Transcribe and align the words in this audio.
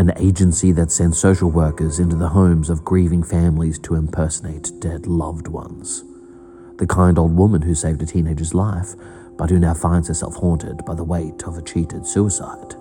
an 0.00 0.12
agency 0.16 0.72
that 0.72 0.90
sends 0.90 1.18
social 1.18 1.50
workers 1.50 1.98
into 1.98 2.16
the 2.16 2.30
homes 2.30 2.70
of 2.70 2.84
grieving 2.86 3.22
families 3.22 3.78
to 3.78 3.96
impersonate 3.96 4.72
dead 4.80 5.06
loved 5.06 5.46
ones. 5.46 6.04
The 6.78 6.86
kind 6.86 7.18
old 7.18 7.36
woman 7.36 7.60
who 7.60 7.74
saved 7.74 8.00
a 8.00 8.06
teenager's 8.06 8.54
life, 8.54 8.94
but 9.36 9.50
who 9.50 9.58
now 9.58 9.74
finds 9.74 10.08
herself 10.08 10.36
haunted 10.36 10.86
by 10.86 10.94
the 10.94 11.04
weight 11.04 11.42
of 11.42 11.58
a 11.58 11.62
cheated 11.62 12.06
suicide. 12.06 12.74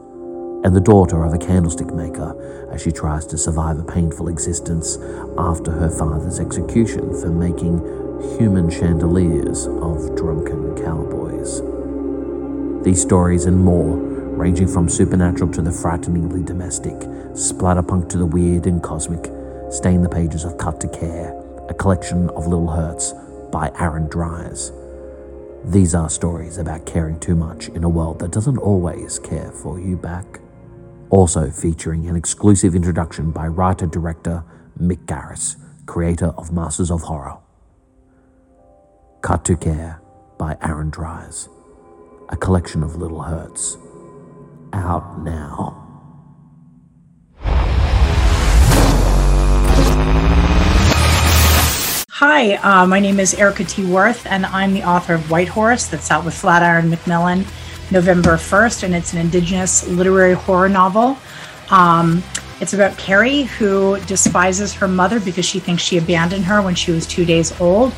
And 0.63 0.73
the 0.73 0.79
daughter 0.79 1.25
of 1.25 1.33
a 1.33 1.37
candlestick 1.37 1.93
maker 1.93 2.69
as 2.71 2.81
she 2.81 2.91
tries 2.91 3.25
to 3.27 3.37
survive 3.37 3.79
a 3.79 3.83
painful 3.83 4.29
existence 4.29 4.97
after 5.37 5.71
her 5.71 5.89
father's 5.89 6.39
execution 6.39 7.19
for 7.19 7.27
making 7.27 7.79
human 8.37 8.69
chandeliers 8.69 9.67
of 9.67 10.15
drunken 10.15 10.81
cowboys. 10.81 11.61
These 12.85 13.01
stories 13.01 13.43
and 13.43 13.57
more 13.57 14.08
ranging 14.39 14.69
from 14.69 14.87
supernatural 14.87 15.51
to 15.51 15.61
the 15.61 15.71
frighteningly 15.71 16.41
domestic, 16.41 16.93
splatterpunk 17.33 18.07
to 18.07 18.17
the 18.17 18.25
weird 18.25 18.67
and 18.67 18.81
cosmic, 18.81 19.29
stain 19.69 20.01
the 20.01 20.07
pages 20.07 20.45
of 20.45 20.57
Cut 20.57 20.79
to 20.79 20.87
Care, 20.87 21.37
a 21.67 21.73
collection 21.73 22.29
of 22.29 22.47
little 22.47 22.71
hurts 22.71 23.13
by 23.51 23.69
Aaron 23.77 24.07
Dries. 24.07 24.71
These 25.65 25.93
are 25.93 26.09
stories 26.09 26.57
about 26.57 26.85
caring 26.85 27.19
too 27.19 27.35
much 27.35 27.67
in 27.67 27.83
a 27.83 27.89
world 27.89 28.19
that 28.19 28.31
doesn't 28.31 28.57
always 28.59 29.19
care 29.19 29.51
for 29.51 29.77
you 29.77 29.97
back. 29.97 30.39
Also 31.09 31.51
featuring 31.51 32.07
an 32.07 32.15
exclusive 32.15 32.75
introduction 32.75 33.31
by 33.31 33.45
writer 33.45 33.87
director 33.87 34.45
Mick 34.81 35.05
Garris, 35.05 35.57
creator 35.85 36.27
of 36.37 36.53
Masters 36.53 36.91
of 36.91 37.01
Horror. 37.01 37.39
Cut 39.21 39.43
to 39.45 39.57
Care 39.57 39.99
by 40.37 40.55
Aaron 40.61 40.91
Dries, 40.91 41.49
a 42.29 42.37
collection 42.37 42.83
of 42.83 42.95
little 42.95 43.23
hurts 43.23 43.75
out 44.73 45.23
now. 45.23 45.75
Hi, 52.09 52.55
uh, 52.55 52.85
my 52.85 52.99
name 52.99 53.19
is 53.19 53.33
Erika 53.33 53.63
T. 53.63 53.83
Wurth, 53.83 54.25
and 54.25 54.45
I'm 54.45 54.73
the 54.73 54.83
author 54.83 55.13
of 55.13 55.31
White 55.31 55.47
Horse 55.47 55.87
that's 55.87 56.11
out 56.11 56.25
with 56.25 56.33
Flatiron 56.33 56.89
Macmillan 56.89 57.45
November 57.91 58.35
1st, 58.35 58.83
and 58.83 58.95
it's 58.95 59.13
an 59.13 59.19
Indigenous 59.19 59.87
literary 59.87 60.33
horror 60.33 60.69
novel. 60.69 61.17
Um, 61.69 62.21
it's 62.59 62.73
about 62.73 62.97
Carrie, 62.97 63.43
who 63.43 63.99
despises 64.01 64.73
her 64.73 64.87
mother 64.87 65.19
because 65.21 65.45
she 65.45 65.59
thinks 65.59 65.81
she 65.81 65.97
abandoned 65.97 66.43
her 66.45 66.61
when 66.61 66.75
she 66.75 66.91
was 66.91 67.07
two 67.07 67.23
days 67.23 67.59
old. 67.61 67.93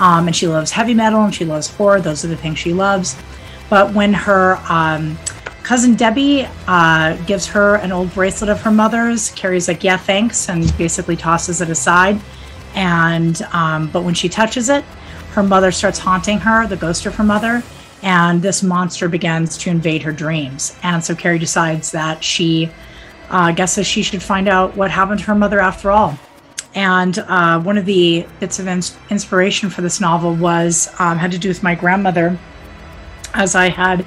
Um, 0.00 0.26
and 0.26 0.34
she 0.34 0.48
loves 0.48 0.70
heavy 0.70 0.94
metal 0.94 1.22
and 1.22 1.34
she 1.34 1.44
loves 1.44 1.68
horror. 1.68 2.00
Those 2.00 2.24
are 2.24 2.28
the 2.28 2.36
things 2.36 2.58
she 2.58 2.72
loves. 2.72 3.16
But 3.70 3.94
when 3.94 4.12
her 4.12 4.60
um, 4.68 5.16
cousin 5.62 5.94
Debbie 5.94 6.46
uh, 6.66 7.16
gives 7.24 7.46
her 7.46 7.76
an 7.76 7.92
old 7.92 8.12
bracelet 8.14 8.50
of 8.50 8.60
her 8.62 8.70
mother's. 8.70 9.30
Carrie's 9.30 9.68
like, 9.68 9.84
"Yeah, 9.84 9.96
thanks," 9.96 10.48
and 10.48 10.76
basically 10.76 11.16
tosses 11.16 11.60
it 11.60 11.70
aside. 11.70 12.20
And 12.74 13.40
um, 13.52 13.88
but 13.90 14.02
when 14.02 14.14
she 14.14 14.28
touches 14.28 14.68
it, 14.68 14.84
her 15.32 15.42
mother 15.42 15.72
starts 15.72 15.98
haunting 15.98 16.38
her, 16.40 16.66
the 16.66 16.76
ghost 16.76 17.06
of 17.06 17.14
her 17.16 17.24
mother, 17.24 17.62
and 18.02 18.42
this 18.42 18.62
monster 18.62 19.08
begins 19.08 19.56
to 19.58 19.70
invade 19.70 20.02
her 20.02 20.12
dreams. 20.12 20.76
And 20.82 21.02
so 21.02 21.14
Carrie 21.14 21.38
decides 21.38 21.92
that 21.92 22.22
she 22.22 22.70
uh, 23.30 23.52
guesses 23.52 23.86
she 23.86 24.02
should 24.02 24.22
find 24.22 24.48
out 24.48 24.76
what 24.76 24.90
happened 24.90 25.20
to 25.20 25.26
her 25.26 25.34
mother 25.34 25.60
after 25.60 25.90
all. 25.90 26.18
And 26.74 27.18
uh, 27.18 27.60
one 27.60 27.78
of 27.78 27.84
the 27.86 28.26
bits 28.40 28.58
of 28.58 28.66
ins- 28.66 28.96
inspiration 29.10 29.70
for 29.70 29.82
this 29.82 30.00
novel 30.00 30.34
was 30.34 30.88
um, 30.98 31.18
had 31.18 31.32
to 31.32 31.38
do 31.38 31.48
with 31.48 31.62
my 31.62 31.74
grandmother, 31.74 32.38
as 33.34 33.54
I 33.54 33.68
had 33.68 34.06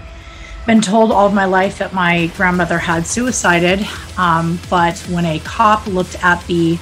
been 0.66 0.81
told 0.81 1.11
all 1.11 1.30
my 1.30 1.45
life 1.45 1.77
that 1.77 1.94
my 1.94 2.27
grandmother 2.35 2.77
had 2.77 3.05
suicided. 3.05 3.85
Um, 4.17 4.59
but 4.69 4.97
when 5.09 5.25
a 5.25 5.39
cop 5.39 5.85
looked 5.88 6.23
at 6.23 6.45
the 6.47 6.80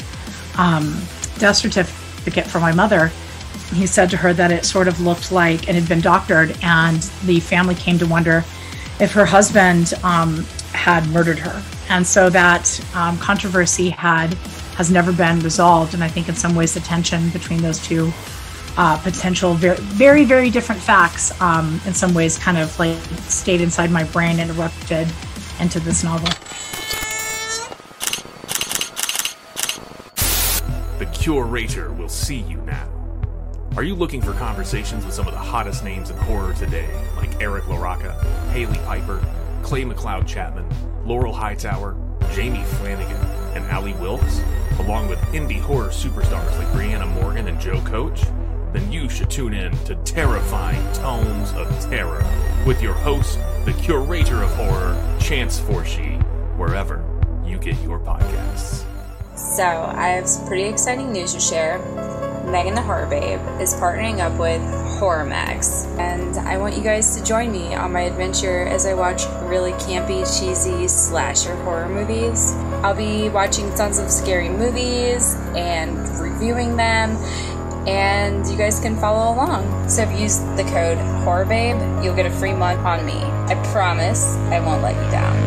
um, 0.58 1.02
death 1.38 1.58
certificate 1.58 2.46
for 2.46 2.60
my 2.60 2.72
mother, 2.74 3.12
he 3.74 3.88
said 3.88 4.10
to 4.12 4.18
her 4.18 4.34
that 4.34 4.52
it 4.52 4.66
sort 4.66 4.88
of 4.88 5.00
looked 5.02 5.32
like 5.32 5.68
it 5.68 5.76
had 5.76 5.88
been 5.90 6.02
doctored, 6.02 6.56
and 6.62 7.02
the 7.26 7.40
family 7.40 7.76
came 7.76 7.98
to 8.00 8.06
wonder 8.06 8.46
if 9.00 9.12
her 9.14 9.26
husband 9.26 9.94
um, 10.04 10.46
had 10.72 11.06
murdered 11.08 11.40
her. 11.40 11.64
And 11.90 12.06
so 12.06 12.30
that 12.30 12.80
um, 12.96 13.18
controversy 13.18 13.90
had 13.90 14.34
has 14.76 14.90
never 14.90 15.12
been 15.12 15.40
resolved. 15.40 15.94
And 15.94 16.04
I 16.04 16.08
think 16.08 16.30
in 16.30 16.36
some 16.36 16.56
ways 16.56 16.74
the 16.74 16.80
tension 16.80 17.30
between 17.30 17.62
those 17.62 17.80
two 17.80 18.12
uh, 18.78 18.98
potential 18.98 19.54
very, 19.54 19.78
very, 19.78 20.26
very 20.26 20.50
different 20.50 20.82
facts 20.82 21.40
um, 21.42 21.80
in 21.86 21.94
some 21.94 22.14
ways 22.14 22.38
kind 22.38 22.58
of 22.58 22.78
like 22.80 22.98
stayed 23.28 23.62
inside 23.62 23.92
my 23.92 24.04
brain 24.06 24.40
and 24.40 24.50
erupted 24.52 25.08
into 25.60 25.80
this 25.80 26.04
novel. 26.04 26.30
The 31.00 31.06
curator 31.14 31.92
will 31.92 32.10
see 32.10 32.40
you 32.40 32.58
now. 32.58 32.90
Are 33.76 33.84
you 33.84 33.96
looking 33.96 34.22
for 34.22 34.34
conversations 34.34 35.04
with 35.04 35.16
some 35.16 35.28
of 35.28 35.34
the 35.34 35.40
hottest 35.40 35.84
names 35.84 36.12
in 36.12 36.18
horror 36.18 36.54
today, 36.54 36.88
like 37.16 37.42
Eric 37.42 37.64
LaRocca, 37.66 38.22
Hailey 38.52 38.78
Piper, 38.86 39.20
Clay 39.64 39.84
McLeod 39.84 40.28
Chapman, 40.28 40.68
Laurel 41.06 41.34
Hightower, 41.34 41.96
Jamie 42.34 42.64
Flanagan, 42.64 43.18
and 43.56 43.66
Ally 43.66 43.94
Wilkes, 44.00 44.42
along 44.80 45.08
with 45.08 45.20
indie 45.34 45.60
horror 45.60 45.90
superstars 45.90 46.58
like 46.58 46.68
Briana 46.68 47.12
Morgan 47.16 47.48
and 47.48 47.60
Joe 47.60 47.82
Koch? 47.82 48.20
Then 48.74 48.92
you 48.92 49.08
should 49.08 49.30
tune 49.30 49.54
in 49.54 49.72
to 49.86 49.96
Terrifying 50.04 50.82
Tones 50.94 51.54
of 51.54 51.70
Terror 51.90 52.26
with 52.66 52.82
your 52.82 52.94
host, 52.94 53.40
the 53.66 53.74
curator 53.74 54.42
of 54.42 54.50
horror, 54.56 55.18
Chance 55.20 55.60
Forshee, 55.60 56.22
wherever 56.58 57.04
you 57.46 57.58
get 57.60 57.80
your 57.84 58.00
podcasts. 58.00 58.84
So, 59.38 59.64
I 59.64 60.10
have 60.10 60.28
some 60.28 60.48
pretty 60.48 60.64
exciting 60.64 61.12
news 61.12 61.34
to 61.34 61.40
share. 61.40 61.80
Megan 62.46 62.76
the 62.76 62.82
Horror 62.82 63.08
Babe 63.08 63.40
is 63.62 63.74
partnering 63.76 64.20
up 64.20 64.38
with 64.40 64.62
Horror 65.00 65.26
Max, 65.26 65.86
and 65.98 66.38
I 66.38 66.58
want 66.58 66.76
you 66.76 66.84
guys 66.84 67.16
to 67.16 67.24
join 67.24 67.52
me 67.52 67.74
on 67.74 67.94
my 67.94 68.02
adventure 68.02 68.66
as 68.68 68.86
I 68.86 68.94
watch 68.94 69.24
really 69.44 69.72
campy, 69.74 70.24
cheesy 70.40 70.88
slasher 70.88 71.56
horror 71.64 71.88
movies. 71.88 72.52
I'll 72.84 72.96
be 72.96 73.30
watching 73.30 73.74
tons 73.76 73.98
of 73.98 74.12
scary 74.12 74.50
movies 74.50 75.36
and 75.56 75.98
reviewing 76.20 76.76
them 76.76 77.18
and 77.88 78.48
you 78.48 78.58
guys 78.58 78.80
can 78.80 78.98
follow 79.00 79.34
along. 79.34 79.90
So 79.90 80.04
if 80.04 80.12
you 80.12 80.20
use 80.20 80.40
the 80.40 80.64
code 80.64 80.98
HORRORBABE, 81.26 82.04
you'll 82.04 82.16
get 82.16 82.26
a 82.26 82.32
free 82.32 82.54
month 82.54 82.80
on 82.82 83.06
me. 83.06 83.22
I 83.22 83.56
promise 83.72 84.24
I 84.52 84.60
won't 84.60 84.82
let 84.82 84.96
you 84.96 85.12
down. 85.12 85.43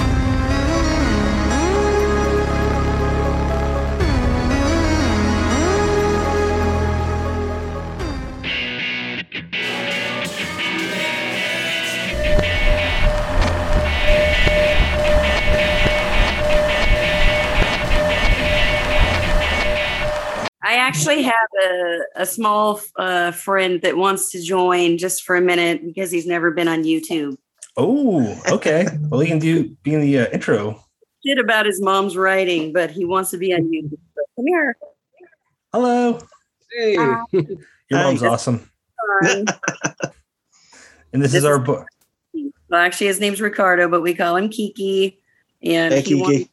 Actually 20.86 21.22
have 21.22 21.48
a, 21.64 21.98
a 22.16 22.26
small 22.26 22.80
uh, 22.96 23.32
friend 23.32 23.82
that 23.82 23.96
wants 23.96 24.30
to 24.30 24.42
join 24.42 24.98
just 24.98 25.24
for 25.24 25.36
a 25.36 25.40
minute 25.40 25.84
because 25.84 26.10
he's 26.10 26.26
never 26.26 26.50
been 26.50 26.68
on 26.68 26.84
YouTube. 26.84 27.36
Oh, 27.76 28.40
okay. 28.48 28.86
well, 29.10 29.20
he 29.20 29.26
can 29.26 29.38
do 29.38 29.76
be 29.82 29.94
in 29.94 30.00
the 30.00 30.18
uh, 30.20 30.26
intro. 30.32 30.82
Shit 31.26 31.38
about 31.38 31.66
his 31.66 31.80
mom's 31.82 32.16
writing, 32.16 32.72
but 32.72 32.90
he 32.90 33.04
wants 33.04 33.30
to 33.32 33.36
be 33.36 33.52
on 33.52 33.62
YouTube. 33.62 33.98
Come 34.36 34.46
here. 34.46 34.76
Hello. 35.72 36.18
Hey. 36.72 36.94
Your 37.32 38.00
mom's 38.02 38.22
awesome. 38.22 38.70
and 39.22 39.48
this, 41.12 41.32
this 41.32 41.34
is 41.34 41.44
our 41.44 41.58
book. 41.58 41.86
Well, 42.68 42.80
actually, 42.80 43.08
his 43.08 43.20
name's 43.20 43.40
Ricardo, 43.40 43.88
but 43.88 44.02
we 44.02 44.14
call 44.14 44.36
him 44.36 44.48
Kiki. 44.48 45.18
And 45.62 45.94
hey, 45.94 46.02
Kiki. 46.02 46.50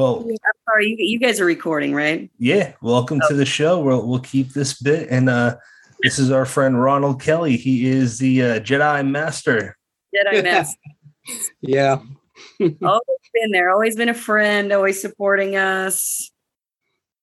Well, 0.00 0.24
I'm 0.26 0.52
sorry, 0.64 0.88
you, 0.88 0.96
you 0.98 1.18
guys 1.18 1.40
are 1.40 1.44
recording, 1.44 1.92
right? 1.92 2.30
Yeah. 2.38 2.72
Welcome 2.80 3.20
oh. 3.22 3.28
to 3.28 3.34
the 3.34 3.44
show. 3.44 3.80
We'll 3.80 4.06
we'll 4.06 4.20
keep 4.20 4.54
this 4.54 4.80
bit, 4.80 5.10
and 5.10 5.28
uh, 5.28 5.56
this 6.02 6.18
is 6.18 6.30
our 6.30 6.46
friend 6.46 6.80
Ronald 6.80 7.20
Kelly. 7.20 7.58
He 7.58 7.86
is 7.86 8.18
the 8.18 8.42
uh, 8.42 8.60
Jedi 8.60 9.06
Master. 9.06 9.76
Jedi 10.16 10.42
Master. 10.42 10.78
yeah. 11.60 11.98
always 12.60 13.30
been 13.34 13.50
there. 13.50 13.68
Always 13.68 13.94
been 13.94 14.08
a 14.08 14.14
friend. 14.14 14.72
Always 14.72 14.98
supporting 15.02 15.56
us, 15.56 16.30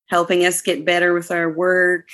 helping 0.06 0.46
us 0.46 0.62
get 0.62 0.86
better 0.86 1.16
with 1.16 1.32
our 1.32 1.50
work. 1.50 2.10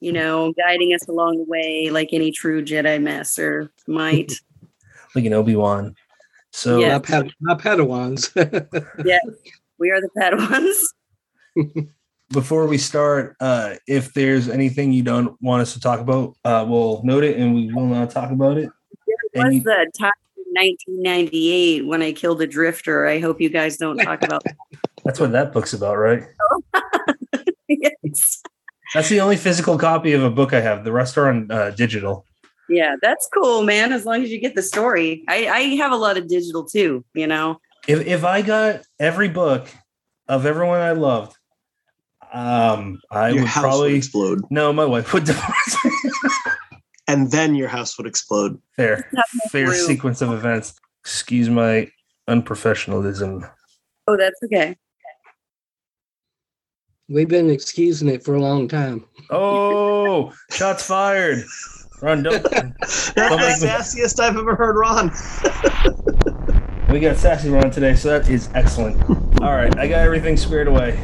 You 0.00 0.12
know, 0.12 0.52
guiding 0.54 0.94
us 0.94 1.06
along 1.06 1.36
the 1.38 1.44
way, 1.44 1.90
like 1.90 2.08
any 2.10 2.32
true 2.32 2.64
Jedi 2.64 3.00
Master 3.00 3.70
might. 3.86 4.32
like 5.14 5.26
an 5.26 5.32
Obi 5.32 5.54
Wan. 5.54 5.94
So 6.50 6.80
yeah. 6.80 6.88
not, 6.88 7.04
pad- 7.04 7.32
not 7.40 7.60
Padawans. 7.60 8.34
yeah, 9.04 9.20
we 9.80 9.90
are 9.90 10.00
the 10.00 10.10
Padawans. 10.16 10.76
Before 12.32 12.66
we 12.68 12.78
start, 12.78 13.34
uh, 13.40 13.74
if 13.88 14.14
there's 14.14 14.48
anything 14.48 14.92
you 14.92 15.02
don't 15.02 15.36
want 15.42 15.62
us 15.62 15.72
to 15.74 15.80
talk 15.80 15.98
about, 15.98 16.36
uh, 16.44 16.64
we'll 16.68 17.00
note 17.02 17.24
it 17.24 17.36
and 17.36 17.54
we 17.56 17.72
will 17.74 17.86
not 17.86 18.10
talk 18.10 18.30
about 18.30 18.56
it. 18.56 18.70
There 19.34 19.44
was 19.46 19.54
you- 19.54 19.62
the 19.62 19.90
time 19.98 20.12
1998 20.52 21.86
when 21.86 22.02
I 22.02 22.12
killed 22.12 22.40
a 22.42 22.46
drifter. 22.46 23.06
I 23.06 23.18
hope 23.18 23.40
you 23.40 23.48
guys 23.48 23.76
don't 23.76 23.96
talk 23.98 24.22
about 24.22 24.44
That's 25.04 25.18
what 25.18 25.32
that 25.32 25.52
book's 25.52 25.72
about, 25.72 25.96
right? 25.96 26.22
yes. 27.68 28.42
That's 28.94 29.08
the 29.08 29.20
only 29.20 29.36
physical 29.36 29.78
copy 29.78 30.12
of 30.12 30.22
a 30.22 30.30
book 30.30 30.52
I 30.52 30.60
have. 30.60 30.84
The 30.84 30.92
rest 30.92 31.16
are 31.16 31.28
on 31.28 31.50
uh, 31.50 31.70
digital. 31.70 32.26
Yeah, 32.68 32.96
that's 33.00 33.28
cool, 33.32 33.62
man. 33.64 33.92
As 33.92 34.04
long 34.04 34.22
as 34.22 34.30
you 34.30 34.38
get 34.38 34.54
the 34.54 34.62
story. 34.62 35.24
I, 35.28 35.48
I 35.48 35.60
have 35.76 35.90
a 35.92 35.96
lot 35.96 36.16
of 36.18 36.28
digital 36.28 36.64
too, 36.64 37.04
you 37.14 37.26
know. 37.26 37.60
If 37.88 38.06
if 38.06 38.24
I 38.24 38.42
got 38.42 38.82
every 38.98 39.28
book 39.28 39.68
of 40.28 40.46
everyone 40.46 40.80
I 40.80 40.92
loved, 40.92 41.36
um, 42.32 43.00
I 43.10 43.30
your 43.30 43.40
would 43.40 43.48
house 43.48 43.62
probably 43.62 43.92
would 43.92 43.98
explode, 43.98 44.40
no. 44.50 44.72
My 44.72 44.84
wife 44.84 45.12
would 45.12 45.24
divorce 45.26 45.76
and 47.08 47.30
then 47.30 47.54
your 47.54 47.68
house 47.68 47.98
would 47.98 48.06
explode. 48.06 48.60
fair, 48.76 49.10
fair 49.50 49.66
true. 49.66 49.74
sequence 49.74 50.22
of 50.22 50.32
events. 50.32 50.74
Excuse 51.02 51.48
my 51.48 51.90
unprofessionalism. 52.28 53.50
Oh, 54.06 54.16
that's 54.16 54.38
okay. 54.44 54.76
We've 57.08 57.28
been 57.28 57.50
excusing 57.50 58.08
it 58.08 58.22
for 58.22 58.36
a 58.36 58.40
long 58.40 58.68
time. 58.68 59.04
Oh, 59.30 60.32
shots 60.50 60.86
fired. 60.86 61.42
Run, 62.00 62.22
don't. 62.22 62.42
That's 62.50 63.10
the 63.10 63.36
make 63.36 63.56
sassiest 63.56 64.20
I've 64.20 64.36
ever 64.36 64.54
heard 64.54 64.76
Ron. 64.76 65.10
We 66.90 66.98
got 66.98 67.16
Sassy 67.16 67.50
Ron 67.50 67.70
today, 67.70 67.94
so 67.94 68.08
that 68.08 68.28
is 68.28 68.48
excellent. 68.52 69.00
All 69.40 69.52
right, 69.52 69.78
I 69.78 69.86
got 69.86 70.00
everything 70.00 70.36
squared 70.36 70.66
away. 70.66 70.98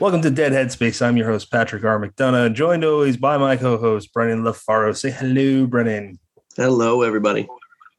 Welcome 0.00 0.22
to 0.22 0.30
Dead 0.30 0.52
Headspace. 0.52 1.04
I'm 1.04 1.18
your 1.18 1.26
host, 1.26 1.50
Patrick 1.50 1.84
R. 1.84 2.00
McDonough, 2.00 2.54
joined 2.54 2.84
always 2.84 3.18
by 3.18 3.36
my 3.36 3.56
co 3.56 3.76
host, 3.76 4.12
Brennan 4.14 4.42
LaFaro. 4.42 4.96
Say 4.96 5.10
hello, 5.10 5.66
Brennan. 5.66 6.18
Hello, 6.56 7.02
everybody. 7.02 7.46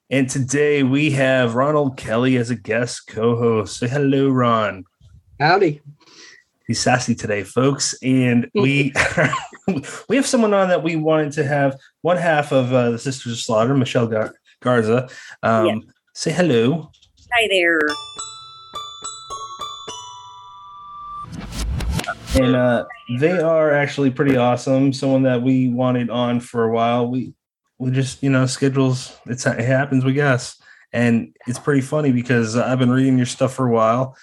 And 0.10 0.28
today 0.28 0.82
we 0.82 1.12
have 1.12 1.54
Ronald 1.54 1.98
Kelly 1.98 2.38
as 2.38 2.50
a 2.50 2.56
guest 2.56 3.06
co 3.08 3.36
host. 3.36 3.78
Say 3.78 3.88
hello, 3.88 4.30
Ron. 4.30 4.84
Howdy. 5.40 5.82
He's 6.66 6.80
sassy 6.80 7.14
today, 7.14 7.44
folks. 7.44 7.94
And 8.02 8.50
we 8.56 8.94
we 10.10 10.16
have 10.16 10.26
someone 10.26 10.56
on 10.56 10.70
that 10.70 10.84
we 10.84 10.96
wanted 10.96 11.34
to 11.34 11.44
have 11.46 11.78
one 12.02 12.18
half 12.18 12.52
of 12.52 12.74
uh, 12.74 12.92
the 12.92 13.00
Sisters 13.00 13.34
of 13.34 13.40
Slaughter, 13.40 13.76
Michelle 13.76 14.08
Gar- 14.08 14.34
Garza. 14.62 15.08
Um, 15.44 15.66
Yeah. 15.68 15.76
Say 16.14 16.32
hello. 16.32 16.92
Hi 17.32 17.48
there. 17.50 17.80
And 22.36 22.56
uh, 22.56 22.86
they 23.20 23.40
are 23.40 23.72
actually 23.72 24.12
pretty 24.12 24.38
awesome. 24.38 24.94
Someone 24.94 25.24
that 25.24 25.42
we 25.42 25.68
wanted 25.68 26.10
on 26.10 26.40
for 26.40 26.64
a 26.64 26.72
while. 26.72 27.08
We 27.08 27.34
we 27.78 27.92
just 27.92 28.22
you 28.24 28.30
know 28.30 28.46
schedules. 28.46 29.18
It's 29.26 29.46
it 29.46 29.60
happens, 29.60 30.06
we 30.06 30.14
guess, 30.14 30.62
and 30.94 31.36
it's 31.48 31.60
pretty 31.60 31.82
funny 31.82 32.12
because 32.12 32.56
I've 32.56 32.80
been 32.80 32.92
reading 32.92 33.18
your 33.18 33.26
stuff 33.26 33.54
for 33.54 33.68
a 33.68 33.72
while, 33.72 34.16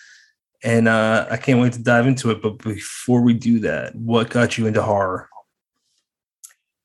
and 0.63 0.89
uh, 0.89 1.27
I 1.31 1.37
can't 1.37 1.61
wait 1.61 1.75
to 1.75 1.83
dive 1.83 2.07
into 2.07 2.31
it. 2.31 2.43
But 2.43 2.59
before 2.59 3.21
we 3.21 3.35
do 3.35 3.61
that, 3.61 3.95
what 3.95 4.31
got 4.31 4.57
you 4.57 4.67
into 4.67 4.83
horror? 4.83 5.29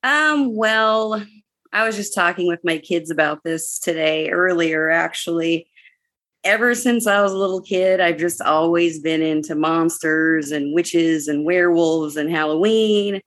Um, 0.04 0.54
well, 0.56 1.24
I 1.72 1.86
was 1.86 1.96
just 1.96 2.14
talking 2.14 2.48
with 2.48 2.60
my 2.64 2.78
kids 2.78 3.10
about 3.10 3.44
this 3.44 3.80
today 3.80 4.30
earlier, 4.30 4.90
actually. 4.90 5.70
Ever 6.44 6.76
since 6.76 7.08
I 7.08 7.22
was 7.22 7.32
a 7.32 7.38
little 7.38 7.62
kid, 7.62 8.02
I've 8.02 8.18
just 8.18 8.42
always 8.42 9.00
been 9.00 9.22
into 9.22 9.56
monsters 9.56 10.52
and 10.52 10.74
witches 10.74 11.28
and 11.30 11.46
werewolves 11.46 12.18
and 12.18 12.30
Halloween. 12.30 13.22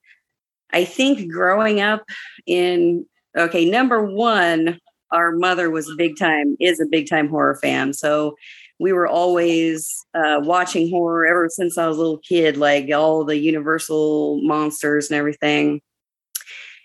I 0.73 0.85
think 0.85 1.33
growing 1.33 1.81
up 1.81 2.05
in, 2.47 3.07
okay, 3.37 3.69
number 3.69 4.05
one, 4.05 4.79
our 5.13 5.33
mother 5.33 5.71
was 5.71 5.89
a 5.89 5.97
big 5.97 6.19
time, 6.19 6.57
is 6.61 6.79
a 6.79 6.87
big 6.87 7.09
time 7.09 7.29
horror 7.29 7.59
fan. 7.63 7.95
So 7.95 8.37
we 8.79 8.93
were 8.93 9.07
always 9.07 10.05
uh, 10.15 10.41
watching 10.43 10.91
horror 10.91 11.27
ever 11.27 11.49
since 11.49 11.79
I 11.79 11.87
was 11.87 11.97
a 11.97 12.01
little 12.01 12.19
kid, 12.19 12.57
like 12.59 12.91
all 12.93 13.25
the 13.25 13.39
Universal 13.39 14.43
monsters 14.43 15.11
and 15.11 15.17
everything. 15.17 15.81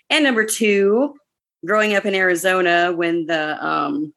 And 0.08 0.24
number 0.24 0.44
two, 0.44 1.14
growing 1.66 1.94
up 1.94 2.06
in 2.06 2.14
Arizona, 2.14 2.92
when 2.92 3.26
the 3.26 3.64
um, 3.64 4.14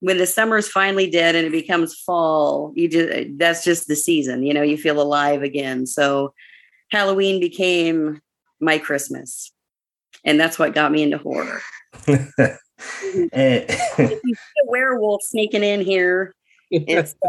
when 0.00 0.18
the 0.18 0.26
summer's 0.26 0.68
finally 0.68 1.10
dead 1.10 1.34
and 1.34 1.46
it 1.46 1.50
becomes 1.50 1.94
fall, 1.94 2.72
you 2.74 2.88
just 2.88 3.28
that's 3.38 3.64
just 3.64 3.88
the 3.88 3.96
season. 3.96 4.42
You 4.42 4.54
know, 4.54 4.62
you 4.62 4.76
feel 4.76 5.00
alive 5.00 5.42
again. 5.42 5.86
So 5.86 6.34
Halloween 6.90 7.40
became 7.40 8.20
my 8.60 8.78
Christmas, 8.78 9.52
and 10.24 10.38
that's 10.38 10.58
what 10.58 10.74
got 10.74 10.92
me 10.92 11.02
into 11.02 11.18
horror. 11.18 11.60
Eh. 13.32 13.64
If 13.98 13.98
you 13.98 14.34
see 14.34 14.60
a 14.64 14.70
werewolf 14.70 15.22
sneaking 15.24 15.64
in 15.64 15.80
here, 15.80 16.32
it's 16.70 17.16
uh, 17.20 17.28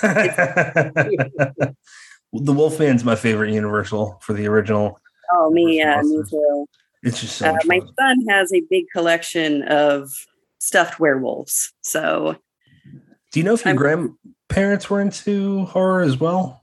the 2.32 2.52
Wolfman's 2.52 3.02
my 3.02 3.16
favorite 3.16 3.52
Universal 3.52 4.18
for 4.22 4.32
the 4.32 4.46
original. 4.46 5.00
oh 5.32 5.50
me, 5.50 5.78
yeah, 5.78 6.00
me 6.02 6.22
too. 6.30 6.68
It's 7.04 7.20
just 7.20 7.36
so 7.36 7.46
Uh, 7.50 7.58
my 7.66 7.78
fun. 7.80 7.88
son 8.00 8.16
has 8.30 8.52
a 8.52 8.60
big 8.70 8.86
collection 8.92 9.62
of 9.64 10.10
stuffed 10.58 10.98
werewolves. 10.98 11.72
So 11.82 12.36
Do 13.32 13.40
you 13.40 13.44
know 13.44 13.54
if 13.54 13.64
your 13.64 13.70
I'm- 13.88 14.16
grandparents 14.48 14.88
were 14.88 15.00
into 15.00 15.64
horror 15.66 16.00
as 16.02 16.18
well? 16.18 16.62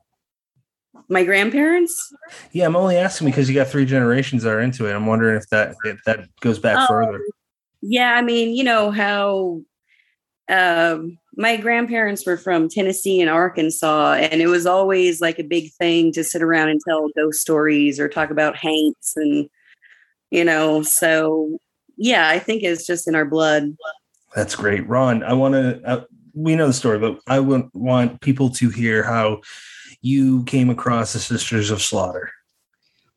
my 1.10 1.24
grandparents, 1.26 2.14
Yeah, 2.54 2.66
I'm 2.66 2.76
only 2.78 2.96
asking 2.96 3.28
because 3.28 3.50
you 3.50 3.56
got 3.56 3.68
three 3.68 3.84
generations 3.86 4.44
that 4.44 4.54
are 4.54 4.62
into 4.62 4.86
it. 4.88 4.94
I'm 4.94 5.06
wondering 5.08 5.36
if 5.36 5.48
that 5.50 5.76
if 5.84 5.98
that 6.06 6.22
goes 6.40 6.58
back 6.58 6.78
Oh. 6.80 6.88
further. 6.88 7.22
Yeah, 7.82 8.14
I 8.16 8.22
mean, 8.22 8.56
you 8.56 8.64
know 8.64 8.92
how 8.92 9.62
um, 10.48 11.18
my 11.36 11.58
grandparents 11.58 12.26
were 12.26 12.38
from 12.38 12.68
Tennessee 12.70 13.20
and 13.22 13.30
Arkansas, 13.30 14.14
and 14.14 14.42
it 14.42 14.48
was 14.48 14.66
always 14.66 15.20
like 15.22 15.38
a 15.40 15.44
big 15.44 15.72
thing 15.74 16.12
to 16.14 16.24
sit 16.24 16.42
around 16.42 16.70
and 16.70 16.80
tell 16.88 17.10
ghost 17.16 17.40
stories 17.42 18.00
or 18.00 18.08
talk 18.10 18.30
about 18.32 18.56
haints, 18.58 19.14
and 19.18 19.50
you 20.32 20.44
know, 20.44 20.82
so 20.82 21.60
yeah, 21.98 22.30
I 22.30 22.40
think 22.40 22.64
it's 22.64 22.88
just 22.88 23.08
in 23.08 23.16
our 23.16 23.26
blood. 23.26 23.76
That's 24.36 24.56
great, 24.56 24.88
Ron. 24.88 25.24
I 25.24 25.34
want 25.34 25.54
to. 25.54 25.82
Uh, 25.86 26.04
we 26.34 26.56
know 26.56 26.68
the 26.68 26.74
story, 26.74 26.98
but 26.98 27.20
I 27.28 27.40
would 27.40 27.70
want 27.74 28.22
people 28.22 28.50
to 28.52 28.70
hear 28.70 29.04
how 29.04 29.42
you 30.02 30.44
came 30.46 30.70
across 30.70 31.14
the 31.14 31.20
Sisters 31.20 31.70
of 31.70 31.82
Slaughter. 31.82 32.32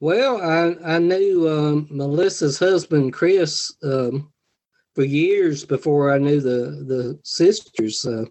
Well, 0.01 0.43
I, 0.43 0.97
I 0.97 0.99
knew 0.99 1.49
um, 1.49 1.89
Melissa's 1.91 2.59
husband, 2.59 3.13
Chris, 3.13 3.73
um, 3.83 4.33
for 4.95 5.05
years 5.05 5.65
before 5.65 6.13
I 6.13 6.19
knew 6.19 6.41
the, 6.41 6.85
the 6.87 7.19
sisters. 7.23 8.05
Uh, 8.05 8.25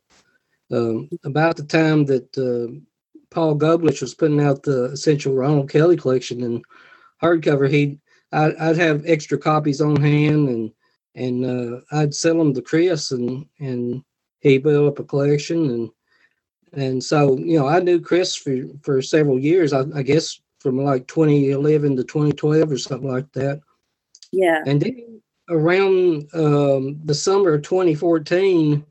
um, 0.71 1.09
about 1.23 1.55
the 1.55 1.63
time 1.63 2.05
that 2.05 2.37
uh, 2.37 2.73
Paul 3.29 3.55
Goblirsch 3.55 4.01
was 4.01 4.13
putting 4.13 4.41
out 4.41 4.63
the 4.63 4.85
Essential 4.85 5.33
Ronald 5.33 5.69
Kelly 5.69 5.97
collection 5.97 6.43
in 6.43 6.61
hardcover, 7.21 7.69
he 7.69 7.99
I, 8.33 8.69
I'd 8.69 8.77
have 8.77 9.03
extra 9.05 9.37
copies 9.37 9.81
on 9.81 9.95
hand 9.95 10.49
and 10.49 10.71
and 11.15 11.45
uh, 11.45 11.81
I'd 11.91 12.15
sell 12.15 12.37
them 12.37 12.53
to 12.55 12.61
Chris 12.61 13.11
and 13.11 13.45
and 13.59 14.03
he 14.41 14.57
built 14.57 14.87
up 14.87 14.99
a 14.99 15.03
collection 15.03 15.69
and 15.69 15.89
and 16.73 17.03
so 17.03 17.37
you 17.37 17.59
know 17.59 17.67
I 17.67 17.79
knew 17.79 18.01
Chris 18.01 18.35
for 18.35 18.55
for 18.81 19.01
several 19.01 19.39
years. 19.39 19.73
I, 19.73 19.83
I 19.95 20.01
guess 20.01 20.39
from 20.59 20.77
like 20.83 21.07
2011 21.07 21.97
to 21.97 22.03
2012 22.03 22.71
or 22.71 22.77
something 22.77 23.11
like 23.11 23.31
that. 23.33 23.61
Yeah, 24.31 24.63
And 24.65 24.81
then 24.81 25.21
around 25.49 26.27
um, 26.33 26.99
the 27.03 27.13
summer 27.13 27.55
of 27.55 27.63
2014, 27.63 28.83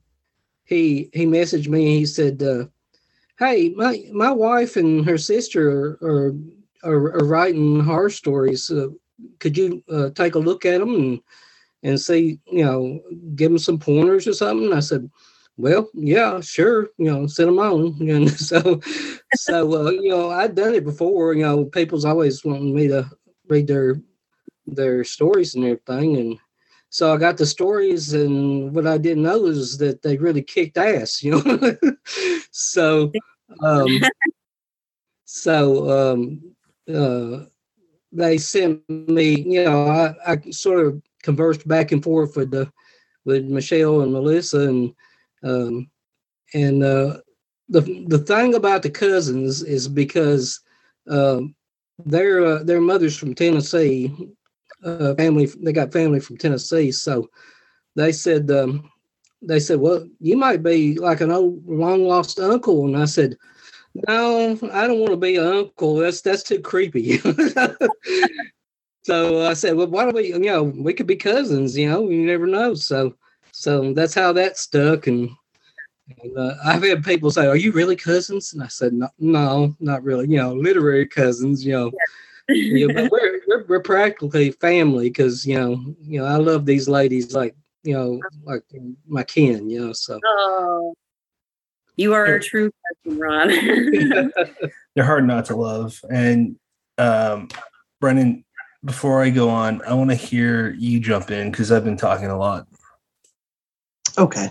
he 0.65 1.11
he 1.13 1.27
messaged 1.27 1.69
me. 1.69 1.87
and 1.87 1.99
He 1.99 2.07
said, 2.07 2.43
uh, 2.43 2.67
"Hey, 3.39 3.71
my 3.71 4.05
my 4.13 4.31
wife 4.31 4.77
and 4.77 5.05
her 5.05 5.19
sister 5.19 5.69
are 5.71 5.99
are, 6.03 6.35
are, 6.85 7.17
are 7.19 7.25
writing 7.25 7.81
horror 7.81 8.11
stories. 8.11 8.71
Uh, 8.71 8.89
could 9.39 9.57
you 9.57 9.83
uh, 9.91 10.11
take 10.11 10.35
a 10.35 10.39
look 10.39 10.65
at 10.65 10.81
them 10.81 10.95
and 10.95 11.21
and 11.85 12.01
see, 12.01 12.39
you 12.47 12.65
know, 12.65 13.01
give 13.35 13.51
them 13.51 13.59
some 13.59 13.79
pointers 13.79 14.27
or 14.27 14.33
something?" 14.33 14.73
I 14.73 14.81
said, 14.81 15.11
well, 15.57 15.89
yeah, 15.95 16.41
sure, 16.41 16.91
you 16.99 17.07
know, 17.07 17.27
send 17.27 17.49
them 17.49 17.59
on. 17.59 17.99
And 18.09 18.31
so, 18.31 18.81
so 19.35 19.87
uh, 19.87 19.91
you 19.91 20.11
know, 20.11 20.31
I'd 20.31 20.55
done 20.55 20.75
it 20.75 20.85
before. 20.85 21.35
You 21.35 21.43
know, 21.43 21.65
people's 21.67 22.05
always 22.05 22.45
wanting 22.45 22.75
me 22.75 22.89
to 22.89 23.11
read 23.49 23.67
their 23.67 23.97
their 24.67 25.05
stories 25.05 25.55
and 25.55 25.65
everything, 25.65 26.17
and 26.17 26.39
so 26.89 27.13
I 27.13 27.17
got 27.17 27.37
the 27.37 27.47
stories. 27.47 28.13
And 28.13 28.75
what 28.75 28.87
I 28.87 28.99
didn't 28.99 29.25
know 29.25 29.47
is 29.47 29.79
that 29.79 30.03
they 30.03 30.17
really 30.17 30.43
kicked 30.43 30.79
ass. 30.79 31.23
You 31.23 31.43
know, 31.43 31.77
so 32.51 33.13
um, 33.61 34.01
so 35.25 36.13
um, 36.13 36.55
uh, 36.93 37.45
they 38.13 38.39
sent 38.39 38.89
me. 38.89 39.43
You 39.43 39.65
know, 39.65 39.89
I, 39.89 40.33
I 40.33 40.51
sort 40.51 40.87
of 40.87 41.03
conversed 41.23 41.67
back 41.67 41.93
and 41.93 42.03
forth 42.03 42.37
with 42.37 42.51
the 42.51 42.71
with 43.25 43.45
Michelle 43.45 44.03
and 44.03 44.13
Melissa 44.13 44.69
and 44.69 44.95
um, 45.43 45.91
and 46.55 46.83
uh, 46.83 47.19
the 47.69 48.05
the 48.09 48.19
thing 48.19 48.55
about 48.55 48.83
the 48.83 48.91
cousins 48.91 49.63
is 49.63 49.89
because 49.89 50.61
um, 51.09 51.55
their 52.05 52.45
uh, 52.45 52.63
their 52.63 52.81
mothers 52.81 53.17
from 53.17 53.35
Tennessee, 53.35 54.15
uh, 54.85 55.15
family 55.15 55.47
they 55.61 55.73
got 55.73 55.93
family 55.93 56.21
from 56.21 56.37
Tennessee, 56.37 56.93
so 56.93 57.29
they 57.97 58.13
said 58.13 58.51
um, 58.51 58.91
they 59.41 59.59
said, 59.59 59.81
well, 59.81 60.07
you 60.21 60.37
might 60.37 60.63
be 60.63 60.95
like 60.99 61.21
an 61.21 61.33
old 61.33 61.67
long 61.67 62.05
lost 62.05 62.39
uncle, 62.39 62.87
and 62.87 62.97
I 62.97 63.07
said. 63.07 63.37
No, 63.95 64.59
I 64.73 64.87
don't 64.87 65.01
want 65.01 65.11
to 65.11 65.17
be 65.17 65.37
an 65.37 65.47
uncle. 65.47 65.97
That's 65.97 66.23
that's 66.23 66.43
too 66.43 66.61
creepy. 66.61 67.19
so 69.03 69.47
I 69.47 69.53
said, 69.53 69.77
well, 69.77 69.89
why 69.89 70.05
don't 70.05 70.15
we, 70.15 70.29
you 70.29 70.39
know, 70.39 70.63
we 70.63 70.95
could 70.95 71.07
be 71.07 71.17
cousins, 71.17 71.77
you 71.77 71.91
know, 71.91 72.09
you 72.09 72.25
never 72.25 72.47
know. 72.47 72.75
So 72.75 73.15
so 73.53 73.93
that's 73.93 74.15
how 74.15 74.33
that 74.33 74.57
stuck. 74.57 75.07
And, 75.07 75.31
and 76.23 76.39
uh, 76.39 76.55
I've 76.65 76.83
had 76.83 77.05
people 77.05 77.31
say, 77.31 77.47
"Are 77.47 77.57
you 77.57 77.73
really 77.73 77.97
cousins?" 77.97 78.55
And 78.55 78.63
I 78.63 78.69
said, 78.69 78.95
"No, 78.95 79.09
no 79.19 79.77
not 79.79 80.03
really. 80.03 80.29
You 80.29 80.39
know, 80.39 80.55
literary 80.55 81.07
cousins. 81.07 81.65
You 81.65 81.73
know." 81.73 81.93
Yeah. 82.49 82.89
but 82.93 83.11
we're, 83.13 83.41
we're, 83.47 83.65
we're 83.69 83.81
practically 83.81 84.51
family 84.51 85.09
because 85.09 85.47
you 85.47 85.55
know 85.57 85.95
you 86.03 86.21
know 86.21 86.27
I 86.27 86.37
love 86.37 86.67
these 86.67 86.89
ladies 86.89 87.33
like 87.33 87.55
you 87.85 87.95
know 87.95 88.21
like 88.43 88.65
my 89.07 89.23
kin 89.23 89.71
you 89.71 89.81
know 89.81 89.93
so 89.93 90.19
oh, 90.27 90.93
you 92.03 92.15
are 92.15 92.25
a 92.27 92.41
true 92.41 92.71
person, 93.05 93.19
Ron. 93.19 93.49
They're 94.95 95.05
hard 95.05 95.27
not 95.27 95.47
to 95.47 95.57
love. 95.57 96.01
And 96.11 96.57
um, 96.99 97.49
Brennan, 98.01 98.45
before 98.85 99.23
I 99.23 99.31
go 99.31 99.49
on, 99.49 99.81
I 99.83 99.95
want 99.95 100.11
to 100.11 100.17
hear 100.17 100.73
you 100.73 101.01
jump 101.01 101.31
in 101.31 101.51
because 101.51 101.71
I've 101.71 101.85
been 101.85 101.97
talking 101.97 102.27
a 102.27 102.39
lot. 102.39 102.67
Okay. 104.19 104.51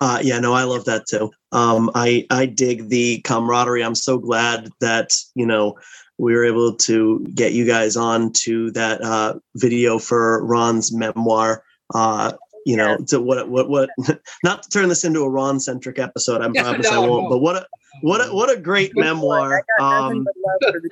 Uh, 0.00 0.18
yeah, 0.22 0.40
no, 0.40 0.52
I 0.52 0.64
love 0.64 0.84
that 0.86 1.06
too. 1.06 1.30
Um, 1.52 1.90
I 1.94 2.26
I 2.30 2.46
dig 2.46 2.88
the 2.88 3.20
camaraderie. 3.20 3.84
I'm 3.84 3.94
so 3.94 4.18
glad 4.18 4.70
that 4.80 5.14
you 5.34 5.46
know 5.46 5.76
we 6.18 6.34
were 6.34 6.44
able 6.44 6.74
to 6.74 7.24
get 7.34 7.52
you 7.52 7.66
guys 7.66 7.96
on 7.96 8.32
to 8.32 8.70
that 8.72 9.02
uh, 9.02 9.34
video 9.56 9.98
for 9.98 10.44
Ron's 10.44 10.92
memoir. 10.92 11.62
Uh, 11.94 12.32
you 12.66 12.76
know, 12.76 12.96
to 13.06 13.20
what 13.20 13.48
what 13.48 13.68
what 13.70 13.88
not 14.42 14.64
to 14.64 14.68
turn 14.68 14.88
this 14.88 15.04
into 15.04 15.20
a 15.20 15.30
Ron 15.30 15.60
centric 15.60 16.00
episode. 16.00 16.42
I 16.42 16.50
promise 16.50 16.90
no, 16.90 17.04
I 17.04 17.08
won't. 17.08 17.30
But 17.30 17.38
what 17.38 17.54
a 17.54 17.66
what 18.00 18.20
a 18.20 18.34
what 18.34 18.50
a 18.50 18.60
great 18.60 18.90
memoir. 18.96 19.64
Um, 19.80 20.26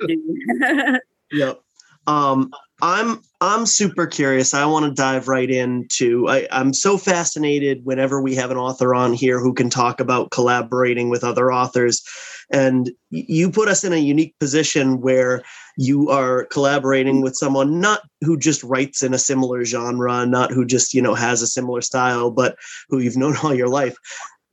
yep. 1.33 1.59
Um, 2.07 2.53
I'm 2.81 3.21
I'm 3.39 3.65
super 3.65 4.05
curious. 4.05 4.53
I 4.53 4.65
want 4.65 4.85
to 4.85 4.91
dive 4.91 5.29
right 5.29 5.49
into. 5.49 6.27
I, 6.27 6.47
I'm 6.51 6.73
so 6.73 6.97
fascinated 6.97 7.85
whenever 7.85 8.21
we 8.21 8.35
have 8.35 8.51
an 8.51 8.57
author 8.57 8.93
on 8.93 9.13
here 9.13 9.39
who 9.39 9.53
can 9.53 9.69
talk 9.69 10.01
about 10.01 10.31
collaborating 10.31 11.09
with 11.09 11.23
other 11.23 11.53
authors, 11.53 12.03
and 12.51 12.91
you 13.11 13.49
put 13.49 13.69
us 13.69 13.85
in 13.85 13.93
a 13.93 13.97
unique 13.97 14.37
position 14.39 14.99
where 14.99 15.41
you 15.77 16.09
are 16.09 16.45
collaborating 16.45 17.21
with 17.21 17.35
someone 17.35 17.79
not 17.79 18.01
who 18.21 18.37
just 18.37 18.61
writes 18.63 19.03
in 19.03 19.13
a 19.13 19.19
similar 19.19 19.63
genre, 19.63 20.25
not 20.25 20.51
who 20.51 20.65
just 20.65 20.93
you 20.93 21.01
know 21.01 21.15
has 21.15 21.41
a 21.41 21.47
similar 21.47 21.81
style, 21.81 22.29
but 22.29 22.57
who 22.89 22.99
you've 22.99 23.17
known 23.17 23.37
all 23.43 23.55
your 23.55 23.69
life. 23.69 23.95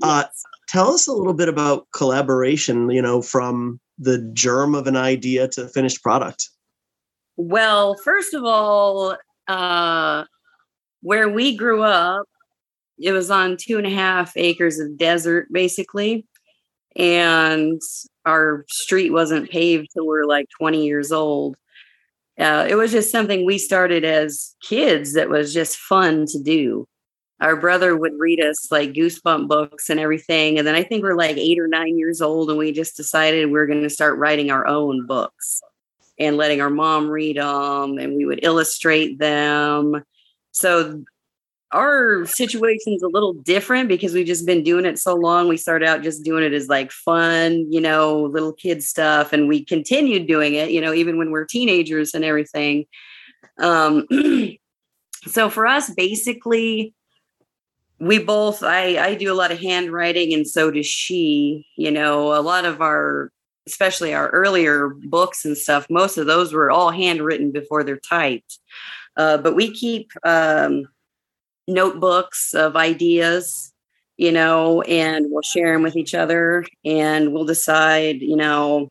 Uh, 0.01 0.25
tell 0.69 0.93
us 0.93 1.09
a 1.09 1.13
little 1.13 1.35
bit 1.35 1.49
about 1.49 1.89
collaboration. 1.93 2.89
You 2.89 3.03
know, 3.03 3.21
from 3.21 3.81
the 3.99 4.19
germ 4.33 4.77
of 4.77 4.87
an 4.87 4.97
idea 4.97 5.49
to 5.49 5.67
finished 5.69 6.05
product. 6.05 6.49
Well, 7.37 7.97
first 7.97 8.35
of 8.35 8.45
all, 8.45 9.17
uh, 9.49 10.25
where 11.01 11.29
we 11.29 11.57
grew 11.57 11.83
up, 11.83 12.27
it 12.99 13.13
was 13.13 13.31
on 13.31 13.57
two 13.59 13.79
and 13.79 13.87
a 13.87 13.91
half 13.91 14.33
acres 14.37 14.79
of 14.79 14.99
desert, 14.99 15.49
basically. 15.51 16.27
And 16.95 17.81
our 18.27 18.65
street 18.69 19.11
wasn't 19.11 19.51
paved 19.51 19.89
till 19.93 20.07
we 20.07 20.19
are 20.19 20.27
like 20.27 20.47
20 20.59 20.85
years 20.85 21.11
old. 21.11 21.57
Uh, 22.39 22.67
it 22.69 22.75
was 22.75 22.93
just 22.93 23.11
something 23.11 23.45
we 23.45 23.59
started 23.59 24.05
as 24.05 24.55
kids 24.63 25.15
that 25.15 25.29
was 25.29 25.53
just 25.53 25.77
fun 25.77 26.27
to 26.27 26.43
do. 26.43 26.87
Our 27.41 27.57
brother 27.57 27.97
would 27.97 28.13
read 28.19 28.41
us 28.41 28.71
like 28.71 28.93
goosebump 28.93 29.49
books 29.49 29.91
and 29.91 29.99
everything. 29.99 30.59
And 30.59 30.67
then 30.67 30.75
I 30.75 30.83
think 30.85 31.03
we're 31.03 31.17
like 31.17 31.37
eight 31.37 31.59
or 31.59 31.67
nine 31.67 31.99
years 31.99 32.21
old, 32.21 32.51
and 32.51 32.59
we 32.59 32.73
just 32.73 32.97
decided 32.97 33.47
we 33.47 33.53
we're 33.53 33.67
going 33.67 33.83
to 33.83 33.91
start 33.91 34.19
writing 34.19 34.51
our 34.51 34.67
own 34.67 35.07
books 35.07 35.61
and 36.19 36.37
letting 36.37 36.61
our 36.61 36.71
mom 36.71 37.09
read 37.09 37.37
them 37.37 37.99
and 37.99 38.17
we 38.17 38.25
would 38.25 38.41
illustrate 38.43 39.19
them. 39.19 40.05
So 40.53 41.03
our 41.73 42.27
situation's 42.27 43.03
a 43.03 43.09
little 43.09 43.33
different 43.33 43.89
because 43.89 44.13
we've 44.13 44.27
just 44.27 44.47
been 44.47 44.63
doing 44.63 44.85
it 44.85 44.99
so 44.99 45.15
long. 45.15 45.49
We 45.49 45.57
started 45.57 45.89
out 45.89 46.03
just 46.03 46.23
doing 46.23 46.45
it 46.45 46.53
as 46.53 46.69
like 46.69 46.93
fun, 46.93 47.67
you 47.71 47.81
know, 47.81 48.25
little 48.25 48.53
kid 48.53 48.83
stuff, 48.83 49.33
and 49.33 49.49
we 49.49 49.65
continued 49.65 50.27
doing 50.27 50.55
it, 50.55 50.71
you 50.71 50.81
know, 50.81 50.93
even 50.93 51.19
when 51.19 51.31
we're 51.31 51.47
teenagers 51.47 52.15
and 52.15 52.25
everything. 52.25 52.85
Um, 53.59 54.07
so 55.27 55.49
for 55.49 55.67
us, 55.67 55.91
basically, 55.91 56.95
we 57.99 58.19
both 58.19 58.63
I 58.63 58.99
I 58.99 59.15
do 59.15 59.33
a 59.33 59.35
lot 59.35 59.53
of 59.53 59.61
handwriting, 59.61 60.35
and 60.35 60.47
so 60.47 60.71
does 60.71 60.87
she. 60.87 61.67
You 61.77 61.91
know, 61.91 62.35
a 62.39 62.43
lot 62.43 62.67
of 62.67 62.83
our 62.83 63.31
especially 63.67 64.15
our 64.15 64.29
earlier 64.31 64.89
books 64.89 65.45
and 65.45 65.57
stuff, 65.57 65.87
most 65.89 66.19
of 66.19 66.27
those 66.27 66.53
were 66.53 66.71
all 66.71 66.91
handwritten 66.91 67.53
before 67.53 67.85
they're 67.85 67.97
typed. 67.97 68.59
Uh, 69.17 69.39
but 69.39 69.55
we 69.55 69.73
keep 69.73 70.11
um, 70.25 70.87
notebooks 71.69 72.55
of 72.55 72.77
ideas, 72.77 73.73
you 74.17 74.33
know, 74.33 74.83
and 74.83 75.27
we'll 75.29 75.43
share 75.43 75.73
them 75.73 75.83
with 75.83 75.97
each 75.97 76.15
other 76.15 76.65
and 76.85 77.33
we'll 77.33 77.45
decide, 77.45 78.21
you 78.21 78.37
know, 78.37 78.89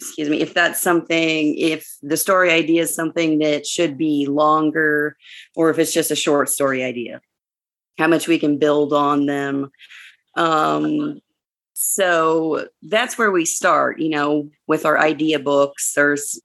excuse 0.00 0.28
me, 0.28 0.40
if 0.40 0.54
that's 0.54 0.80
something, 0.80 1.58
if 1.58 1.86
the 2.02 2.16
story 2.16 2.50
idea 2.50 2.82
is 2.82 2.94
something 2.94 3.40
that 3.40 3.66
should 3.66 3.98
be 3.98 4.26
longer 4.26 5.16
or 5.56 5.70
if 5.70 5.78
it's 5.78 5.92
just 5.92 6.12
a 6.12 6.16
short 6.16 6.48
story 6.48 6.84
idea, 6.84 7.20
how 7.98 8.06
much 8.06 8.28
we 8.28 8.38
can 8.38 8.58
build 8.58 8.92
on 8.92 9.26
them. 9.26 9.70
Um, 10.36 11.20
so 11.80 12.66
that's 12.82 13.16
where 13.16 13.30
we 13.30 13.44
start 13.44 14.00
you 14.00 14.08
know 14.08 14.50
with 14.66 14.84
our 14.84 14.98
idea 14.98 15.38
books 15.38 15.92
there's 15.94 16.40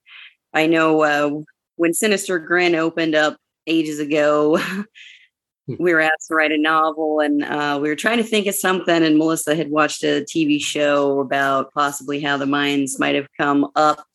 i 0.52 0.64
know 0.64 1.02
uh, 1.02 1.40
when 1.74 1.92
sinister 1.92 2.38
grin 2.38 2.76
opened 2.76 3.16
up 3.16 3.36
ages 3.66 3.98
ago 3.98 4.56
hmm. 5.66 5.74
we 5.80 5.92
were 5.92 6.00
asked 6.00 6.28
to 6.28 6.36
write 6.36 6.52
a 6.52 6.56
novel 6.56 7.18
and 7.18 7.42
uh, 7.42 7.76
we 7.82 7.88
were 7.88 7.96
trying 7.96 8.18
to 8.18 8.22
think 8.22 8.46
of 8.46 8.54
something 8.54 9.02
and 9.02 9.18
melissa 9.18 9.56
had 9.56 9.72
watched 9.72 10.04
a 10.04 10.24
tv 10.24 10.62
show 10.62 11.18
about 11.18 11.74
possibly 11.74 12.20
how 12.20 12.36
the 12.36 12.44
Mayans 12.44 13.00
might 13.00 13.16
have 13.16 13.26
come 13.36 13.66
up 13.74 14.06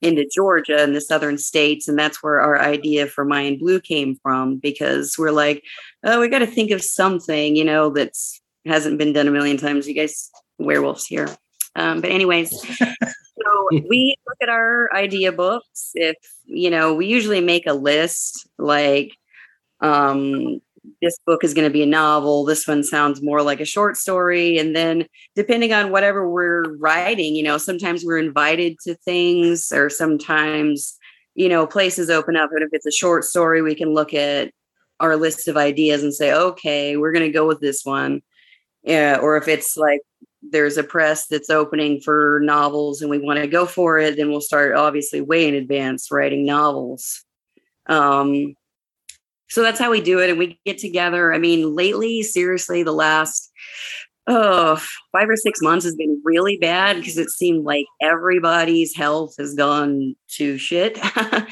into 0.00 0.26
georgia 0.34 0.82
and 0.82 0.96
the 0.96 1.02
southern 1.02 1.36
states 1.36 1.86
and 1.86 1.98
that's 1.98 2.22
where 2.22 2.40
our 2.40 2.58
idea 2.58 3.06
for 3.06 3.26
mayan 3.26 3.58
blue 3.58 3.78
came 3.78 4.16
from 4.22 4.56
because 4.56 5.16
we're 5.18 5.32
like 5.32 5.62
oh 6.02 6.18
we 6.18 6.28
got 6.28 6.38
to 6.38 6.46
think 6.46 6.70
of 6.70 6.82
something 6.82 7.56
you 7.56 7.64
know 7.64 7.90
that's 7.90 8.40
hasn't 8.64 8.96
been 8.96 9.12
done 9.12 9.28
a 9.28 9.30
million 9.30 9.58
times 9.58 9.86
you 9.86 9.94
guys 9.94 10.30
werewolves 10.64 11.06
here. 11.06 11.28
Um, 11.74 12.00
but 12.00 12.10
anyways, 12.10 12.50
so 12.78 13.68
we 13.88 14.16
look 14.26 14.36
at 14.42 14.48
our 14.48 14.88
idea 14.94 15.32
books. 15.32 15.92
If 15.94 16.16
you 16.44 16.70
know, 16.70 16.94
we 16.94 17.06
usually 17.06 17.40
make 17.40 17.66
a 17.66 17.72
list 17.72 18.46
like 18.58 19.12
um, 19.80 20.60
this 21.00 21.18
book 21.26 21.44
is 21.44 21.54
going 21.54 21.66
to 21.66 21.72
be 21.72 21.82
a 21.82 21.86
novel. 21.86 22.44
This 22.44 22.66
one 22.66 22.82
sounds 22.82 23.22
more 23.22 23.42
like 23.42 23.60
a 23.60 23.64
short 23.64 23.96
story. 23.96 24.58
And 24.58 24.74
then, 24.74 25.06
depending 25.34 25.72
on 25.72 25.90
whatever 25.90 26.28
we're 26.28 26.76
writing, 26.76 27.34
you 27.34 27.42
know, 27.42 27.58
sometimes 27.58 28.04
we're 28.04 28.18
invited 28.18 28.76
to 28.84 28.94
things, 28.94 29.72
or 29.72 29.88
sometimes, 29.88 30.98
you 31.34 31.48
know, 31.48 31.66
places 31.66 32.10
open 32.10 32.36
up. 32.36 32.50
And 32.52 32.62
if 32.62 32.70
it's 32.72 32.86
a 32.86 32.92
short 32.92 33.24
story, 33.24 33.62
we 33.62 33.74
can 33.74 33.94
look 33.94 34.12
at 34.14 34.52
our 35.00 35.16
list 35.16 35.48
of 35.48 35.56
ideas 35.56 36.02
and 36.02 36.14
say, 36.14 36.32
okay, 36.32 36.96
we're 36.96 37.12
going 37.12 37.26
to 37.26 37.32
go 37.32 37.46
with 37.46 37.60
this 37.60 37.84
one. 37.84 38.22
Yeah. 38.82 39.18
Or 39.20 39.36
if 39.36 39.48
it's 39.48 39.76
like 39.76 40.00
there's 40.42 40.76
a 40.76 40.84
press 40.84 41.26
that's 41.26 41.50
opening 41.50 42.00
for 42.00 42.40
novels 42.42 43.00
and 43.00 43.10
we 43.10 43.18
want 43.18 43.38
to 43.38 43.46
go 43.46 43.66
for 43.66 43.98
it, 43.98 44.16
then 44.16 44.30
we'll 44.30 44.40
start 44.40 44.74
obviously 44.74 45.20
way 45.20 45.46
in 45.46 45.54
advance 45.54 46.10
writing 46.10 46.44
novels. 46.44 47.24
Um, 47.86 48.54
so 49.48 49.62
that's 49.62 49.78
how 49.78 49.90
we 49.90 50.00
do 50.00 50.20
it. 50.20 50.30
And 50.30 50.38
we 50.38 50.58
get 50.64 50.78
together. 50.78 51.32
I 51.32 51.38
mean, 51.38 51.74
lately, 51.74 52.22
seriously, 52.22 52.82
the 52.82 52.92
last 52.92 53.52
oh, 54.26 54.80
five 55.10 55.28
or 55.28 55.36
six 55.36 55.60
months 55.60 55.84
has 55.84 55.96
been 55.96 56.20
really 56.24 56.56
bad 56.56 56.96
because 56.96 57.18
it 57.18 57.30
seemed 57.30 57.64
like 57.64 57.86
everybody's 58.00 58.94
health 58.94 59.34
has 59.38 59.54
gone 59.54 60.14
to 60.28 60.58
shit. 60.58 60.98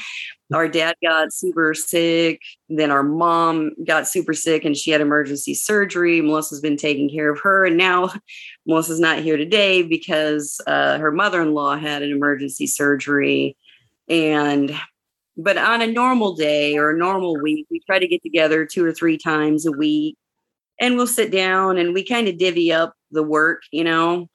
our 0.53 0.67
dad 0.67 0.95
got 1.03 1.33
super 1.33 1.73
sick. 1.73 2.41
Then 2.69 2.91
our 2.91 3.03
mom 3.03 3.71
got 3.85 4.07
super 4.07 4.33
sick 4.33 4.65
and 4.65 4.75
she 4.75 4.91
had 4.91 5.01
emergency 5.01 5.53
surgery. 5.53 6.21
Melissa's 6.21 6.61
been 6.61 6.77
taking 6.77 7.09
care 7.09 7.31
of 7.31 7.39
her. 7.41 7.65
And 7.65 7.77
now 7.77 8.13
Melissa's 8.65 8.99
not 8.99 9.19
here 9.19 9.37
today 9.37 9.81
because 9.81 10.59
uh, 10.67 10.97
her 10.97 11.11
mother 11.11 11.41
in 11.41 11.53
law 11.53 11.77
had 11.77 12.03
an 12.03 12.11
emergency 12.11 12.67
surgery. 12.67 13.57
And 14.09 14.75
but 15.37 15.57
on 15.57 15.81
a 15.81 15.87
normal 15.87 16.35
day 16.35 16.77
or 16.77 16.91
a 16.91 16.97
normal 16.97 17.41
week, 17.41 17.65
we 17.71 17.81
try 17.85 17.99
to 17.99 18.07
get 18.07 18.21
together 18.21 18.65
two 18.65 18.85
or 18.85 18.91
three 18.91 19.17
times 19.17 19.65
a 19.65 19.71
week 19.71 20.17
and 20.81 20.97
we'll 20.97 21.07
sit 21.07 21.31
down 21.31 21.77
and 21.77 21.93
we 21.93 22.03
kind 22.03 22.27
of 22.27 22.37
divvy 22.37 22.73
up 22.73 22.93
the 23.11 23.23
work, 23.23 23.61
you 23.71 23.85
know. 23.85 24.27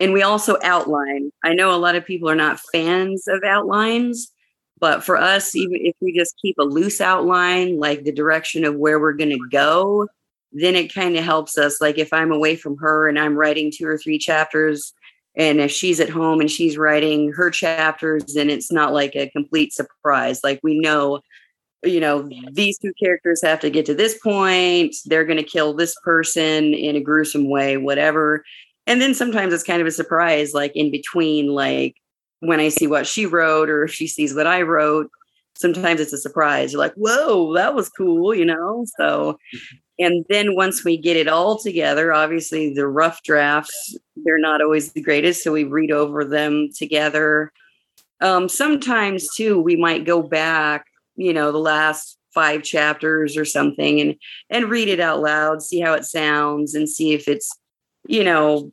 And 0.00 0.12
we 0.12 0.22
also 0.22 0.56
outline. 0.62 1.32
I 1.44 1.54
know 1.54 1.74
a 1.74 1.76
lot 1.76 1.96
of 1.96 2.06
people 2.06 2.30
are 2.30 2.36
not 2.36 2.60
fans 2.72 3.26
of 3.26 3.42
outlines, 3.42 4.32
but 4.78 5.02
for 5.02 5.16
us, 5.16 5.56
even 5.56 5.80
if 5.84 5.96
we 6.00 6.16
just 6.16 6.38
keep 6.40 6.56
a 6.58 6.62
loose 6.62 7.00
outline, 7.00 7.78
like 7.78 8.04
the 8.04 8.12
direction 8.12 8.64
of 8.64 8.76
where 8.76 9.00
we're 9.00 9.12
going 9.12 9.30
to 9.30 9.48
go, 9.50 10.06
then 10.52 10.76
it 10.76 10.94
kind 10.94 11.16
of 11.16 11.24
helps 11.24 11.58
us. 11.58 11.80
Like 11.80 11.98
if 11.98 12.12
I'm 12.12 12.30
away 12.30 12.54
from 12.54 12.76
her 12.76 13.08
and 13.08 13.18
I'm 13.18 13.36
writing 13.36 13.72
two 13.74 13.88
or 13.88 13.98
three 13.98 14.18
chapters, 14.18 14.94
and 15.34 15.60
if 15.60 15.72
she's 15.72 15.98
at 15.98 16.08
home 16.08 16.40
and 16.40 16.50
she's 16.50 16.78
writing 16.78 17.32
her 17.32 17.50
chapters, 17.50 18.34
then 18.34 18.50
it's 18.50 18.70
not 18.70 18.92
like 18.92 19.16
a 19.16 19.30
complete 19.30 19.72
surprise. 19.72 20.40
Like 20.44 20.60
we 20.62 20.78
know 20.78 21.20
you 21.84 22.00
know, 22.00 22.28
these 22.50 22.78
two 22.78 22.92
characters 23.02 23.40
have 23.42 23.60
to 23.60 23.70
get 23.70 23.86
to 23.86 23.94
this 23.94 24.18
point. 24.18 24.96
They're 25.04 25.24
going 25.24 25.38
to 25.38 25.44
kill 25.44 25.74
this 25.74 25.94
person 26.02 26.74
in 26.74 26.96
a 26.96 27.00
gruesome 27.00 27.48
way, 27.48 27.76
whatever. 27.76 28.44
And 28.86 29.00
then 29.00 29.14
sometimes 29.14 29.52
it's 29.52 29.62
kind 29.62 29.80
of 29.80 29.86
a 29.86 29.92
surprise, 29.92 30.54
like 30.54 30.74
in 30.74 30.90
between, 30.90 31.48
like 31.48 31.94
when 32.40 32.60
I 32.60 32.68
see 32.68 32.86
what 32.86 33.06
she 33.06 33.26
wrote 33.26 33.68
or 33.68 33.84
if 33.84 33.92
she 33.92 34.06
sees 34.06 34.34
what 34.34 34.46
I 34.46 34.62
wrote. 34.62 35.10
Sometimes 35.56 36.00
it's 36.00 36.12
a 36.12 36.18
surprise. 36.18 36.72
You're 36.72 36.80
like, 36.80 36.94
whoa, 36.94 37.52
that 37.54 37.74
was 37.74 37.88
cool, 37.88 38.34
you 38.34 38.44
know? 38.44 38.84
So, 38.96 39.38
and 39.98 40.24
then 40.28 40.54
once 40.54 40.84
we 40.84 40.96
get 40.96 41.16
it 41.16 41.28
all 41.28 41.58
together, 41.58 42.12
obviously 42.12 42.72
the 42.72 42.86
rough 42.86 43.22
drafts, 43.24 43.96
they're 44.16 44.38
not 44.38 44.62
always 44.62 44.92
the 44.92 45.02
greatest. 45.02 45.42
So 45.42 45.52
we 45.52 45.64
read 45.64 45.90
over 45.90 46.24
them 46.24 46.68
together. 46.76 47.52
Um, 48.20 48.48
sometimes 48.48 49.28
too, 49.36 49.60
we 49.60 49.76
might 49.76 50.04
go 50.04 50.22
back 50.22 50.86
you 51.18 51.34
know 51.34 51.52
the 51.52 51.58
last 51.58 52.16
five 52.32 52.62
chapters 52.62 53.36
or 53.36 53.44
something 53.44 54.00
and 54.00 54.14
and 54.48 54.70
read 54.70 54.88
it 54.88 55.00
out 55.00 55.20
loud 55.20 55.60
see 55.60 55.80
how 55.80 55.92
it 55.92 56.04
sounds 56.04 56.74
and 56.74 56.88
see 56.88 57.12
if 57.12 57.26
it's 57.28 57.58
you 58.06 58.22
know 58.22 58.72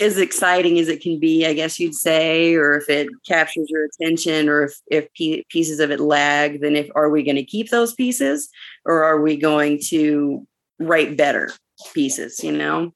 as 0.00 0.18
exciting 0.18 0.78
as 0.78 0.88
it 0.88 1.02
can 1.02 1.20
be 1.20 1.46
i 1.46 1.52
guess 1.52 1.78
you'd 1.78 1.94
say 1.94 2.54
or 2.54 2.76
if 2.76 2.88
it 2.88 3.08
captures 3.26 3.66
your 3.68 3.84
attention 3.86 4.48
or 4.48 4.64
if 4.64 4.74
if 4.90 5.12
pieces 5.48 5.80
of 5.80 5.90
it 5.90 6.00
lag 6.00 6.60
then 6.60 6.74
if 6.76 6.88
are 6.94 7.10
we 7.10 7.22
going 7.22 7.36
to 7.36 7.44
keep 7.44 7.70
those 7.70 7.94
pieces 7.94 8.48
or 8.84 9.04
are 9.04 9.20
we 9.20 9.36
going 9.36 9.78
to 9.78 10.46
write 10.78 11.16
better 11.16 11.50
pieces 11.92 12.42
you 12.42 12.52
know 12.52 12.92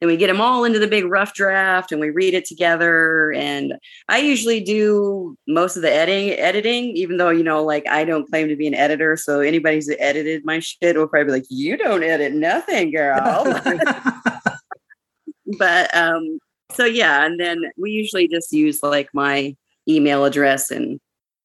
and 0.00 0.08
we 0.08 0.16
get 0.16 0.28
them 0.28 0.40
all 0.40 0.64
into 0.64 0.78
the 0.78 0.86
big 0.86 1.04
rough 1.04 1.34
draft 1.34 1.92
and 1.92 2.00
we 2.00 2.10
read 2.10 2.34
it 2.34 2.44
together. 2.44 3.32
And 3.32 3.74
i 4.08 4.18
usually 4.18 4.60
do 4.60 5.36
most 5.46 5.76
of 5.76 5.82
the 5.82 5.92
editing 5.92 6.38
editing 6.38 6.96
even 6.96 7.16
though 7.16 7.30
you 7.30 7.42
know 7.42 7.64
like 7.64 7.86
i 7.88 8.04
don't 8.04 8.28
claim 8.28 8.48
to 8.48 8.56
be 8.56 8.66
an 8.66 8.74
editor. 8.74 9.16
So 9.16 9.40
anybody 9.40 9.76
who's 9.76 9.90
edited 9.98 10.44
my 10.44 10.60
shit 10.60 10.96
will 10.96 11.08
probably 11.08 11.26
be 11.26 11.32
like 11.32 11.46
you 11.50 11.76
don't 11.76 12.02
edit 12.02 12.32
nothing 12.32 12.92
girl. 12.92 13.44
But 15.58 15.94
um 15.94 16.38
so 16.72 16.84
yeah. 16.84 17.24
And 17.24 17.38
then 17.38 17.60
we 17.76 17.90
usually 17.90 18.28
just 18.28 18.52
use 18.52 18.82
like 18.82 19.08
my 19.12 19.54
email 19.88 20.24
address 20.24 20.70
and 20.70 20.98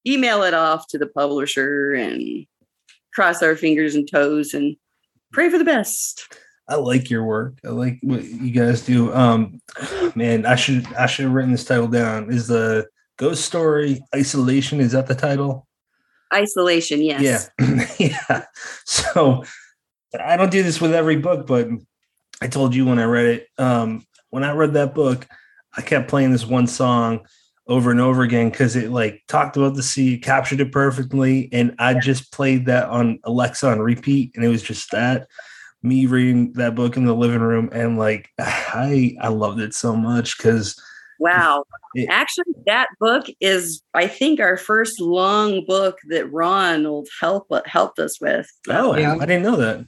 email 0.07 0.43
it 0.43 0.53
off 0.53 0.87
to 0.87 0.97
the 0.97 1.07
publisher 1.07 1.93
and 1.93 2.45
cross 3.13 3.43
our 3.43 3.55
fingers 3.55 3.95
and 3.95 4.09
toes 4.09 4.53
and 4.53 4.75
pray 5.31 5.49
for 5.49 5.57
the 5.57 5.65
best 5.65 6.25
I 6.69 6.75
like 6.75 7.09
your 7.09 7.23
work. 7.23 7.57
I 7.65 7.69
like 7.69 7.97
what 8.01 8.23
you 8.23 8.51
guys 8.51 8.85
do. 8.85 9.13
Um, 9.13 9.59
man, 10.15 10.45
I 10.45 10.55
should 10.55 10.85
I 10.93 11.07
should 11.07 11.25
have 11.25 11.33
written 11.33 11.51
this 11.51 11.65
title 11.65 11.87
down. 11.87 12.31
Is 12.31 12.47
the 12.47 12.87
ghost 13.17 13.43
story 13.43 13.99
isolation? 14.15 14.79
Is 14.79 14.91
that 14.91 15.07
the 15.07 15.15
title? 15.15 15.67
Isolation, 16.31 17.01
yes. 17.01 17.49
Yeah, 17.59 17.87
yeah. 18.29 18.45
So 18.85 19.43
I 20.17 20.37
don't 20.37 20.51
do 20.51 20.61
this 20.61 20.79
with 20.79 20.93
every 20.93 21.17
book, 21.17 21.47
but 21.47 21.67
I 22.39 22.47
told 22.47 22.75
you 22.75 22.85
when 22.85 22.99
I 22.99 23.05
read 23.05 23.25
it. 23.25 23.47
Um, 23.57 24.05
when 24.29 24.43
I 24.43 24.51
read 24.51 24.73
that 24.73 24.93
book, 24.93 25.27
I 25.75 25.81
kept 25.81 26.07
playing 26.07 26.31
this 26.31 26.45
one 26.45 26.67
song 26.67 27.25
over 27.65 27.89
and 27.89 27.99
over 27.99 28.21
again 28.21 28.49
because 28.49 28.75
it 28.75 28.91
like 28.91 29.23
talked 29.27 29.57
about 29.57 29.73
the 29.73 29.83
sea, 29.83 30.19
captured 30.19 30.61
it 30.61 30.71
perfectly, 30.71 31.49
and 31.51 31.73
I 31.79 31.95
just 31.95 32.31
played 32.31 32.67
that 32.67 32.89
on 32.89 33.19
Alexa 33.23 33.67
on 33.67 33.79
repeat, 33.79 34.33
and 34.35 34.45
it 34.45 34.49
was 34.49 34.61
just 34.61 34.91
that 34.91 35.27
me 35.81 36.05
reading 36.05 36.51
that 36.53 36.75
book 36.75 36.97
in 36.97 37.05
the 37.05 37.15
living 37.15 37.41
room 37.41 37.69
and 37.71 37.97
like 37.97 38.29
I 38.39 39.15
I 39.21 39.29
loved 39.29 39.59
it 39.59 39.73
so 39.73 39.95
much 39.95 40.37
because 40.37 40.81
wow. 41.19 41.63
It, 41.95 42.07
Actually, 42.09 42.53
that 42.67 42.87
book 42.99 43.25
is 43.39 43.81
I 43.93 44.07
think 44.07 44.39
our 44.39 44.57
first 44.57 44.99
long 45.01 45.65
book 45.65 45.97
that 46.09 46.31
Ronald 46.31 47.07
helped 47.19 47.51
uh, 47.51 47.61
helped 47.65 47.99
us 47.99 48.21
with. 48.21 48.47
Oh, 48.69 48.95
yeah. 48.95 49.15
I 49.15 49.25
didn't 49.25 49.43
know 49.43 49.55
that. 49.55 49.85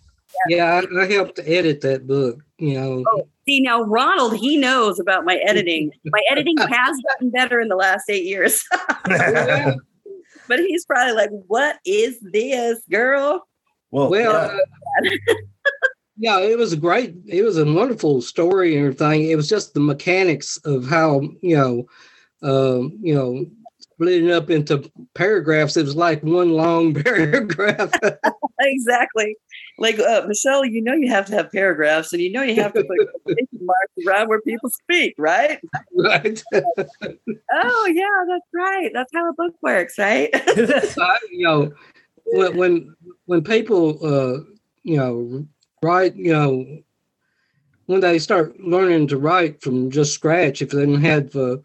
Yeah, 0.48 0.82
I, 0.82 1.02
I 1.02 1.12
helped 1.12 1.40
edit 1.40 1.82
that 1.82 2.08
book. 2.08 2.40
You 2.58 2.74
know. 2.80 3.04
Oh, 3.08 3.28
see 3.46 3.62
now, 3.62 3.84
Ronald, 3.84 4.36
he 4.38 4.58
knows 4.58 5.00
about 5.00 5.26
my 5.26 5.36
editing. 5.38 5.92
my 6.06 6.22
editing 6.30 6.58
has 6.60 7.02
gotten 7.08 7.30
better 7.30 7.60
in 7.60 7.68
the 7.68 7.76
last 7.76 8.10
eight 8.10 8.26
years. 8.26 8.64
but 9.04 10.60
he's 10.60 10.86
probably 10.86 11.14
like, 11.14 11.30
"What 11.48 11.78
is 11.86 12.20
this, 12.22 12.82
girl?" 12.90 13.48
Well, 13.92 14.10
well, 14.10 14.58
yeah. 15.04 15.12
Uh, 15.12 15.36
yeah, 16.22 16.40
it 16.40 16.56
was 16.56 16.72
a 16.72 16.78
great, 16.78 17.16
it 17.26 17.42
was 17.42 17.58
a 17.58 17.66
wonderful 17.66 18.22
story 18.22 18.76
and 18.76 18.86
everything. 18.86 19.28
It 19.28 19.36
was 19.36 19.50
just 19.50 19.74
the 19.74 19.80
mechanics 19.80 20.58
of 20.58 20.88
how 20.88 21.22
you 21.42 21.58
know, 21.58 21.88
um, 22.44 23.00
you 23.02 23.16
know, 23.16 23.44
splitting 23.80 24.30
up 24.30 24.52
into 24.52 24.92
paragraphs. 25.16 25.78
It 25.78 25.86
was 25.86 25.96
like 25.96 26.22
one 26.22 26.52
long 26.52 26.94
paragraph. 27.04 27.92
exactly. 28.60 29.36
Like 29.80 29.98
uh, 29.98 30.26
Michelle, 30.28 30.64
you 30.64 30.84
know, 30.84 30.94
you 30.94 31.10
have 31.10 31.26
to 31.26 31.34
have 31.34 31.52
paragraphs, 31.52 32.14
and 32.14 32.22
you 32.22 32.32
know, 32.32 32.44
you 32.44 32.54
have 32.62 32.74
to 32.74 32.84
put 32.84 33.10
marks 33.60 34.08
around 34.08 34.28
where 34.28 34.42
people 34.42 34.70
speak, 34.70 35.16
right? 35.18 35.60
Right. 35.98 36.44
oh 36.54 37.92
yeah, 37.96 38.26
that's 38.28 38.48
right. 38.54 38.92
That's 38.94 39.12
how 39.12 39.28
a 39.28 39.34
book 39.34 39.56
works, 39.64 39.98
right? 39.98 40.30
you 41.32 41.48
know, 41.48 41.72
when 42.26 42.58
when 42.58 42.96
when 43.26 43.44
people 43.44 43.98
uh, 44.06 44.44
you 44.84 44.98
know 44.98 45.48
write 45.82 46.16
you 46.16 46.34
know 46.34 46.66
when 47.88 48.00
they 48.00 48.20
start 48.20 48.60
learning 48.60 49.08
to 49.08 49.18
write 49.18 49.62
from 49.62 49.90
just 49.90 50.14
scratch 50.14 50.62
if 50.62 50.70
they 50.70 50.86
didn't 50.86 51.02
have 51.02 51.36
uh, 51.36 51.58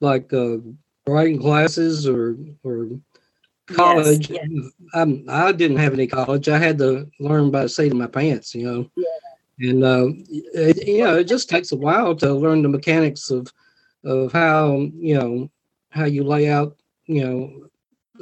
like 0.00 0.32
uh, 0.32 0.56
writing 1.06 1.40
classes 1.40 2.08
or 2.08 2.36
or 2.64 2.88
college 3.66 4.30
yes, 4.30 4.40
yes. 4.52 4.72
I, 4.94 5.46
I 5.48 5.52
didn't 5.52 5.76
have 5.76 5.92
any 5.92 6.06
college 6.06 6.48
i 6.48 6.58
had 6.58 6.78
to 6.78 7.08
learn 7.20 7.50
by 7.50 7.62
the 7.62 7.68
seat 7.68 7.92
of 7.92 7.98
my 7.98 8.06
pants 8.06 8.54
you 8.54 8.64
know 8.64 8.90
yeah. 8.96 9.70
and 9.70 9.84
uh, 9.84 10.08
it, 10.54 10.86
you 10.88 11.04
know 11.04 11.18
it 11.18 11.24
just 11.24 11.48
takes 11.48 11.70
a 11.70 11.76
while 11.76 12.16
to 12.16 12.34
learn 12.34 12.62
the 12.62 12.68
mechanics 12.68 13.30
of 13.30 13.52
of 14.04 14.32
how 14.32 14.88
you 14.94 15.16
know 15.18 15.50
how 15.90 16.04
you 16.04 16.24
lay 16.24 16.48
out 16.50 16.76
you 17.06 17.24
know 17.24 17.68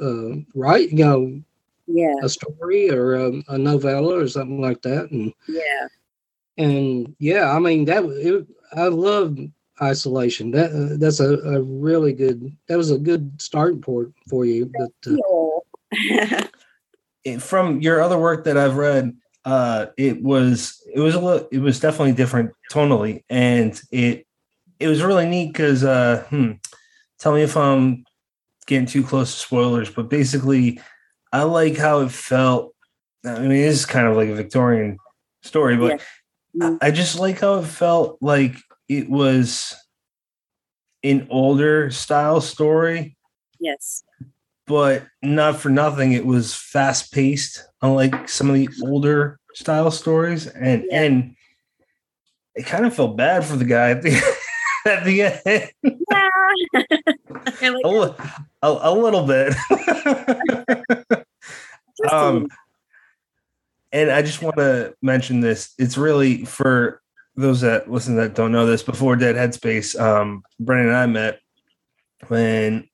uh, 0.01 0.35
write 0.53 0.91
you 0.91 1.05
know 1.05 1.41
yeah. 1.89 2.15
a 2.21 2.29
story 2.29 2.89
or 2.89 3.15
a, 3.15 3.31
a, 3.49 3.57
novella 3.57 4.19
or 4.19 4.27
something 4.27 4.61
like 4.61 4.81
that 4.83 5.09
and 5.11 5.33
yeah. 5.47 5.87
and 6.57 7.15
yeah 7.19 7.51
i 7.51 7.59
mean 7.59 7.85
that 7.85 8.03
it, 8.03 8.47
i 8.73 8.87
love 8.87 9.37
isolation. 9.81 10.51
That 10.51 10.71
uh, 10.71 10.97
that's 10.97 11.19
a, 11.19 11.37
a 11.39 11.61
really 11.61 12.13
good 12.13 12.55
that 12.67 12.77
was 12.77 12.91
a 12.91 12.97
good 12.97 13.41
starting 13.41 13.81
point 13.81 14.13
for 14.29 14.45
you 14.45 14.71
but 14.77 14.91
uh, 15.95 16.43
from 17.39 17.81
your 17.81 18.01
other 18.01 18.17
work 18.17 18.43
that 18.45 18.57
i've 18.57 18.75
read 18.77 19.15
uh 19.45 19.87
it 19.97 20.21
was 20.21 20.81
it 20.93 20.99
was 20.99 21.15
a 21.15 21.19
little 21.19 21.47
it 21.51 21.59
was 21.59 21.79
definitely 21.79 22.13
different 22.13 22.51
tonally 22.71 23.23
and 23.29 23.81
it 23.91 24.25
it 24.79 24.87
was 24.87 25.03
really 25.03 25.27
neat 25.27 25.47
because 25.47 25.83
uh 25.83 26.23
hmm, 26.29 26.51
tell 27.19 27.33
me 27.33 27.41
if 27.41 27.55
i'm 27.55 28.03
getting 28.65 28.85
too 28.85 29.03
close 29.03 29.33
to 29.33 29.39
spoilers 29.39 29.89
but 29.89 30.09
basically 30.09 30.79
I 31.31 31.43
like 31.43 31.77
how 31.77 32.01
it 32.01 32.11
felt. 32.11 32.73
I 33.25 33.39
mean, 33.39 33.51
it 33.51 33.59
is 33.59 33.85
kind 33.85 34.07
of 34.07 34.15
like 34.15 34.29
a 34.29 34.35
Victorian 34.35 34.97
story, 35.43 35.77
but 35.77 36.01
yeah. 36.53 36.77
I 36.81 36.91
just 36.91 37.19
like 37.19 37.39
how 37.39 37.59
it 37.59 37.65
felt 37.65 38.17
like 38.21 38.55
it 38.87 39.09
was 39.09 39.75
an 41.03 41.27
older 41.29 41.91
style 41.91 42.41
story. 42.41 43.15
Yes. 43.59 44.03
But 44.65 45.03
not 45.21 45.57
for 45.59 45.69
nothing, 45.69 46.13
it 46.13 46.25
was 46.25 46.55
fast 46.55 47.11
paced, 47.11 47.63
unlike 47.81 48.29
some 48.29 48.49
of 48.49 48.55
the 48.55 48.69
older 48.83 49.39
style 49.53 49.91
stories. 49.91 50.47
And 50.47 50.85
yeah. 50.89 51.01
and 51.01 51.35
it 52.55 52.65
kind 52.65 52.85
of 52.85 52.95
felt 52.95 53.17
bad 53.17 53.45
for 53.45 53.55
the 53.55 53.65
guy 53.65 53.91
at 53.91 54.01
the, 54.01 54.11
at 54.85 55.03
the 55.03 55.21
end. 55.23 55.71
Yeah. 55.83 56.29
like, 57.69 57.85
a, 57.85 58.15
a, 58.61 58.79
a 58.81 58.93
little 58.93 59.25
bit. 59.25 59.55
um, 62.11 62.47
and 63.91 64.11
I 64.11 64.21
just 64.21 64.41
want 64.41 64.57
to 64.57 64.95
mention 65.01 65.39
this. 65.39 65.73
It's 65.77 65.97
really 65.97 66.45
for 66.45 67.01
those 67.35 67.61
that 67.61 67.89
listen 67.89 68.15
that 68.17 68.35
don't 68.35 68.51
know 68.51 68.65
this. 68.65 68.83
Before 68.83 69.15
Dead 69.15 69.35
Headspace, 69.35 69.99
um, 69.99 70.43
Brennan 70.59 70.87
and 70.87 70.95
I 70.95 71.05
met 71.05 71.39
when 72.27 72.89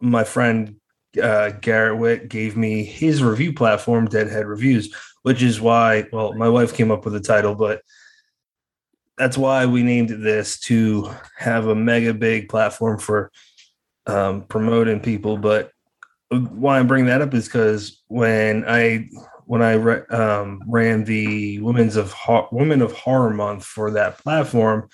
my 0.00 0.24
friend 0.24 0.76
uh, 1.22 1.50
Garrett 1.60 1.98
Witt 1.98 2.28
gave 2.28 2.56
me 2.56 2.84
his 2.84 3.22
review 3.22 3.52
platform, 3.52 4.06
Deadhead 4.06 4.46
Reviews, 4.46 4.94
which 5.22 5.42
is 5.42 5.60
why, 5.60 6.06
well, 6.12 6.32
my 6.34 6.48
wife 6.48 6.74
came 6.74 6.90
up 6.90 7.04
with 7.04 7.14
the 7.14 7.20
title, 7.20 7.54
but 7.54 7.82
that's 9.18 9.36
why 9.36 9.66
we 9.66 9.82
named 9.82 10.10
it 10.10 10.22
this 10.22 10.58
to 10.60 11.10
have 11.36 11.66
a 11.66 11.74
mega 11.74 12.14
big 12.14 12.48
platform 12.48 12.98
for 12.98 13.30
um, 14.06 14.42
promoting 14.42 15.00
people. 15.00 15.36
But 15.36 15.70
why 16.30 16.78
I 16.78 16.82
bring 16.82 17.06
that 17.06 17.22
up 17.22 17.34
is 17.34 17.46
because 17.46 18.02
when 18.08 18.64
I 18.66 19.08
when 19.46 19.62
I 19.62 19.74
um, 19.74 20.62
ran 20.68 21.02
the 21.04 21.58
Women's 21.60 21.96
of 21.96 22.12
Ho- 22.12 22.48
Women 22.52 22.82
of 22.82 22.92
Horror 22.92 23.30
Month 23.30 23.64
for 23.64 23.90
that 23.90 24.18
platform, 24.18 24.88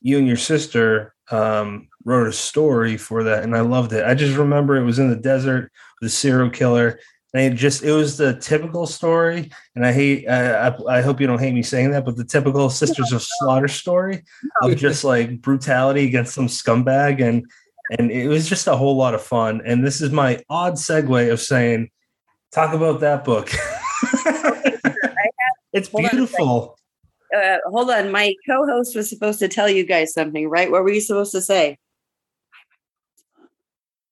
you 0.00 0.18
and 0.18 0.26
your 0.26 0.36
sister 0.36 1.14
um, 1.32 1.88
wrote 2.04 2.28
a 2.28 2.32
story 2.32 2.96
for 2.96 3.24
that, 3.24 3.42
and 3.42 3.56
I 3.56 3.60
loved 3.62 3.92
it. 3.92 4.04
I 4.04 4.14
just 4.14 4.36
remember 4.36 4.76
it 4.76 4.84
was 4.84 5.00
in 5.00 5.10
the 5.10 5.16
desert, 5.16 5.72
the 6.00 6.08
serial 6.08 6.50
killer. 6.50 7.00
And 7.34 7.54
it 7.54 7.56
just 7.56 7.82
it 7.82 7.92
was 7.92 8.18
the 8.18 8.38
typical 8.40 8.86
story, 8.86 9.50
and 9.74 9.86
I 9.86 9.92
hate. 9.92 10.28
I, 10.28 10.68
I, 10.68 10.98
I 10.98 11.00
hope 11.00 11.18
you 11.18 11.26
don't 11.26 11.38
hate 11.38 11.54
me 11.54 11.62
saying 11.62 11.92
that, 11.92 12.04
but 12.04 12.14
the 12.14 12.26
typical 12.26 12.68
Sisters 12.68 13.10
of 13.10 13.22
Slaughter 13.22 13.68
story 13.68 14.22
of 14.60 14.76
just 14.76 15.02
like 15.02 15.40
brutality 15.40 16.04
against 16.04 16.34
some 16.34 16.46
scumbag, 16.46 17.26
and 17.26 17.46
and 17.90 18.10
it 18.10 18.28
was 18.28 18.48
just 18.48 18.66
a 18.66 18.76
whole 18.76 18.96
lot 18.96 19.14
of 19.14 19.22
fun. 19.22 19.60
And 19.64 19.84
this 19.84 20.00
is 20.00 20.10
my 20.10 20.42
odd 20.48 20.74
segue 20.74 21.32
of 21.32 21.40
saying, 21.40 21.90
talk 22.52 22.74
about 22.74 23.00
that 23.00 23.24
book. 23.24 23.50
it's 25.72 25.88
hold 25.88 26.04
on 26.04 26.10
beautiful. 26.10 26.78
uh, 27.36 27.58
hold 27.66 27.90
on. 27.90 28.10
My 28.10 28.34
co-host 28.48 28.96
was 28.96 29.08
supposed 29.08 29.38
to 29.40 29.48
tell 29.48 29.68
you 29.68 29.84
guys 29.84 30.12
something, 30.12 30.48
right? 30.48 30.70
What 30.70 30.82
were 30.82 30.92
you 30.92 31.00
supposed 31.00 31.32
to 31.32 31.40
say? 31.40 31.78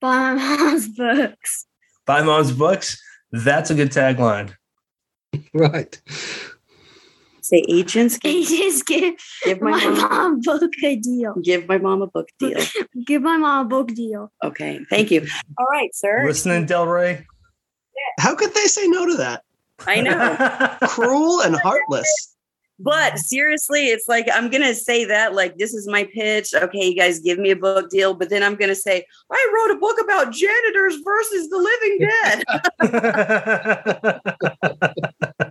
Buy 0.01 0.35
my 0.35 0.35
mom's 0.35 0.89
books. 0.89 1.67
Buy 2.07 2.23
mom's 2.23 2.53
books. 2.53 3.01
That's 3.33 3.71
a 3.71 3.75
good 3.75 3.91
tagline. 3.91 4.55
Right. 5.55 6.01
Say 7.51 7.65
agents. 7.69 8.17
He 8.23 8.45
Give, 8.47 8.59
just 8.73 8.87
give 8.87 9.15
give 9.45 9.61
my 9.61 9.71
my 9.73 9.89
mom. 9.89 9.99
mom 9.99 10.35
a 10.35 10.59
book 10.59 10.73
a 10.85 10.97
deal. 10.97 11.35
Give 11.43 11.67
my 11.67 11.79
mom 11.79 12.03
a 12.03 12.07
book 12.07 12.29
deal. 12.39 12.61
Give 13.05 13.23
my 13.23 13.37
mom 13.37 13.67
a 13.67 13.69
book 13.69 13.89
deal. 13.89 14.31
Okay, 14.45 14.79
thank 14.89 15.11
you. 15.11 15.27
All 15.59 15.67
right, 15.73 15.93
sir. 15.95 16.25
Listening, 16.27 16.67
Del 16.67 16.87
Rey. 16.87 17.27
How 18.21 18.35
could 18.37 18.55
they 18.55 18.67
say 18.67 18.87
no 18.87 19.05
to 19.07 19.17
that? 19.17 19.43
I 19.87 20.01
know. 20.01 20.77
Cruel 20.89 21.41
and 21.43 21.57
heartless. 21.57 22.37
But 22.83 23.19
seriously, 23.19 23.89
it's 23.89 24.09
like 24.09 24.27
I'm 24.33 24.49
gonna 24.49 24.75
say 24.75 25.05
that 25.05 25.35
like 25.35 25.59
this 25.59 25.75
is 25.75 25.87
my 25.89 26.05
pitch. 26.15 26.55
Okay, 26.55 26.87
you 26.89 26.97
guys 26.97 27.19
give 27.19 27.39
me 27.39 27.51
a 27.51 27.57
book 27.57 27.91
deal, 27.91 28.15
but 28.15 28.31
then 28.31 28.43
I'm 28.43 28.55
gonna 28.57 28.75
say 28.75 29.05
I 29.31 29.53
wrote 29.55 29.77
a 29.77 29.79
book 29.79 30.01
about 30.01 30.33
janitors 30.33 30.97
versus 31.05 31.51
the 31.51 31.59
living 31.59 31.99
dead. 35.37 35.50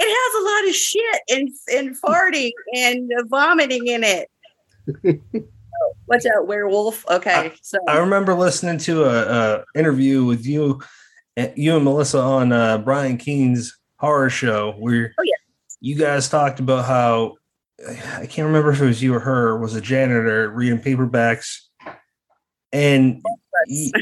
It 0.00 0.08
has 0.08 0.42
a 0.42 0.44
lot 0.44 0.68
of 0.68 0.74
shit 0.74 1.20
and 1.30 1.48
and 1.76 2.00
farting 2.00 2.52
and 2.74 3.10
vomiting 3.28 3.86
in 3.86 4.02
it. 4.04 4.30
Watch 6.08 6.24
out, 6.34 6.46
werewolf. 6.46 7.04
Okay, 7.10 7.52
so 7.62 7.78
I 7.86 7.98
remember 7.98 8.34
listening 8.34 8.78
to 8.78 9.04
a, 9.04 9.58
a 9.58 9.64
interview 9.78 10.24
with 10.24 10.46
you, 10.46 10.80
eh, 11.36 11.52
you 11.56 11.76
and 11.76 11.84
Melissa 11.84 12.18
on 12.20 12.52
uh, 12.52 12.78
Brian 12.78 13.18
Keene's 13.18 13.76
horror 13.98 14.30
show, 14.30 14.72
where 14.78 15.12
Oh, 15.18 15.22
yeah. 15.24 15.34
you 15.80 15.94
guys 15.96 16.28
talked 16.28 16.60
about 16.60 16.86
how 16.86 17.34
I 18.16 18.26
can't 18.26 18.46
remember 18.46 18.72
if 18.72 18.80
it 18.80 18.86
was 18.86 19.02
you 19.02 19.14
or 19.14 19.20
her 19.20 19.58
was 19.58 19.74
a 19.74 19.80
janitor 19.80 20.50
reading 20.50 20.80
paperbacks, 20.80 21.60
and 22.72 23.22
y- 23.68 23.92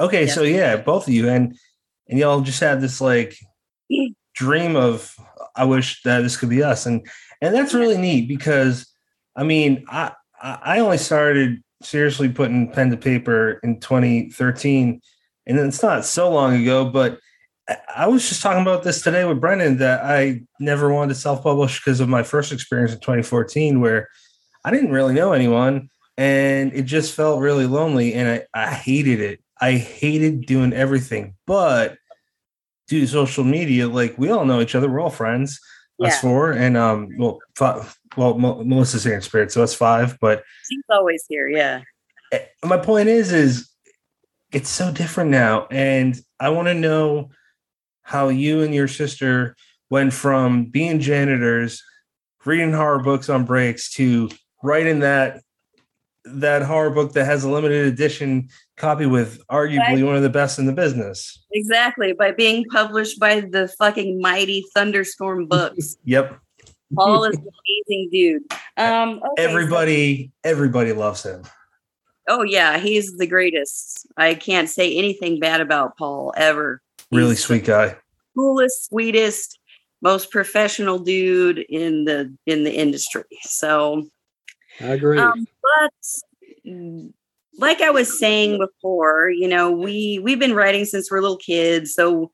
okay, 0.00 0.24
Yeah. 0.26 0.32
so 0.32 0.42
yeah, 0.42 0.76
both 0.76 1.06
of 1.06 1.14
you 1.14 1.28
and 1.28 1.56
and 2.08 2.18
y'all 2.18 2.40
just 2.40 2.60
had 2.60 2.80
this 2.80 3.00
like 3.00 3.36
dream 4.36 4.76
of 4.76 5.14
I 5.56 5.64
wish 5.64 6.02
that 6.02 6.20
this 6.20 6.36
could 6.36 6.50
be 6.50 6.62
us, 6.62 6.86
and 6.86 7.06
and 7.40 7.54
that's 7.54 7.74
really 7.74 7.98
neat 7.98 8.28
because 8.28 8.86
I 9.34 9.42
mean 9.42 9.84
I 9.88 10.12
I 10.40 10.78
only 10.78 10.98
started 10.98 11.62
seriously 11.82 12.28
putting 12.28 12.70
pen 12.72 12.90
to 12.90 12.96
paper 12.96 13.58
in 13.62 13.80
2013, 13.80 15.00
and 15.46 15.58
it's 15.58 15.82
not 15.82 16.04
so 16.04 16.30
long 16.30 16.54
ago, 16.62 16.84
but 16.88 17.18
I- 17.68 17.78
I 17.96 18.06
was 18.08 18.28
just 18.28 18.42
talking 18.42 18.62
about 18.62 18.82
this 18.82 19.02
today 19.02 19.24
with 19.24 19.40
Brennan 19.40 19.78
that 19.78 20.04
I 20.04 20.42
never 20.60 20.92
wanted 20.92 21.14
to 21.14 21.20
self 21.20 21.42
publish 21.42 21.80
because 21.82 22.00
of 22.00 22.08
my 22.08 22.22
first 22.22 22.52
experience 22.52 22.92
in 22.92 23.00
2014, 23.00 23.80
where 23.80 24.08
I 24.64 24.70
didn't 24.70 24.92
really 24.92 25.14
know 25.14 25.32
anyone 25.32 25.88
and 26.18 26.72
it 26.72 26.82
just 26.82 27.14
felt 27.14 27.40
really 27.40 27.66
lonely 27.66 28.14
and 28.14 28.28
I, 28.54 28.66
I 28.68 28.72
hated 28.74 29.20
it. 29.20 29.40
I 29.60 29.72
hated 29.72 30.46
doing 30.46 30.72
everything, 30.72 31.34
but 31.46 31.96
to 32.88 33.06
social 33.06 33.44
media, 33.44 33.88
like 33.88 34.16
we 34.18 34.30
all 34.30 34.44
know 34.44 34.60
each 34.60 34.74
other, 34.74 34.88
we're 34.88 35.00
all 35.00 35.10
friends, 35.10 35.60
us 36.00 36.20
four, 36.20 36.52
and 36.52 36.76
um, 36.76 37.08
well, 37.18 37.38
five, 37.54 37.96
well, 38.16 38.38
Mo- 38.38 38.62
Melissa's 38.64 39.04
here 39.04 39.14
in 39.14 39.22
spirit, 39.22 39.50
so 39.52 39.60
that's 39.60 39.74
five. 39.74 40.18
But 40.20 40.44
she's 40.68 40.82
always 40.90 41.24
here. 41.28 41.48
Yeah. 41.48 41.82
eh, 42.32 42.40
my 42.64 42.76
point 42.76 43.08
is, 43.08 43.32
is 43.32 43.68
it's 44.52 44.68
so 44.68 44.92
different 44.92 45.30
now, 45.30 45.66
and 45.70 46.18
I 46.38 46.50
want 46.50 46.68
to 46.68 46.74
know 46.74 47.30
how 48.02 48.28
you 48.28 48.62
and 48.62 48.74
your 48.74 48.88
sister 48.88 49.56
went 49.90 50.12
from 50.12 50.66
being 50.66 51.00
janitors, 51.00 51.82
reading 52.44 52.72
horror 52.72 53.00
books 53.00 53.28
on 53.28 53.44
breaks, 53.44 53.90
to 53.94 54.28
writing 54.62 55.00
that 55.00 55.40
that 56.26 56.62
horror 56.62 56.90
book 56.90 57.12
that 57.12 57.24
has 57.24 57.44
a 57.44 57.50
limited 57.50 57.86
edition 57.86 58.48
copy 58.76 59.06
with 59.06 59.44
arguably 59.48 60.04
one 60.04 60.16
of 60.16 60.22
the 60.22 60.28
best 60.30 60.58
in 60.58 60.66
the 60.66 60.72
business. 60.72 61.44
Exactly. 61.52 62.12
By 62.12 62.32
being 62.32 62.64
published 62.70 63.18
by 63.20 63.40
the 63.40 63.68
fucking 63.78 64.20
mighty 64.20 64.64
Thunderstorm 64.74 65.46
Books. 65.48 65.96
Yep. 66.04 66.38
Paul 66.94 67.24
is 67.24 67.36
an 67.36 67.42
amazing 67.88 68.08
dude. 68.12 68.42
Um, 68.76 69.20
okay, 69.32 69.44
so- 69.44 69.50
everybody, 69.50 70.30
everybody 70.44 70.92
loves 70.92 71.22
him. 71.24 71.42
oh 72.28 72.42
yeah, 72.42 72.78
he's 72.78 73.16
the 73.16 73.26
greatest. 73.26 74.06
I 74.16 74.34
can't 74.34 74.68
say 74.68 74.96
anything 74.96 75.40
bad 75.40 75.60
about 75.60 75.96
Paul 75.96 76.32
ever. 76.36 76.80
Really 77.12 77.30
He's 77.30 77.44
sweet 77.44 77.64
guy. 77.64 77.96
coolest, 78.36 78.86
sweetest, 78.88 79.58
most 80.02 80.30
professional 80.30 80.98
dude 80.98 81.58
in 81.68 82.04
the 82.04 82.32
in 82.46 82.64
the 82.64 82.72
industry. 82.72 83.24
So 83.42 84.06
I 84.80 84.86
agree. 84.88 85.18
Um, 85.18 85.46
but 85.74 85.92
like 87.58 87.80
I 87.80 87.90
was 87.90 88.18
saying 88.18 88.58
before, 88.58 89.30
you 89.30 89.48
know, 89.48 89.70
we 89.70 90.20
we've 90.22 90.38
been 90.38 90.54
writing 90.54 90.84
since 90.84 91.10
we're 91.10 91.20
little 91.20 91.38
kids, 91.38 91.94
so 91.94 92.30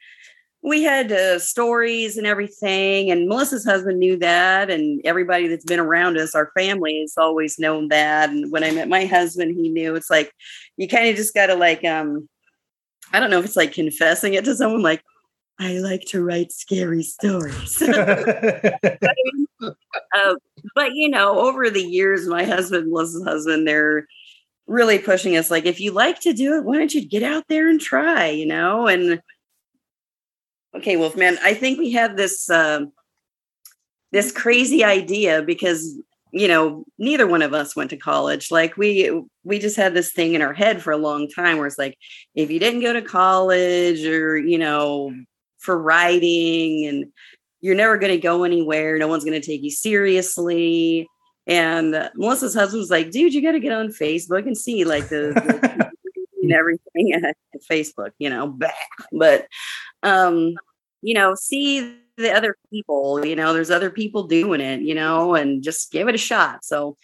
we 0.62 0.82
had 0.82 1.10
uh, 1.10 1.38
stories 1.38 2.16
and 2.16 2.26
everything. 2.26 3.10
And 3.10 3.28
Melissa's 3.28 3.64
husband 3.64 3.98
knew 3.98 4.16
that, 4.18 4.70
and 4.70 5.00
everybody 5.04 5.48
that's 5.48 5.64
been 5.64 5.80
around 5.80 6.18
us, 6.18 6.34
our 6.34 6.50
family, 6.56 7.00
has 7.00 7.14
always 7.16 7.58
known 7.58 7.88
that. 7.88 8.30
And 8.30 8.50
when 8.52 8.64
I 8.64 8.70
met 8.70 8.88
my 8.88 9.04
husband, 9.06 9.56
he 9.56 9.68
knew. 9.68 9.94
It's 9.94 10.10
like 10.10 10.32
you 10.76 10.88
kind 10.88 11.08
of 11.08 11.16
just 11.16 11.34
got 11.34 11.46
to 11.46 11.54
like, 11.54 11.84
um, 11.84 12.28
I 13.12 13.20
don't 13.20 13.30
know 13.30 13.38
if 13.38 13.44
it's 13.44 13.56
like 13.56 13.72
confessing 13.72 14.34
it 14.34 14.44
to 14.44 14.54
someone, 14.54 14.82
like. 14.82 15.02
I 15.62 15.78
like 15.78 16.04
to 16.06 16.24
write 16.24 16.50
scary 16.50 17.04
stories. 17.04 17.80
uh, 17.90 18.70
but 20.74 20.94
you 20.94 21.08
know, 21.08 21.38
over 21.38 21.70
the 21.70 21.82
years, 21.82 22.26
my 22.26 22.42
husband, 22.44 22.90
Melissa's 22.90 23.22
husband, 23.24 23.68
they're 23.68 24.08
really 24.66 24.98
pushing 24.98 25.36
us. 25.36 25.52
Like, 25.52 25.64
if 25.64 25.78
you 25.78 25.92
like 25.92 26.18
to 26.20 26.32
do 26.32 26.56
it, 26.56 26.64
why 26.64 26.78
don't 26.78 26.92
you 26.92 27.06
get 27.06 27.22
out 27.22 27.44
there 27.48 27.68
and 27.68 27.80
try? 27.80 28.28
You 28.28 28.46
know, 28.46 28.88
and 28.88 29.22
okay, 30.76 30.96
Wolfman, 30.96 31.38
I 31.42 31.54
think 31.54 31.78
we 31.78 31.92
have 31.92 32.16
this 32.16 32.50
um 32.50 32.92
this 34.10 34.32
crazy 34.32 34.82
idea 34.82 35.42
because 35.42 35.96
you 36.32 36.48
know 36.48 36.84
neither 36.98 37.28
one 37.28 37.42
of 37.42 37.54
us 37.54 37.76
went 37.76 37.90
to 37.90 37.96
college. 37.96 38.50
Like 38.50 38.76
we 38.76 39.22
we 39.44 39.60
just 39.60 39.76
had 39.76 39.94
this 39.94 40.12
thing 40.12 40.34
in 40.34 40.42
our 40.42 40.54
head 40.54 40.82
for 40.82 40.92
a 40.92 40.96
long 40.96 41.28
time 41.28 41.58
where 41.58 41.68
it's 41.68 41.78
like 41.78 41.96
if 42.34 42.50
you 42.50 42.58
didn't 42.58 42.80
go 42.80 42.92
to 42.92 43.02
college 43.02 44.04
or 44.04 44.36
you 44.36 44.58
know 44.58 45.12
for 45.62 45.80
writing 45.80 46.86
and 46.86 47.12
you're 47.60 47.76
never 47.76 47.96
going 47.96 48.12
to 48.12 48.20
go 48.20 48.44
anywhere. 48.44 48.98
No 48.98 49.08
one's 49.08 49.24
going 49.24 49.40
to 49.40 49.46
take 49.46 49.62
you 49.62 49.70
seriously. 49.70 51.08
And 51.46 52.10
Melissa's 52.14 52.54
husband 52.54 52.80
was 52.80 52.90
like, 52.90 53.10
dude, 53.10 53.34
you 53.34 53.42
got 53.42 53.52
to 53.52 53.60
get 53.60 53.72
on 53.72 53.88
Facebook 53.88 54.46
and 54.46 54.56
see 54.56 54.84
like 54.84 55.08
the, 55.08 55.32
the 55.34 55.90
and 56.42 56.52
everything 56.52 57.12
at 57.24 57.36
Facebook, 57.70 58.10
you 58.18 58.28
know, 58.28 58.48
bah. 58.48 58.68
but, 59.12 59.46
um, 60.02 60.54
you 61.00 61.14
know, 61.14 61.34
see 61.34 61.96
the 62.16 62.32
other 62.32 62.56
people, 62.70 63.24
you 63.24 63.36
know, 63.36 63.52
there's 63.52 63.70
other 63.70 63.90
people 63.90 64.24
doing 64.24 64.60
it, 64.60 64.82
you 64.82 64.94
know, 64.94 65.34
and 65.34 65.62
just 65.62 65.90
give 65.90 66.08
it 66.08 66.14
a 66.14 66.18
shot. 66.18 66.64
So 66.64 66.96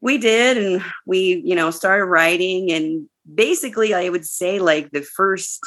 we 0.00 0.18
did, 0.18 0.58
and 0.58 0.84
we, 1.06 1.42
you 1.44 1.54
know, 1.54 1.70
started 1.70 2.06
writing. 2.06 2.70
And 2.72 3.08
basically, 3.32 3.94
I 3.94 4.08
would 4.08 4.26
say 4.26 4.58
like 4.58 4.90
the 4.90 5.02
first, 5.02 5.60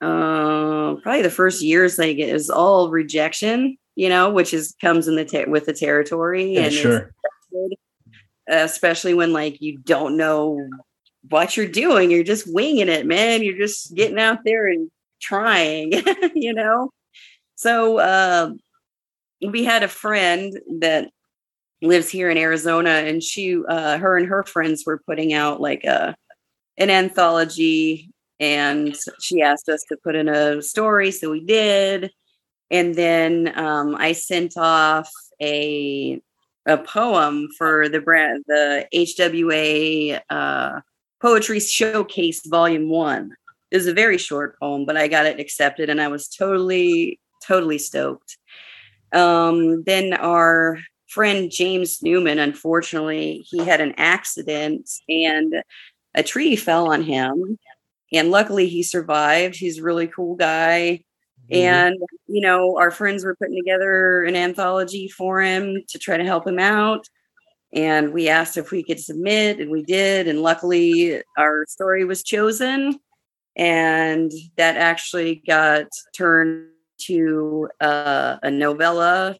uh, 0.00 0.94
probably 1.02 1.22
the 1.22 1.30
first 1.30 1.62
years, 1.62 1.98
like 1.98 2.18
it 2.18 2.32
was 2.32 2.50
all 2.50 2.90
rejection, 2.90 3.76
you 3.94 4.08
know, 4.08 4.30
which 4.30 4.52
is 4.52 4.74
comes 4.80 5.08
in 5.08 5.16
the 5.16 5.24
ter- 5.24 5.48
with 5.48 5.66
the 5.66 5.72
territory. 5.72 6.54
Yeah, 6.54 6.62
and 6.62 6.72
sure. 6.72 7.14
especially 8.48 9.14
when 9.14 9.32
like 9.32 9.60
you 9.60 9.78
don't 9.78 10.16
know 10.16 10.68
what 11.28 11.56
you're 11.56 11.66
doing. 11.66 12.10
You're 12.10 12.24
just 12.24 12.52
winging 12.52 12.88
it, 12.88 13.06
man. 13.06 13.42
You're 13.42 13.58
just 13.58 13.94
getting 13.94 14.18
out 14.18 14.40
there 14.44 14.66
and 14.66 14.90
trying, 15.20 15.92
you 16.34 16.52
know? 16.52 16.90
So 17.56 17.98
uh, 17.98 18.50
we 19.46 19.64
had 19.64 19.82
a 19.82 19.88
friend 19.88 20.58
that 20.80 21.10
lives 21.82 22.08
here 22.08 22.30
in 22.30 22.38
Arizona, 22.38 22.90
and 22.90 23.22
she, 23.22 23.58
uh, 23.68 23.98
her 23.98 24.16
and 24.16 24.26
her 24.26 24.42
friends 24.44 24.84
were 24.86 25.02
putting 25.06 25.32
out 25.32 25.60
like 25.60 25.84
a 25.84 26.14
an 26.76 26.90
anthology, 26.90 28.10
and 28.40 28.96
she 29.20 29.42
asked 29.42 29.68
us 29.68 29.84
to 29.88 29.96
put 30.02 30.14
in 30.14 30.28
a 30.28 30.62
story, 30.62 31.10
so 31.10 31.30
we 31.30 31.40
did. 31.40 32.10
And 32.70 32.94
then 32.94 33.56
um, 33.58 33.94
I 33.94 34.12
sent 34.12 34.56
off 34.56 35.10
a 35.40 36.20
a 36.66 36.78
poem 36.78 37.48
for 37.58 37.88
the 37.88 38.00
brand, 38.00 38.44
the 38.46 38.86
HWA 38.94 40.20
uh, 40.30 40.80
Poetry 41.20 41.60
Showcase 41.60 42.42
Volume 42.46 42.88
One. 42.88 43.32
It 43.70 43.76
was 43.76 43.86
a 43.86 43.94
very 43.94 44.18
short 44.18 44.58
poem, 44.58 44.86
but 44.86 44.96
I 44.96 45.08
got 45.08 45.26
it 45.26 45.40
accepted, 45.40 45.90
and 45.90 46.00
I 46.00 46.08
was 46.08 46.28
totally, 46.28 47.20
totally 47.46 47.78
stoked. 47.78 48.38
Um, 49.12 49.82
then 49.84 50.14
our 50.14 50.78
friend 51.08 51.50
James 51.50 52.02
Newman, 52.02 52.38
unfortunately, 52.38 53.44
he 53.48 53.58
had 53.58 53.80
an 53.80 53.94
accident 53.96 54.90
and 55.08 55.62
a 56.14 56.22
tree 56.22 56.56
fell 56.56 56.92
on 56.92 57.02
him. 57.02 57.58
And 58.14 58.30
luckily, 58.30 58.68
he 58.68 58.82
survived. 58.82 59.56
He's 59.56 59.78
a 59.78 59.82
really 59.82 60.06
cool 60.06 60.36
guy. 60.36 61.04
And, 61.50 61.96
you 62.26 62.40
know, 62.40 62.78
our 62.78 62.90
friends 62.90 63.24
were 63.24 63.36
putting 63.36 63.56
together 63.56 64.24
an 64.24 64.34
anthology 64.34 65.08
for 65.08 65.42
him 65.42 65.82
to 65.88 65.98
try 65.98 66.16
to 66.16 66.24
help 66.24 66.46
him 66.46 66.58
out. 66.58 67.06
And 67.72 68.12
we 68.12 68.28
asked 68.28 68.56
if 68.56 68.70
we 68.70 68.82
could 68.82 69.00
submit, 69.00 69.60
and 69.60 69.70
we 69.70 69.82
did. 69.82 70.28
And 70.28 70.40
luckily, 70.40 71.20
our 71.36 71.66
story 71.68 72.04
was 72.04 72.22
chosen. 72.22 72.98
And 73.56 74.32
that 74.56 74.76
actually 74.76 75.42
got 75.46 75.86
turned 76.16 76.68
to 77.06 77.68
uh, 77.80 78.36
a 78.42 78.50
novella 78.50 79.36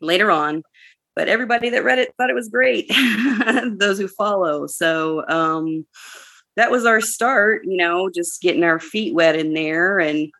later 0.00 0.30
on. 0.30 0.62
But 1.14 1.28
everybody 1.28 1.70
that 1.70 1.84
read 1.84 1.98
it 1.98 2.14
thought 2.16 2.30
it 2.30 2.34
was 2.34 2.48
great, 2.48 2.90
those 3.78 3.98
who 3.98 4.08
follow. 4.08 4.66
So 4.66 5.26
um, 5.28 5.86
that 6.56 6.70
was 6.70 6.84
our 6.84 7.00
start, 7.00 7.62
you 7.64 7.76
know, 7.76 8.10
just 8.10 8.40
getting 8.42 8.64
our 8.64 8.78
feet 8.78 9.14
wet 9.14 9.36
in 9.36 9.54
there. 9.54 9.98
And 9.98 10.30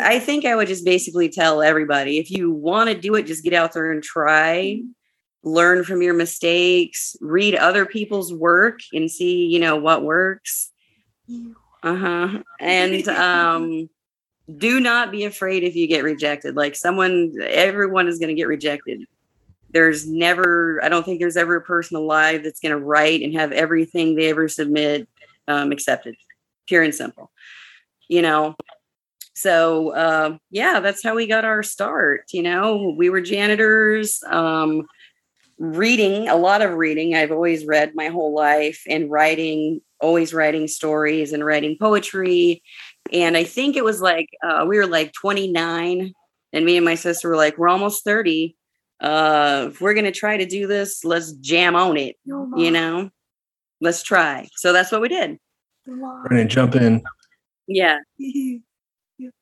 I 0.00 0.18
think 0.18 0.44
I 0.44 0.54
would 0.54 0.68
just 0.68 0.84
basically 0.84 1.28
tell 1.28 1.62
everybody 1.62 2.18
if 2.18 2.30
you 2.30 2.50
want 2.50 2.88
to 2.90 2.98
do 2.98 3.14
it, 3.14 3.26
just 3.26 3.44
get 3.44 3.52
out 3.52 3.72
there 3.72 3.90
and 3.90 4.02
try, 4.02 4.80
learn 5.42 5.84
from 5.84 6.02
your 6.02 6.14
mistakes, 6.14 7.16
read 7.20 7.54
other 7.54 7.86
people's 7.86 8.32
work 8.32 8.80
and 8.92 9.10
see, 9.10 9.46
you 9.46 9.58
know, 9.58 9.76
what 9.76 10.02
works. 10.02 10.70
Uh-huh. 11.82 12.42
And 12.60 13.08
um 13.08 13.88
do 14.56 14.80
not 14.80 15.12
be 15.12 15.24
afraid 15.24 15.62
if 15.62 15.76
you 15.76 15.86
get 15.86 16.04
rejected. 16.04 16.56
Like 16.56 16.74
someone 16.74 17.34
everyone 17.40 18.08
is 18.08 18.18
going 18.18 18.28
to 18.28 18.34
get 18.34 18.48
rejected. 18.48 19.04
There's 19.70 20.08
never 20.08 20.80
I 20.82 20.88
don't 20.88 21.04
think 21.04 21.20
there's 21.20 21.36
ever 21.36 21.56
a 21.56 21.62
person 21.62 21.96
alive 21.96 22.42
that's 22.42 22.60
going 22.60 22.72
to 22.72 22.84
write 22.84 23.22
and 23.22 23.34
have 23.34 23.52
everything 23.52 24.14
they 24.14 24.30
ever 24.30 24.48
submit 24.48 25.08
um 25.46 25.72
accepted. 25.72 26.16
Pure 26.66 26.82
and 26.82 26.94
simple. 26.94 27.30
You 28.08 28.22
know, 28.22 28.56
so 29.38 29.94
uh, 29.94 30.36
yeah 30.50 30.80
that's 30.80 31.02
how 31.02 31.14
we 31.14 31.26
got 31.26 31.44
our 31.44 31.62
start 31.62 32.24
you 32.32 32.42
know 32.42 32.94
we 32.96 33.08
were 33.08 33.20
janitors 33.20 34.20
um, 34.26 34.86
reading 35.58 36.28
a 36.28 36.36
lot 36.36 36.60
of 36.60 36.72
reading 36.72 37.14
i've 37.14 37.30
always 37.30 37.64
read 37.64 37.94
my 37.94 38.08
whole 38.08 38.34
life 38.34 38.82
and 38.88 39.10
writing 39.10 39.80
always 40.00 40.34
writing 40.34 40.66
stories 40.66 41.32
and 41.32 41.44
writing 41.44 41.76
poetry 41.80 42.62
and 43.12 43.36
i 43.36 43.44
think 43.44 43.76
it 43.76 43.84
was 43.84 44.00
like 44.00 44.28
uh, 44.42 44.64
we 44.66 44.76
were 44.76 44.86
like 44.86 45.12
29 45.12 46.12
and 46.52 46.64
me 46.64 46.76
and 46.76 46.84
my 46.84 46.94
sister 46.96 47.28
were 47.28 47.36
like 47.36 47.56
we're 47.58 47.68
almost 47.68 48.04
30 48.04 48.56
uh, 49.00 49.66
if 49.68 49.80
we're 49.80 49.94
gonna 49.94 50.12
try 50.12 50.36
to 50.36 50.46
do 50.46 50.66
this 50.66 51.04
let's 51.04 51.32
jam 51.34 51.76
on 51.76 51.96
it 51.96 52.16
you 52.24 52.70
know 52.70 53.10
let's 53.80 54.02
try 54.02 54.48
so 54.56 54.72
that's 54.72 54.90
what 54.90 55.00
we 55.00 55.08
did 55.08 55.38
Brennan, 56.24 56.48
jump 56.48 56.74
in. 56.74 57.02
yeah 57.66 57.98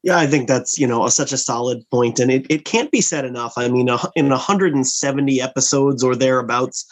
Yeah, 0.02 0.18
I 0.18 0.26
think 0.26 0.48
that's 0.48 0.78
you 0.78 0.86
know 0.86 1.04
a, 1.04 1.10
such 1.10 1.32
a 1.32 1.38
solid 1.38 1.84
point, 1.90 2.18
and 2.18 2.30
it, 2.30 2.46
it 2.48 2.64
can't 2.64 2.90
be 2.90 3.00
said 3.00 3.24
enough. 3.24 3.54
I 3.56 3.68
mean, 3.68 3.88
a, 3.88 3.98
in 4.14 4.28
170 4.30 5.42
episodes 5.42 6.02
or 6.02 6.16
thereabouts, 6.16 6.86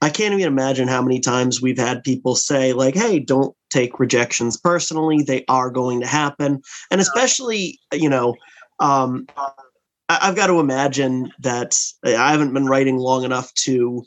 I 0.00 0.08
can't 0.08 0.32
even 0.32 0.46
imagine 0.46 0.88
how 0.88 1.02
many 1.02 1.20
times 1.20 1.60
we've 1.60 1.78
had 1.78 2.02
people 2.02 2.34
say 2.34 2.72
like, 2.72 2.94
"Hey, 2.94 3.18
don't 3.18 3.54
take 3.70 4.00
rejections 4.00 4.56
personally; 4.56 5.22
they 5.22 5.44
are 5.48 5.70
going 5.70 6.00
to 6.00 6.06
happen." 6.06 6.62
And 6.90 7.00
especially, 7.00 7.78
you 7.92 8.08
know, 8.08 8.34
um, 8.80 9.26
I, 9.36 9.50
I've 10.08 10.36
got 10.36 10.46
to 10.46 10.60
imagine 10.60 11.32
that 11.40 11.76
I 12.04 12.32
haven't 12.32 12.54
been 12.54 12.66
writing 12.66 12.96
long 12.96 13.24
enough 13.24 13.52
to 13.54 14.04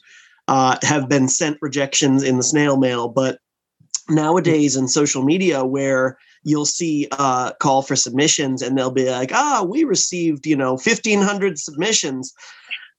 uh, 0.48 0.78
have 0.82 1.08
been 1.08 1.28
sent 1.28 1.58
rejections 1.62 2.24
in 2.24 2.38
the 2.38 2.44
snail 2.44 2.78
mail, 2.78 3.08
but 3.08 3.40
nowadays 4.10 4.76
in 4.76 4.88
social 4.88 5.24
media 5.24 5.64
where 5.64 6.18
you'll 6.44 6.66
see 6.66 7.08
uh 7.12 7.52
call 7.60 7.82
for 7.82 7.96
submissions 7.96 8.62
and 8.62 8.78
they'll 8.78 8.92
be 8.92 9.10
like 9.10 9.32
ah 9.32 9.66
we 9.68 9.84
received 9.84 10.46
you 10.46 10.56
know 10.56 10.72
1500 10.72 11.58
submissions 11.58 12.34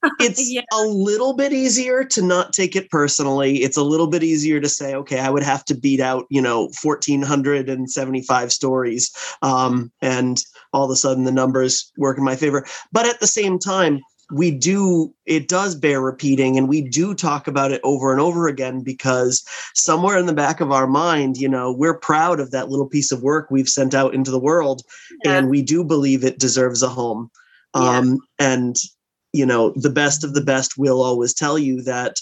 it's 0.19 0.49
Yeah. 0.51 0.61
a 0.73 0.81
little 0.83 1.33
bit 1.33 1.53
easier 1.53 2.03
to 2.03 2.21
not 2.21 2.53
take 2.53 2.75
it 2.75 2.89
personally 2.89 3.63
it's 3.63 3.77
a 3.77 3.83
little 3.83 4.07
bit 4.07 4.23
easier 4.23 4.59
to 4.59 4.69
say 4.69 4.93
okay 4.95 5.19
i 5.19 5.29
would 5.29 5.43
have 5.43 5.63
to 5.65 5.75
beat 5.75 5.99
out 5.99 6.25
you 6.29 6.41
know 6.41 6.69
1475 6.83 8.51
stories 8.51 9.11
um 9.41 9.91
and 10.01 10.43
all 10.73 10.85
of 10.85 10.91
a 10.91 10.95
sudden 10.95 11.23
the 11.23 11.31
numbers 11.31 11.91
work 11.97 12.17
in 12.17 12.23
my 12.23 12.35
favor 12.35 12.65
but 12.91 13.05
at 13.05 13.19
the 13.19 13.27
same 13.27 13.57
time 13.59 13.99
we 14.31 14.51
do 14.51 15.13
it 15.25 15.47
does 15.47 15.75
bear 15.75 16.01
repeating 16.01 16.57
and 16.57 16.67
we 16.67 16.81
do 16.81 17.13
talk 17.13 17.47
about 17.47 17.71
it 17.71 17.81
over 17.83 18.11
and 18.11 18.21
over 18.21 18.47
again 18.47 18.81
because 18.81 19.43
somewhere 19.73 20.17
in 20.17 20.25
the 20.25 20.33
back 20.33 20.59
of 20.61 20.71
our 20.71 20.87
mind 20.87 21.37
you 21.37 21.47
know 21.47 21.71
we're 21.71 21.97
proud 21.97 22.39
of 22.39 22.51
that 22.51 22.69
little 22.69 22.87
piece 22.87 23.11
of 23.11 23.21
work 23.21 23.49
we've 23.51 23.69
sent 23.69 23.93
out 23.93 24.13
into 24.13 24.31
the 24.31 24.39
world 24.39 24.81
and 25.25 25.49
we 25.49 25.61
do 25.61 25.83
believe 25.83 26.23
it 26.23 26.39
deserves 26.39 26.81
a 26.81 26.89
home 26.89 27.29
Yeah. 27.75 27.97
um 27.99 28.17
and 28.39 28.75
you 29.33 29.45
know 29.45 29.73
the 29.75 29.89
best 29.89 30.23
of 30.23 30.33
the 30.33 30.43
best 30.43 30.77
will 30.77 31.01
always 31.01 31.33
tell 31.33 31.57
you 31.57 31.81
that 31.81 32.15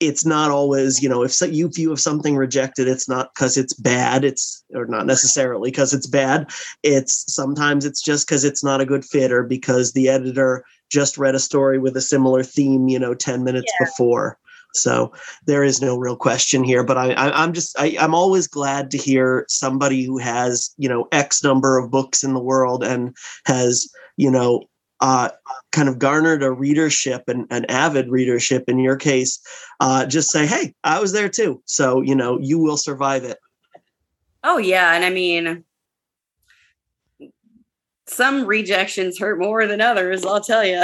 it's 0.00 0.24
not 0.24 0.50
always 0.50 1.02
you 1.02 1.08
know 1.08 1.22
if 1.22 1.32
so, 1.32 1.44
you 1.44 1.68
if 1.68 1.78
you 1.78 1.90
have 1.90 2.00
something 2.00 2.36
rejected 2.36 2.88
it's 2.88 3.08
not 3.08 3.34
because 3.34 3.56
it's 3.56 3.74
bad 3.74 4.24
it's 4.24 4.60
or 4.74 4.86
not 4.86 5.06
necessarily 5.06 5.70
because 5.70 5.92
it's 5.92 6.06
bad. 6.06 6.50
It's 6.82 7.32
sometimes 7.32 7.84
it's 7.84 8.02
just 8.02 8.26
because 8.26 8.44
it's 8.44 8.64
not 8.64 8.80
a 8.80 8.86
good 8.86 9.04
fit 9.04 9.32
or 9.32 9.42
because 9.42 9.92
the 9.92 10.08
editor 10.08 10.64
just 10.90 11.18
read 11.18 11.34
a 11.34 11.40
story 11.40 11.78
with 11.78 11.96
a 11.96 12.00
similar 12.00 12.42
theme 12.42 12.88
you 12.88 12.98
know 12.98 13.14
10 13.14 13.44
minutes 13.44 13.72
before. 13.78 14.38
So 14.72 15.12
there 15.46 15.64
is 15.64 15.80
no 15.80 15.96
real 15.96 16.14
question 16.14 16.62
here 16.62 16.84
but 16.84 16.96
i, 16.96 17.10
I 17.14 17.42
i'm 17.42 17.52
just 17.52 17.76
I, 17.76 17.96
i'm 17.98 18.14
always 18.14 18.46
glad 18.46 18.92
to 18.92 18.98
hear 18.98 19.44
somebody 19.48 20.04
who 20.04 20.16
has 20.18 20.72
you 20.78 20.88
know 20.88 21.08
x 21.10 21.42
number 21.42 21.76
of 21.76 21.90
books 21.90 22.22
in 22.22 22.34
the 22.34 22.40
world 22.40 22.84
and 22.84 23.16
has 23.46 23.88
you 24.16 24.30
know 24.30 24.69
uh, 25.00 25.30
kind 25.72 25.88
of 25.88 25.98
garnered 25.98 26.42
a 26.42 26.50
readership 26.50 27.24
and 27.28 27.46
an 27.50 27.64
avid 27.66 28.10
readership 28.10 28.64
in 28.68 28.78
your 28.78 28.96
case 28.96 29.40
uh, 29.80 30.04
just 30.06 30.30
say 30.30 30.46
hey 30.46 30.74
i 30.84 31.00
was 31.00 31.12
there 31.12 31.28
too. 31.28 31.62
So 31.64 32.00
you 32.02 32.14
know 32.14 32.38
you 32.40 32.58
will 32.58 32.76
survive 32.76 33.24
it. 33.24 33.38
Oh 34.42 34.58
yeah, 34.58 34.94
and 34.94 35.04
I 35.04 35.10
mean 35.10 35.64
some 38.06 38.44
rejections 38.44 39.18
hurt 39.18 39.38
more 39.38 39.66
than 39.68 39.80
others, 39.80 40.26
I'll 40.26 40.40
tell 40.40 40.64
you. 40.64 40.82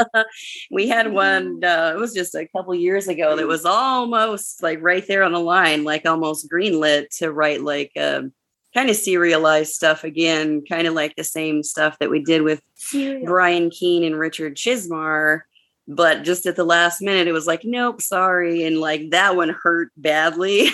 we 0.70 0.86
had 0.86 1.10
one 1.12 1.64
uh, 1.64 1.92
it 1.94 1.98
was 1.98 2.12
just 2.12 2.34
a 2.34 2.46
couple 2.48 2.74
years 2.74 3.08
ago 3.08 3.36
that 3.36 3.46
was 3.46 3.64
almost 3.64 4.62
like 4.62 4.82
right 4.82 5.06
there 5.06 5.22
on 5.22 5.32
the 5.32 5.40
line, 5.40 5.84
like 5.84 6.04
almost 6.06 6.50
greenlit 6.50 7.08
to 7.18 7.32
write 7.32 7.62
like 7.62 7.92
um 7.98 8.32
kind 8.76 8.90
of 8.90 8.96
serialized 8.96 9.72
stuff 9.72 10.04
again, 10.04 10.62
kind 10.68 10.86
of 10.86 10.92
like 10.92 11.16
the 11.16 11.24
same 11.24 11.62
stuff 11.62 11.98
that 11.98 12.10
we 12.10 12.22
did 12.22 12.42
with 12.42 12.60
Cereal. 12.74 13.24
Brian 13.24 13.70
Keene 13.70 14.04
and 14.04 14.18
Richard 14.18 14.56
Chizmar. 14.56 15.40
But 15.88 16.24
just 16.24 16.44
at 16.44 16.56
the 16.56 16.64
last 16.64 17.00
minute, 17.00 17.26
it 17.26 17.32
was 17.32 17.46
like, 17.46 17.62
nope, 17.64 18.02
sorry. 18.02 18.64
And 18.64 18.78
like 18.78 19.10
that 19.10 19.34
one 19.34 19.56
hurt 19.62 19.92
badly. 19.96 20.68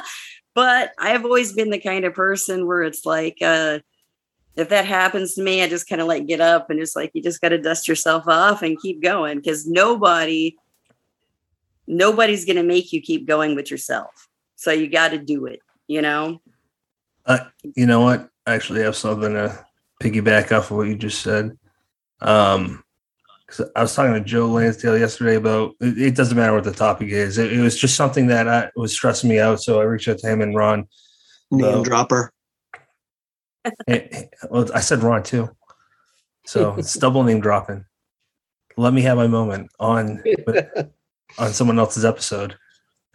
but 0.54 0.92
I've 0.98 1.26
always 1.26 1.52
been 1.52 1.68
the 1.68 1.78
kind 1.78 2.06
of 2.06 2.14
person 2.14 2.66
where 2.66 2.84
it's 2.84 3.04
like, 3.04 3.36
uh, 3.42 3.80
if 4.56 4.70
that 4.70 4.86
happens 4.86 5.34
to 5.34 5.42
me, 5.42 5.62
I 5.62 5.68
just 5.68 5.88
kind 5.88 6.00
of 6.00 6.08
like 6.08 6.26
get 6.26 6.40
up 6.40 6.70
and 6.70 6.78
just 6.78 6.96
like 6.96 7.10
you 7.12 7.22
just 7.22 7.42
got 7.42 7.50
to 7.50 7.58
dust 7.58 7.86
yourself 7.86 8.28
off 8.28 8.62
and 8.62 8.80
keep 8.80 9.02
going 9.02 9.38
because 9.38 9.66
nobody, 9.66 10.56
nobody's 11.86 12.44
gonna 12.44 12.62
make 12.62 12.92
you 12.92 13.02
keep 13.02 13.26
going 13.26 13.56
with 13.56 13.70
yourself. 13.70 14.28
So 14.56 14.70
you 14.70 14.88
got 14.88 15.10
to 15.10 15.18
do 15.18 15.44
it. 15.44 15.60
You 15.86 16.00
know. 16.00 16.40
Uh, 17.26 17.38
you 17.76 17.86
know 17.86 18.00
what? 18.00 18.28
I 18.46 18.54
actually 18.54 18.82
have 18.82 18.96
something 18.96 19.34
to 19.34 19.64
piggyback 20.02 20.52
off 20.56 20.70
of 20.70 20.76
what 20.76 20.88
you 20.88 20.96
just 20.96 21.22
said. 21.22 21.56
Um, 22.20 22.82
because 23.46 23.70
I 23.76 23.82
was 23.82 23.94
talking 23.94 24.14
to 24.14 24.20
Joe 24.20 24.46
Lansdale 24.46 24.98
yesterday 24.98 25.36
about 25.36 25.74
it, 25.80 25.98
it 25.98 26.16
doesn't 26.16 26.36
matter 26.36 26.54
what 26.54 26.64
the 26.64 26.72
topic 26.72 27.08
is. 27.10 27.36
It, 27.38 27.52
it, 27.52 27.60
was 27.60 27.78
just 27.78 27.96
something 27.96 28.28
that 28.28 28.48
I, 28.48 28.70
was 28.76 28.92
stressing 28.94 29.28
me 29.28 29.38
out. 29.38 29.60
So 29.60 29.80
I 29.80 29.84
reached 29.84 30.08
out 30.08 30.18
to 30.18 30.30
him 30.30 30.40
and 30.40 30.56
Ron. 30.56 30.88
Name 31.50 31.80
uh, 31.80 31.82
dropper. 31.82 32.32
It, 33.86 34.34
well, 34.50 34.68
I 34.74 34.80
said 34.80 35.04
Ron 35.04 35.22
too. 35.22 35.48
So 36.46 36.74
it's 36.74 36.94
double 36.98 37.22
name 37.22 37.40
dropping. 37.40 37.84
Let 38.76 38.92
me 38.92 39.02
have 39.02 39.18
my 39.18 39.28
moment 39.28 39.70
on 39.78 40.20
on 41.38 41.52
someone 41.52 41.78
else's 41.78 42.04
episode. 42.04 42.56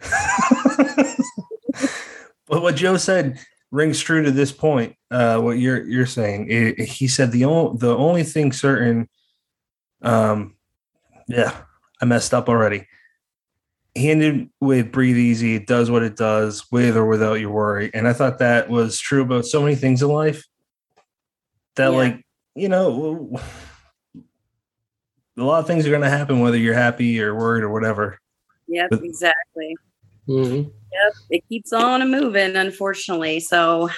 but 2.46 2.62
what 2.62 2.76
Joe 2.76 2.96
said 2.96 3.38
rings 3.70 4.00
true 4.00 4.22
to 4.22 4.30
this 4.30 4.52
point. 4.52 4.96
Uh, 5.10 5.38
what 5.40 5.58
you're 5.58 5.84
you're 5.86 6.06
saying, 6.06 6.50
it, 6.50 6.80
he 6.80 7.08
said 7.08 7.32
the 7.32 7.44
only 7.44 7.78
the 7.78 7.96
only 7.96 8.22
thing 8.22 8.52
certain 8.52 9.08
um, 10.02 10.56
yeah, 11.26 11.54
I 12.00 12.04
messed 12.04 12.34
up 12.34 12.48
already. 12.48 12.86
He 13.94 14.10
ended 14.10 14.48
with 14.60 14.92
breathe 14.92 15.16
easy. 15.16 15.56
It 15.56 15.66
does 15.66 15.90
what 15.90 16.02
it 16.02 16.16
does, 16.16 16.70
with 16.70 16.96
or 16.96 17.06
without 17.06 17.34
your 17.34 17.50
worry. 17.50 17.90
And 17.92 18.06
I 18.06 18.12
thought 18.12 18.38
that 18.38 18.68
was 18.68 18.98
true 18.98 19.22
about 19.22 19.44
so 19.44 19.62
many 19.62 19.74
things 19.74 20.02
in 20.02 20.08
life. 20.08 20.44
That, 21.76 21.92
yeah. 21.92 21.98
like, 21.98 22.26
you 22.54 22.68
know, 22.68 23.38
a 25.36 25.42
lot 25.42 25.60
of 25.60 25.66
things 25.66 25.86
are 25.86 25.90
going 25.90 26.02
to 26.02 26.10
happen 26.10 26.40
whether 26.40 26.56
you're 26.56 26.74
happy 26.74 27.20
or 27.20 27.34
worried 27.34 27.64
or 27.64 27.70
whatever. 27.70 28.20
Yep, 28.68 28.90
but, 28.90 29.02
exactly. 29.02 29.76
Mm-hmm. 30.28 30.68
Yep, 30.68 31.14
it 31.30 31.48
keeps 31.48 31.72
on 31.72 32.10
moving, 32.10 32.56
unfortunately. 32.56 33.40
So 33.40 33.88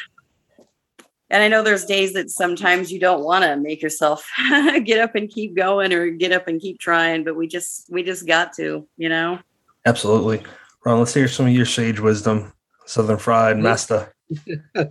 and 1.30 1.44
I 1.44 1.48
know 1.48 1.62
there's 1.62 1.84
days 1.84 2.12
that 2.14 2.28
sometimes 2.28 2.90
you 2.90 2.98
don't 2.98 3.22
want 3.22 3.44
to 3.44 3.56
make 3.56 3.80
yourself 3.80 4.28
get 4.84 4.98
up 4.98 5.14
and 5.14 5.30
keep 5.30 5.56
going 5.56 5.92
or 5.92 6.10
get 6.10 6.32
up 6.32 6.48
and 6.48 6.60
keep 6.60 6.80
trying, 6.80 7.22
but 7.22 7.36
we 7.36 7.46
just 7.46 7.86
we 7.88 8.02
just 8.02 8.26
got 8.26 8.52
to, 8.54 8.86
you 8.96 9.08
know. 9.08 9.38
Absolutely, 9.86 10.42
Ron. 10.84 10.98
Let's 10.98 11.14
hear 11.14 11.28
some 11.28 11.46
of 11.46 11.52
your 11.52 11.66
sage 11.66 12.00
wisdom, 12.00 12.52
Southern 12.84 13.18
Fried 13.18 13.58
Master. 13.58 14.12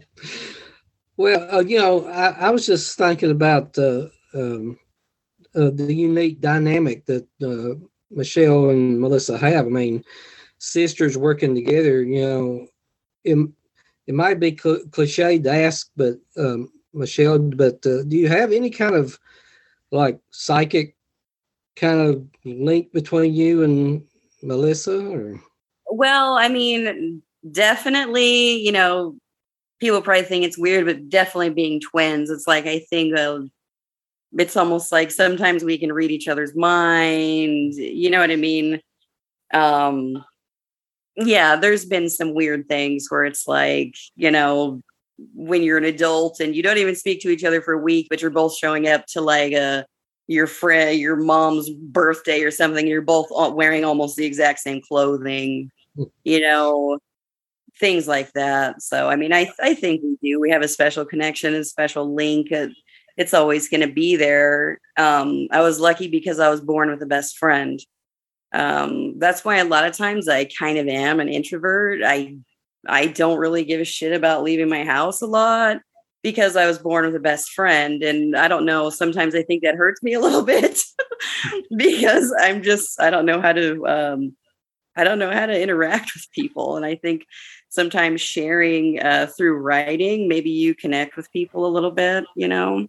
well, 1.18 1.56
uh, 1.56 1.60
you 1.60 1.78
know, 1.78 2.08
I, 2.08 2.30
I, 2.30 2.50
was 2.50 2.66
just 2.66 2.98
thinking 2.98 3.32
about 3.32 3.78
uh, 3.78 4.08
um, 4.34 4.80
uh, 5.56 5.72
the 5.72 5.94
unique 5.94 6.40
dynamic 6.42 7.06
that 7.06 7.28
uh, 7.44 7.76
Michelle 8.10 8.70
and 8.70 9.00
Melissa 9.00 9.38
have. 9.38 9.66
I 9.66 9.70
mean, 9.70 10.04
sisters 10.60 11.18
working 11.18 11.56
together. 11.56 12.04
You 12.04 12.22
know, 12.22 12.68
in, 13.24 13.54
it 14.08 14.14
might 14.14 14.40
be 14.40 14.56
cl- 14.56 14.86
cliche 14.92 15.40
to 15.40 15.52
ask, 15.52 15.90
but 15.98 16.16
um, 16.38 16.72
Michelle, 16.94 17.40
but 17.40 17.86
uh, 17.86 18.04
do 18.04 18.18
you 18.18 18.28
have 18.28 18.52
any 18.52 18.70
kind 18.70 18.96
of 18.96 19.20
like 19.92 20.20
psychic 20.30 20.96
kind 21.76 22.00
of 22.00 22.24
link 22.46 22.92
between 22.92 23.34
you 23.34 23.64
and 23.64 24.04
Melissa? 24.44 25.00
Or? 25.08 25.42
Well, 25.88 26.34
I 26.34 26.50
mean, 26.50 27.22
definitely, 27.52 28.58
you 28.58 28.72
know, 28.72 29.16
people 29.80 30.02
probably 30.02 30.24
think 30.24 30.46
it's 30.46 30.58
weird, 30.58 30.86
but 30.86 31.10
definitely 31.10 31.52
being 31.52 31.80
twins, 31.80 32.30
it's 32.30 32.48
like 32.48 32.66
I 32.66 32.80
think 32.80 33.18
uh, 33.18 33.40
it's 34.38 34.58
almost 34.58 34.92
like 34.92 35.12
sometimes 35.12 35.64
we 35.64 35.78
can 35.78 35.92
read 35.92 36.12
each 36.12 36.28
other's 36.28 36.56
mind. 36.56 37.74
You 37.74 38.10
know 38.10 38.20
what 38.20 38.32
I 38.32 38.36
mean? 38.36 38.82
Um, 39.54 40.24
yeah, 41.20 41.56
there's 41.56 41.86
been 41.86 42.10
some 42.10 42.34
weird 42.34 42.68
things 42.68 43.08
where 43.10 43.26
it's 43.26 43.48
like, 43.48 43.96
you 44.16 44.32
know, 44.32 44.82
when 45.34 45.64
you're 45.64 45.78
an 45.78 45.84
adult 45.84 46.40
and 46.40 46.56
you 46.56 46.64
don't 46.64 46.78
even 46.78 46.96
speak 46.96 47.22
to 47.22 47.30
each 47.30 47.44
other 47.44 47.62
for 47.62 47.74
a 47.74 47.82
week, 47.82 48.08
but 48.10 48.22
you're 48.22 48.32
both 48.32 48.56
showing 48.56 48.88
up 48.88 49.06
to 49.08 49.22
like 49.22 49.52
a 49.54 49.86
your 50.28 50.48
friend, 50.48 51.00
your 51.00 51.16
mom's 51.16 51.70
birthday 51.70 52.44
or 52.44 52.52
something. 52.52 52.88
You're 52.88 53.02
both 53.02 53.28
wearing 53.54 53.84
almost 53.84 54.16
the 54.16 54.26
exact 54.26 54.60
same 54.60 54.82
clothing, 54.82 55.72
hmm. 55.96 56.04
you 56.24 56.40
know, 56.40 57.00
things 57.80 58.08
like 58.08 58.32
that. 58.34 58.82
So, 58.82 59.10
I 59.10 59.16
mean, 59.16 59.34
I 59.34 59.52
I 59.62 59.74
think 59.74 60.02
we 60.04 60.18
do. 60.22 60.40
We 60.40 60.52
have 60.52 60.62
a 60.62 60.68
special 60.68 61.04
connection, 61.04 61.54
a 61.56 61.64
special 61.64 62.14
link. 62.14 62.50
It's 63.18 63.34
always 63.34 63.68
going 63.68 63.82
to 63.82 63.94
be 63.94 64.16
there. 64.16 64.80
Um, 64.96 65.48
I 65.52 65.62
was 65.62 65.80
lucky 65.80 66.08
because 66.08 66.40
I 66.40 66.50
was 66.50 66.62
born 66.62 66.90
with 66.90 67.02
a 67.02 67.08
best 67.08 67.38
friend 67.38 67.80
um, 68.52 69.20
that's 69.20 69.46
why 69.46 69.58
a 69.58 69.66
lot 69.66 69.86
of 69.86 69.96
times 69.96 70.28
I 70.28 70.46
kind 70.46 70.78
of 70.78 70.88
am 70.88 71.20
an 71.20 71.30
introvert. 71.30 72.02
I 72.04 72.38
I 72.88 73.08
don't 73.08 73.40
really 73.40 73.64
give 73.64 73.82
a 73.82 73.86
shit 73.86 74.14
about 74.14 74.44
leaving 74.44 74.70
my 74.70 74.86
house 74.86 75.22
a 75.22 75.28
lot 75.28 75.78
because 76.22 76.56
I 76.56 76.66
was 76.66 76.80
born 76.80 77.06
with 77.06 77.16
a 77.16 77.20
best 77.20 77.52
friend. 77.52 78.04
And 78.04 78.36
I 78.36 78.48
don't 78.48 78.66
know, 78.66 78.90
sometimes 78.90 79.36
I 79.36 79.44
think 79.44 79.64
that 79.64 79.76
hurts 79.76 80.04
me 80.04 80.14
a 80.14 80.20
little 80.22 80.44
bit 80.44 80.82
because 81.76 82.34
I'm 82.40 82.62
just, 82.64 83.00
I 83.02 83.10
don't 83.10 83.26
know 83.26 83.42
how 83.42 83.54
to, 83.54 83.88
um, 83.88 84.36
I 84.96 85.04
don't 85.04 85.20
know 85.20 85.32
how 85.32 85.46
to 85.46 85.62
interact 85.62 86.12
with 86.16 86.28
people. 86.34 86.76
And 86.76 86.86
I 86.86 86.96
think 86.96 87.26
sometimes 87.70 88.22
sharing 88.22 89.02
uh, 89.02 89.28
through 89.28 89.58
writing, 89.58 90.28
maybe 90.28 90.50
you 90.50 90.76
connect 90.76 91.16
with 91.16 91.32
people 91.32 91.66
a 91.66 91.72
little 91.72 91.92
bit, 91.92 92.26
you 92.36 92.48
know? 92.48 92.88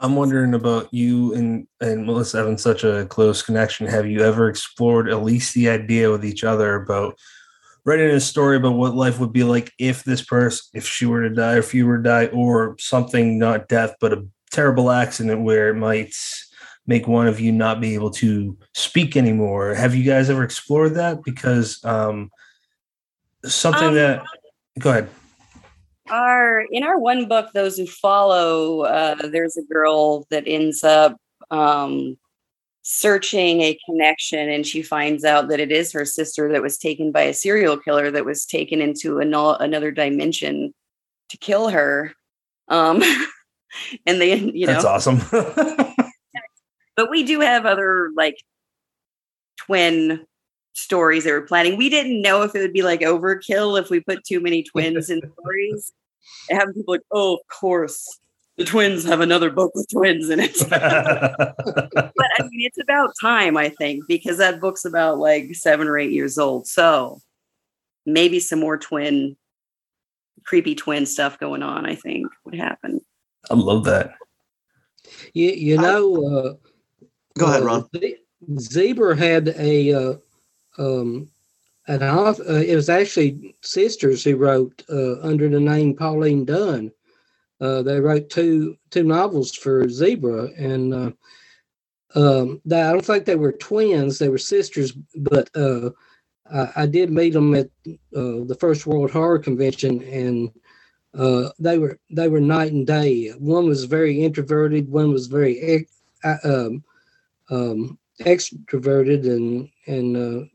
I'm 0.00 0.16
wondering 0.16 0.54
about 0.54 0.92
you 0.92 1.34
and 1.34 1.66
and 1.80 2.04
Melissa 2.06 2.38
having 2.38 2.58
such 2.58 2.84
a 2.84 3.06
close 3.06 3.42
connection. 3.42 3.86
Have 3.86 4.06
you 4.06 4.20
ever 4.20 4.48
explored 4.48 5.08
at 5.08 5.22
least 5.22 5.54
the 5.54 5.68
idea 5.68 6.10
with 6.10 6.24
each 6.24 6.44
other 6.44 6.74
about 6.74 7.18
writing 7.84 8.10
a 8.10 8.20
story 8.20 8.56
about 8.56 8.74
what 8.74 8.94
life 8.94 9.20
would 9.20 9.32
be 9.32 9.44
like 9.44 9.72
if 9.78 10.04
this 10.04 10.22
person, 10.22 10.66
if 10.74 10.86
she 10.86 11.06
were 11.06 11.22
to 11.22 11.34
die, 11.34 11.54
or 11.54 11.58
if 11.58 11.74
you 11.74 11.86
were 11.86 11.98
to 11.98 12.02
die, 12.02 12.26
or 12.26 12.76
something 12.78 13.38
not 13.38 13.68
death, 13.68 13.94
but 14.00 14.12
a 14.12 14.26
terrible 14.50 14.90
accident 14.90 15.42
where 15.42 15.68
it 15.68 15.74
might 15.74 16.14
make 16.86 17.06
one 17.06 17.26
of 17.26 17.40
you 17.40 17.52
not 17.52 17.80
be 17.80 17.94
able 17.94 18.10
to 18.10 18.56
speak 18.72 19.16
anymore. 19.16 19.74
Have 19.74 19.94
you 19.94 20.04
guys 20.04 20.28
ever 20.28 20.44
explored 20.44 20.94
that? 20.94 21.22
Because 21.22 21.82
um, 21.84 22.30
something 23.44 23.88
um, 23.88 23.94
that 23.94 24.24
go 24.78 24.90
ahead 24.90 25.08
our 26.10 26.60
in 26.70 26.82
our 26.82 26.98
one 26.98 27.26
book 27.26 27.50
those 27.52 27.76
who 27.76 27.86
follow 27.86 28.82
uh, 28.82 29.14
there's 29.28 29.56
a 29.56 29.62
girl 29.62 30.26
that 30.30 30.44
ends 30.46 30.84
up 30.84 31.16
um, 31.50 32.16
searching 32.82 33.62
a 33.62 33.78
connection 33.86 34.50
and 34.50 34.66
she 34.66 34.82
finds 34.82 35.24
out 35.24 35.48
that 35.48 35.60
it 35.60 35.72
is 35.72 35.92
her 35.92 36.04
sister 36.04 36.52
that 36.52 36.62
was 36.62 36.76
taken 36.76 37.10
by 37.10 37.22
a 37.22 37.34
serial 37.34 37.78
killer 37.78 38.10
that 38.10 38.24
was 38.24 38.44
taken 38.44 38.80
into 38.80 39.18
an, 39.18 39.32
another 39.34 39.90
dimension 39.90 40.74
to 41.30 41.38
kill 41.38 41.68
her 41.70 42.12
um, 42.68 43.02
and 44.06 44.20
they 44.20 44.36
you 44.36 44.66
know. 44.66 44.72
that's 44.72 44.84
awesome. 44.84 45.20
But 46.96 47.10
we 47.10 47.24
do 47.24 47.40
have 47.40 47.66
other 47.66 48.10
like 48.16 48.36
twin 49.58 50.26
stories 50.74 51.24
they 51.24 51.32
were 51.32 51.42
planning. 51.42 51.76
We 51.76 51.88
didn't 51.88 52.20
know 52.20 52.42
if 52.42 52.54
it 52.54 52.60
would 52.60 52.72
be 52.72 52.82
like 52.82 53.00
overkill 53.00 53.80
if 53.80 53.90
we 53.90 54.00
put 54.00 54.24
too 54.24 54.40
many 54.40 54.62
twins 54.62 55.08
in 55.08 55.20
stories. 55.40 55.92
And 56.48 56.58
having 56.58 56.74
people 56.74 56.94
like, 56.94 57.02
oh, 57.12 57.34
of 57.34 57.46
course, 57.48 58.20
the 58.56 58.64
twins 58.64 59.04
have 59.04 59.20
another 59.20 59.50
book 59.50 59.72
with 59.74 59.88
twins 59.90 60.30
in 60.30 60.40
it. 60.40 60.56
but 60.68 60.78
I 60.78 62.42
mean, 62.42 62.66
it's 62.66 62.80
about 62.80 63.14
time, 63.20 63.56
I 63.56 63.68
think, 63.70 64.04
because 64.06 64.38
that 64.38 64.60
book's 64.60 64.84
about 64.84 65.18
like 65.18 65.54
seven 65.54 65.88
or 65.88 65.98
eight 65.98 66.12
years 66.12 66.38
old. 66.38 66.66
So 66.66 67.20
maybe 68.06 68.40
some 68.40 68.60
more 68.60 68.78
twin, 68.78 69.36
creepy 70.44 70.74
twin 70.74 71.06
stuff 71.06 71.38
going 71.38 71.62
on, 71.62 71.86
I 71.86 71.94
think 71.94 72.26
would 72.44 72.54
happen. 72.54 73.00
I 73.50 73.54
love 73.54 73.84
that. 73.84 74.14
You, 75.34 75.50
you 75.50 75.76
know, 75.76 76.14
uh, 76.14 76.54
go 77.36 77.46
ahead, 77.46 77.64
Ron. 77.64 77.86
Uh, 77.94 77.98
Zebra 78.58 79.16
had 79.16 79.48
a 79.48 79.92
uh, 79.92 80.14
um, 80.78 81.28
an 81.86 82.02
author, 82.02 82.44
uh, 82.48 82.60
it 82.60 82.74
was 82.74 82.88
actually 82.88 83.54
sisters 83.62 84.24
who 84.24 84.36
wrote 84.36 84.82
uh, 84.90 85.20
under 85.20 85.48
the 85.48 85.60
name 85.60 85.94
Pauline 85.94 86.44
Dunn. 86.44 86.90
Uh, 87.60 87.82
they 87.82 88.00
wrote 88.00 88.30
two 88.30 88.76
two 88.90 89.04
novels 89.04 89.54
for 89.54 89.88
Zebra, 89.88 90.48
and 90.56 90.94
uh, 90.94 91.10
um, 92.14 92.60
they, 92.64 92.80
I 92.80 92.92
don't 92.92 93.04
think 93.04 93.24
they 93.24 93.36
were 93.36 93.52
twins; 93.52 94.18
they 94.18 94.28
were 94.28 94.38
sisters. 94.38 94.92
But 95.14 95.50
uh, 95.54 95.90
I, 96.50 96.72
I, 96.76 96.86
did 96.86 97.10
meet 97.10 97.34
them 97.34 97.54
at 97.54 97.68
uh, 97.86 98.44
the 98.44 98.56
First 98.58 98.86
World 98.86 99.10
Horror 99.10 99.38
Convention, 99.38 100.02
and 100.02 100.50
they 101.58 101.78
were 101.78 101.98
they 102.10 102.28
were 102.28 102.40
night 102.40 102.72
and 102.72 102.86
day. 102.86 103.28
One 103.38 103.66
was 103.66 103.84
very 103.84 104.22
introverted, 104.22 104.90
one 104.90 105.12
was 105.12 105.26
very 105.26 105.86
um, 106.44 106.82
um, 107.50 107.98
extroverted, 108.20 109.26
and 109.26 109.68
and 109.86 110.50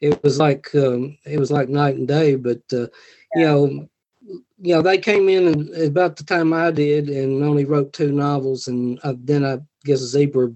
it 0.00 0.22
was 0.22 0.38
like 0.38 0.74
um, 0.74 1.16
it 1.24 1.38
was 1.38 1.50
like 1.50 1.68
night 1.68 1.96
and 1.96 2.08
day. 2.08 2.36
But 2.36 2.62
uh, 2.72 2.86
you 3.34 3.44
know, 3.44 3.88
you 4.60 4.74
know, 4.74 4.82
they 4.82 4.98
came 4.98 5.28
in 5.28 5.48
and- 5.48 5.74
about 5.76 6.16
the 6.16 6.24
time 6.24 6.52
I 6.52 6.70
did 6.70 7.08
and 7.08 7.42
only 7.42 7.64
wrote 7.64 7.92
two 7.92 8.12
novels, 8.12 8.68
and 8.68 8.98
uh, 9.02 9.14
then 9.18 9.44
I 9.44 9.58
guess 9.84 10.00
Zebra 10.00 10.50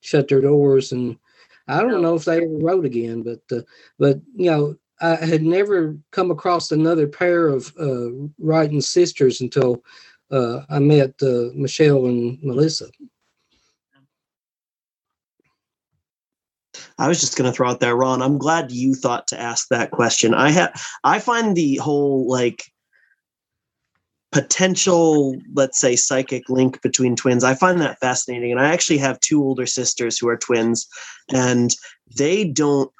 shut 0.00 0.28
their 0.28 0.40
doors, 0.40 0.92
and 0.92 1.16
I 1.68 1.82
don't 1.82 2.02
know 2.02 2.14
if 2.14 2.24
they 2.24 2.36
ever 2.38 2.58
wrote 2.58 2.84
again. 2.84 3.22
But 3.22 3.40
uh, 3.56 3.62
but 3.98 4.20
you 4.34 4.50
know, 4.50 4.76
I 5.00 5.16
had 5.16 5.42
never 5.42 5.96
come 6.12 6.30
across 6.30 6.72
another 6.72 7.06
pair 7.06 7.48
of 7.48 7.72
uh, 7.78 8.10
writing 8.38 8.80
sisters 8.80 9.40
until 9.40 9.82
uh, 10.30 10.60
I 10.70 10.78
met 10.78 11.14
uh, 11.22 11.50
Michelle 11.54 12.06
and 12.06 12.38
Melissa. 12.42 12.86
I 16.98 17.08
was 17.08 17.20
just 17.20 17.36
going 17.36 17.50
to 17.50 17.54
throw 17.54 17.68
out 17.68 17.80
there, 17.80 17.96
Ron. 17.96 18.22
I'm 18.22 18.38
glad 18.38 18.72
you 18.72 18.94
thought 18.94 19.26
to 19.28 19.40
ask 19.40 19.68
that 19.68 19.90
question. 19.90 20.32
I 20.34 20.50
have, 20.50 20.82
I 21.04 21.18
find 21.18 21.54
the 21.56 21.76
whole 21.76 22.28
like 22.28 22.64
potential, 24.32 25.36
let's 25.54 25.78
say, 25.78 25.96
psychic 25.96 26.48
link 26.48 26.82
between 26.82 27.16
twins. 27.16 27.44
I 27.44 27.54
find 27.54 27.80
that 27.80 27.98
fascinating, 28.00 28.50
and 28.50 28.60
I 28.60 28.72
actually 28.72 28.98
have 28.98 29.20
two 29.20 29.42
older 29.42 29.66
sisters 29.66 30.18
who 30.18 30.28
are 30.28 30.36
twins, 30.36 30.86
and 31.32 31.70
they 32.16 32.44
don't. 32.44 32.90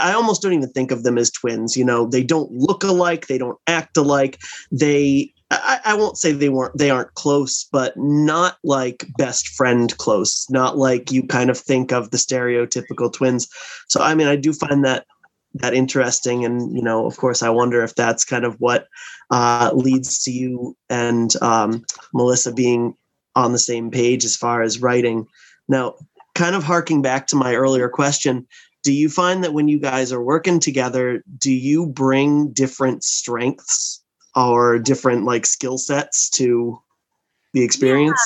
I 0.00 0.12
almost 0.12 0.42
don't 0.42 0.52
even 0.52 0.70
think 0.70 0.90
of 0.90 1.04
them 1.04 1.16
as 1.16 1.30
twins. 1.30 1.76
You 1.76 1.84
know, 1.84 2.06
they 2.06 2.24
don't 2.24 2.50
look 2.50 2.82
alike. 2.82 3.26
They 3.26 3.38
don't 3.38 3.58
act 3.66 3.96
alike. 3.96 4.40
They 4.72 5.32
I, 5.50 5.80
I 5.84 5.94
won't 5.94 6.16
say 6.16 6.32
they 6.32 6.48
weren't 6.48 6.76
they 6.78 6.90
aren't 6.90 7.14
close, 7.14 7.66
but 7.72 7.94
not 7.96 8.58
like 8.62 9.04
best 9.18 9.48
friend 9.48 9.96
close, 9.98 10.48
not 10.48 10.78
like 10.78 11.10
you 11.10 11.26
kind 11.26 11.50
of 11.50 11.58
think 11.58 11.92
of 11.92 12.10
the 12.10 12.18
stereotypical 12.18 13.12
twins. 13.12 13.48
So 13.88 14.00
I 14.00 14.14
mean, 14.14 14.28
I 14.28 14.36
do 14.36 14.52
find 14.52 14.84
that 14.84 15.06
that 15.54 15.74
interesting, 15.74 16.44
and 16.44 16.74
you 16.74 16.82
know, 16.82 17.06
of 17.06 17.16
course, 17.16 17.42
I 17.42 17.50
wonder 17.50 17.82
if 17.82 17.96
that's 17.96 18.24
kind 18.24 18.44
of 18.44 18.54
what 18.60 18.86
uh, 19.30 19.72
leads 19.74 20.22
to 20.24 20.30
you 20.30 20.76
and 20.88 21.34
um, 21.42 21.84
Melissa 22.14 22.52
being 22.52 22.94
on 23.34 23.52
the 23.52 23.58
same 23.58 23.90
page 23.90 24.24
as 24.24 24.36
far 24.36 24.62
as 24.62 24.80
writing. 24.80 25.26
Now, 25.68 25.94
kind 26.34 26.54
of 26.54 26.62
harking 26.62 27.02
back 27.02 27.26
to 27.28 27.36
my 27.36 27.54
earlier 27.56 27.88
question, 27.88 28.46
do 28.84 28.92
you 28.92 29.08
find 29.08 29.42
that 29.42 29.52
when 29.52 29.66
you 29.66 29.80
guys 29.80 30.12
are 30.12 30.22
working 30.22 30.60
together, 30.60 31.24
do 31.38 31.50
you 31.50 31.86
bring 31.86 32.52
different 32.52 33.02
strengths 33.02 34.00
or 34.48 34.78
different 34.78 35.24
like 35.24 35.46
skill 35.46 35.78
sets 35.78 36.30
to 36.30 36.80
the 37.52 37.62
experience? 37.62 38.20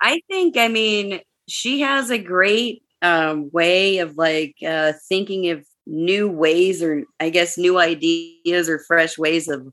I 0.00 0.20
think, 0.28 0.56
I 0.56 0.68
mean, 0.68 1.20
she 1.48 1.80
has 1.80 2.10
a 2.10 2.18
great 2.18 2.82
um, 3.02 3.50
way 3.52 3.98
of 3.98 4.16
like 4.16 4.56
uh, 4.66 4.92
thinking 5.08 5.50
of 5.50 5.64
new 5.86 6.28
ways 6.28 6.82
or 6.82 7.04
I 7.20 7.30
guess 7.30 7.58
new 7.58 7.78
ideas 7.78 8.68
or 8.68 8.78
fresh 8.78 9.18
ways 9.18 9.48
of 9.48 9.72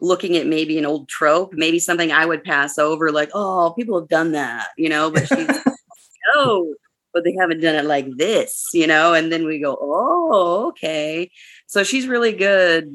looking 0.00 0.36
at 0.36 0.46
maybe 0.46 0.78
an 0.78 0.86
old 0.86 1.08
trope, 1.08 1.52
maybe 1.52 1.78
something 1.78 2.10
I 2.10 2.26
would 2.26 2.42
pass 2.42 2.76
over, 2.76 3.12
like, 3.12 3.30
oh, 3.34 3.72
people 3.78 3.98
have 4.00 4.08
done 4.08 4.32
that, 4.32 4.68
you 4.76 4.88
know, 4.88 5.10
but 5.10 5.28
she's, 5.28 5.48
oh, 6.34 6.74
but 7.14 7.24
they 7.24 7.34
haven't 7.38 7.60
done 7.60 7.76
it 7.76 7.84
like 7.84 8.08
this, 8.16 8.68
you 8.74 8.86
know, 8.86 9.14
and 9.14 9.30
then 9.30 9.46
we 9.46 9.60
go, 9.60 9.78
oh, 9.80 10.68
okay. 10.68 11.30
So 11.66 11.84
she's 11.84 12.08
really 12.08 12.32
good, 12.32 12.92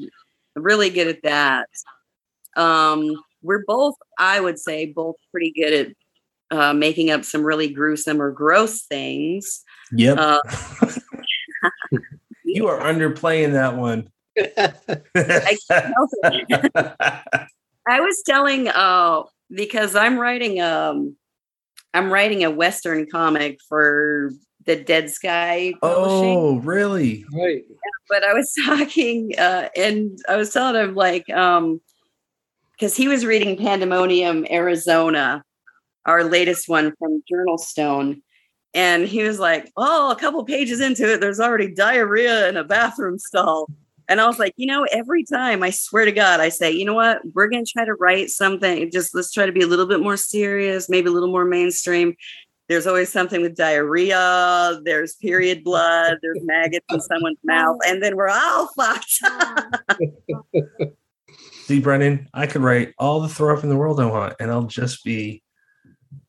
really 0.54 0.90
good 0.90 1.08
at 1.08 1.22
that. 1.22 1.68
Um, 2.56 3.14
we're 3.42 3.64
both, 3.66 3.94
I 4.18 4.40
would 4.40 4.58
say, 4.58 4.86
both 4.86 5.16
pretty 5.30 5.52
good 5.52 5.72
at 5.72 6.58
uh, 6.58 6.72
making 6.72 7.10
up 7.10 7.24
some 7.24 7.42
really 7.42 7.68
gruesome 7.68 8.20
or 8.20 8.30
gross 8.30 8.82
things. 8.82 9.62
Yep. 9.92 10.18
Uh, 10.18 10.40
you 12.44 12.66
are 12.66 12.80
underplaying 12.80 13.52
that 13.52 13.76
one. 13.76 14.10
I 17.88 18.00
was 18.00 18.22
telling 18.24 18.68
uh 18.68 19.22
because 19.50 19.96
I'm 19.96 20.18
writing 20.18 20.60
um 20.60 21.16
I'm 21.94 22.12
writing 22.12 22.44
a 22.44 22.50
western 22.50 23.06
comic 23.10 23.58
for 23.68 24.30
the 24.66 24.76
Dead 24.76 25.10
Sky 25.10 25.72
Publishing. 25.80 26.36
oh, 26.36 26.58
really? 26.58 27.24
Right. 27.32 27.64
But 28.08 28.22
I 28.22 28.34
was 28.34 28.52
talking 28.64 29.32
uh 29.38 29.70
and 29.76 30.18
I 30.28 30.36
was 30.36 30.52
telling 30.52 30.80
him 30.80 30.94
like 30.94 31.28
um 31.30 31.80
because 32.78 32.96
he 32.96 33.08
was 33.08 33.26
reading 33.26 33.56
Pandemonium 33.56 34.46
Arizona, 34.50 35.42
our 36.06 36.24
latest 36.24 36.68
one 36.68 36.94
from 36.98 37.22
JournalStone. 37.30 38.22
And 38.74 39.08
he 39.08 39.24
was 39.24 39.38
like, 39.38 39.72
Oh, 39.76 40.12
a 40.12 40.16
couple 40.16 40.44
pages 40.44 40.80
into 40.80 41.12
it, 41.12 41.20
there's 41.20 41.40
already 41.40 41.74
diarrhea 41.74 42.48
in 42.48 42.56
a 42.56 42.64
bathroom 42.64 43.18
stall. 43.18 43.68
And 44.10 44.22
I 44.22 44.26
was 44.26 44.38
like, 44.38 44.54
you 44.56 44.66
know, 44.66 44.86
every 44.90 45.22
time 45.22 45.62
I 45.62 45.68
swear 45.68 46.06
to 46.06 46.12
God, 46.12 46.40
I 46.40 46.48
say, 46.48 46.70
you 46.70 46.86
know 46.86 46.94
what, 46.94 47.20
we're 47.34 47.48
going 47.48 47.64
to 47.64 47.70
try 47.70 47.84
to 47.84 47.92
write 47.94 48.30
something. 48.30 48.90
Just 48.90 49.14
let's 49.14 49.32
try 49.32 49.44
to 49.44 49.52
be 49.52 49.60
a 49.60 49.66
little 49.66 49.86
bit 49.86 50.00
more 50.00 50.16
serious, 50.16 50.88
maybe 50.88 51.08
a 51.08 51.12
little 51.12 51.30
more 51.30 51.44
mainstream. 51.44 52.14
There's 52.68 52.86
always 52.86 53.10
something 53.12 53.42
with 53.42 53.54
diarrhea, 53.54 54.80
there's 54.84 55.16
period 55.16 55.62
blood, 55.62 56.18
there's 56.22 56.40
maggots 56.42 56.86
in 56.90 57.00
someone's 57.00 57.38
mouth, 57.44 57.78
and 57.86 58.02
then 58.02 58.16
we're 58.16 58.30
all 58.30 58.68
fucked. 58.68 59.20
See, 61.68 61.80
Brennan, 61.80 62.30
I 62.32 62.46
could 62.46 62.62
write 62.62 62.94
all 62.98 63.20
the 63.20 63.28
throw 63.28 63.54
up 63.54 63.62
in 63.62 63.68
the 63.68 63.76
world 63.76 64.00
I 64.00 64.06
want, 64.06 64.36
and 64.40 64.50
I'll 64.50 64.62
just 64.62 65.04
be 65.04 65.42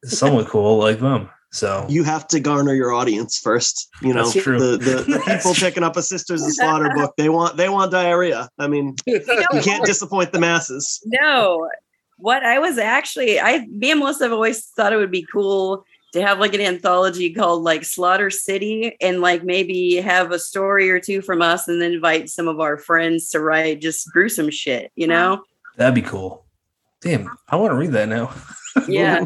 somewhat 0.03 0.47
cool 0.49 0.77
like 0.79 0.99
them. 0.99 1.29
So 1.53 1.85
You 1.87 2.03
have 2.03 2.27
to 2.27 2.41
garner 2.41 2.73
your 2.73 2.91
audience 2.91 3.37
first. 3.37 3.87
You 4.01 4.13
know, 4.13 4.25
That's 4.25 4.43
true. 4.43 4.59
the 4.59 4.75
the, 4.75 4.95
the 5.03 5.23
That's 5.25 5.43
people 5.45 5.53
true. 5.53 5.69
picking 5.69 5.83
up 5.83 5.95
a 5.95 6.01
Sisters 6.01 6.43
of 6.43 6.51
Slaughter 6.51 6.91
book, 6.93 7.13
they 7.15 7.29
want 7.29 7.55
they 7.55 7.69
want 7.69 7.89
diarrhea. 7.89 8.49
I 8.59 8.67
mean, 8.67 8.97
you 9.05 9.21
can't 9.61 9.85
disappoint 9.85 10.33
the 10.33 10.41
masses. 10.41 11.01
no, 11.05 11.69
what 12.17 12.43
I 12.43 12.59
was 12.59 12.77
actually, 12.77 13.39
I, 13.39 13.65
me 13.67 13.91
and 13.91 14.01
Melissa 14.01 14.25
have 14.25 14.33
always 14.33 14.65
thought 14.75 14.91
it 14.91 14.97
would 14.97 15.09
be 15.09 15.25
cool 15.31 15.85
to 16.13 16.21
have 16.21 16.39
like 16.39 16.53
an 16.53 16.61
anthology 16.61 17.33
called 17.33 17.63
like 17.63 17.83
Slaughter 17.83 18.29
City 18.29 18.95
and 19.01 19.21
like 19.21 19.43
maybe 19.43 19.95
have 19.97 20.31
a 20.31 20.39
story 20.39 20.89
or 20.89 20.99
two 20.99 21.21
from 21.21 21.41
us 21.41 21.67
and 21.67 21.81
then 21.81 21.93
invite 21.93 22.29
some 22.29 22.47
of 22.47 22.59
our 22.59 22.77
friends 22.77 23.29
to 23.29 23.39
write 23.39 23.81
just 23.81 24.11
gruesome 24.11 24.49
shit, 24.49 24.91
you 24.95 25.07
know? 25.07 25.43
that'd 25.77 25.95
be 25.95 26.01
cool. 26.01 26.45
Damn, 27.01 27.29
I 27.47 27.55
want 27.55 27.71
to 27.71 27.77
read 27.77 27.91
that 27.93 28.09
now. 28.09 28.33
Yeah. 28.87 29.25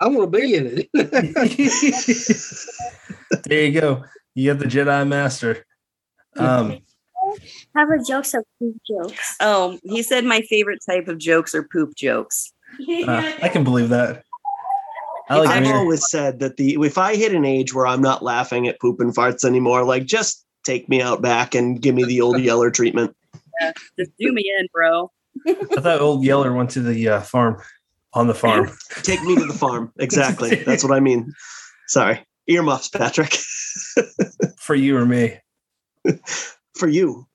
I 0.00 0.08
want 0.08 0.32
to 0.32 0.38
be 0.38 0.54
in 0.54 0.86
it. 0.92 0.92
there 3.44 3.64
you 3.64 3.80
go. 3.80 4.04
You 4.34 4.50
have 4.50 4.58
the 4.58 4.66
Jedi 4.66 5.06
Master. 5.06 5.64
Um, 6.36 6.78
Have 7.74 7.90
a 7.90 8.02
jokes 8.02 8.34
of 8.34 8.44
poop 8.58 8.76
jokes. 8.88 9.36
Oh, 9.40 9.78
he 9.82 10.02
said 10.02 10.24
my 10.24 10.42
favorite 10.42 10.80
type 10.88 11.08
of 11.08 11.18
jokes 11.18 11.54
are 11.54 11.64
poop 11.64 11.94
jokes. 11.96 12.52
uh, 12.88 13.32
I 13.42 13.48
can 13.48 13.64
believe 13.64 13.88
that. 13.90 14.24
I 15.28 15.38
like 15.38 15.48
I've 15.48 15.74
always 15.74 16.08
said 16.10 16.40
that 16.40 16.56
the 16.56 16.74
if 16.74 16.98
I 16.98 17.16
hit 17.16 17.32
an 17.34 17.44
age 17.44 17.72
where 17.72 17.86
I'm 17.86 18.02
not 18.02 18.22
laughing 18.22 18.68
at 18.68 18.80
poop 18.80 19.00
and 19.00 19.14
farts 19.14 19.44
anymore, 19.44 19.84
like 19.84 20.04
just 20.04 20.44
take 20.64 20.88
me 20.88 21.00
out 21.00 21.22
back 21.22 21.54
and 21.54 21.80
give 21.80 21.94
me 21.94 22.04
the 22.04 22.20
old 22.20 22.40
Yeller 22.42 22.70
treatment. 22.70 23.16
Yeah, 23.60 23.72
Just 23.98 24.10
do 24.18 24.32
me 24.32 24.44
in, 24.58 24.66
bro. 24.72 25.10
I 25.46 25.80
thought 25.80 26.00
old 26.00 26.24
Yeller 26.24 26.52
went 26.52 26.70
to 26.70 26.80
the 26.80 27.08
uh, 27.08 27.20
farm 27.20 27.60
on 28.12 28.26
the 28.26 28.34
farm. 28.34 28.70
Take 29.02 29.22
me 29.22 29.34
to 29.36 29.46
the 29.46 29.52
farm. 29.52 29.92
Exactly. 29.98 30.54
That's 30.56 30.84
what 30.84 30.92
I 30.92 31.00
mean. 31.00 31.32
Sorry. 31.88 32.24
Earmuffs, 32.48 32.88
Patrick. 32.88 33.36
for 34.58 34.74
you 34.74 34.96
or 34.96 35.04
me. 35.04 35.38
For 36.76 36.88
you. 36.88 37.26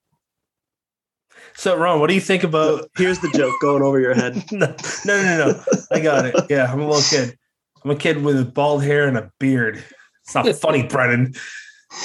So, 1.55 1.75
Ron, 1.75 1.99
what 1.99 2.07
do 2.07 2.13
you 2.13 2.21
think 2.21 2.43
about? 2.43 2.89
Here's 2.95 3.19
the 3.19 3.29
joke 3.35 3.55
going 3.61 3.83
over 3.83 3.99
your 3.99 4.13
head. 4.13 4.41
no, 4.51 4.73
no, 5.05 5.23
no, 5.23 5.51
no. 5.51 5.63
I 5.91 5.99
got 5.99 6.25
it. 6.25 6.35
Yeah, 6.49 6.71
I'm 6.71 6.79
a 6.79 6.87
little 6.87 7.01
kid. 7.01 7.37
I'm 7.83 7.91
a 7.91 7.95
kid 7.95 8.23
with 8.23 8.53
bald 8.53 8.83
hair 8.83 9.07
and 9.07 9.17
a 9.17 9.31
beard. 9.39 9.83
It's 10.23 10.35
not 10.35 10.47
funny, 10.55 10.83
Brennan. 10.83 11.33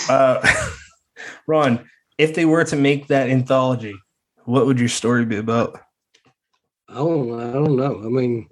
Uh, 0.08 0.46
Ron, 1.46 1.88
if 2.18 2.34
they 2.34 2.44
were 2.44 2.64
to 2.64 2.76
make 2.76 3.08
that 3.08 3.28
anthology, 3.28 3.94
what 4.44 4.66
would 4.66 4.78
your 4.78 4.88
story 4.88 5.24
be 5.24 5.36
about? 5.36 5.80
I 6.88 6.94
don't, 6.94 7.40
I 7.40 7.52
don't 7.52 7.76
know. 7.76 8.00
I 8.04 8.08
mean, 8.08 8.48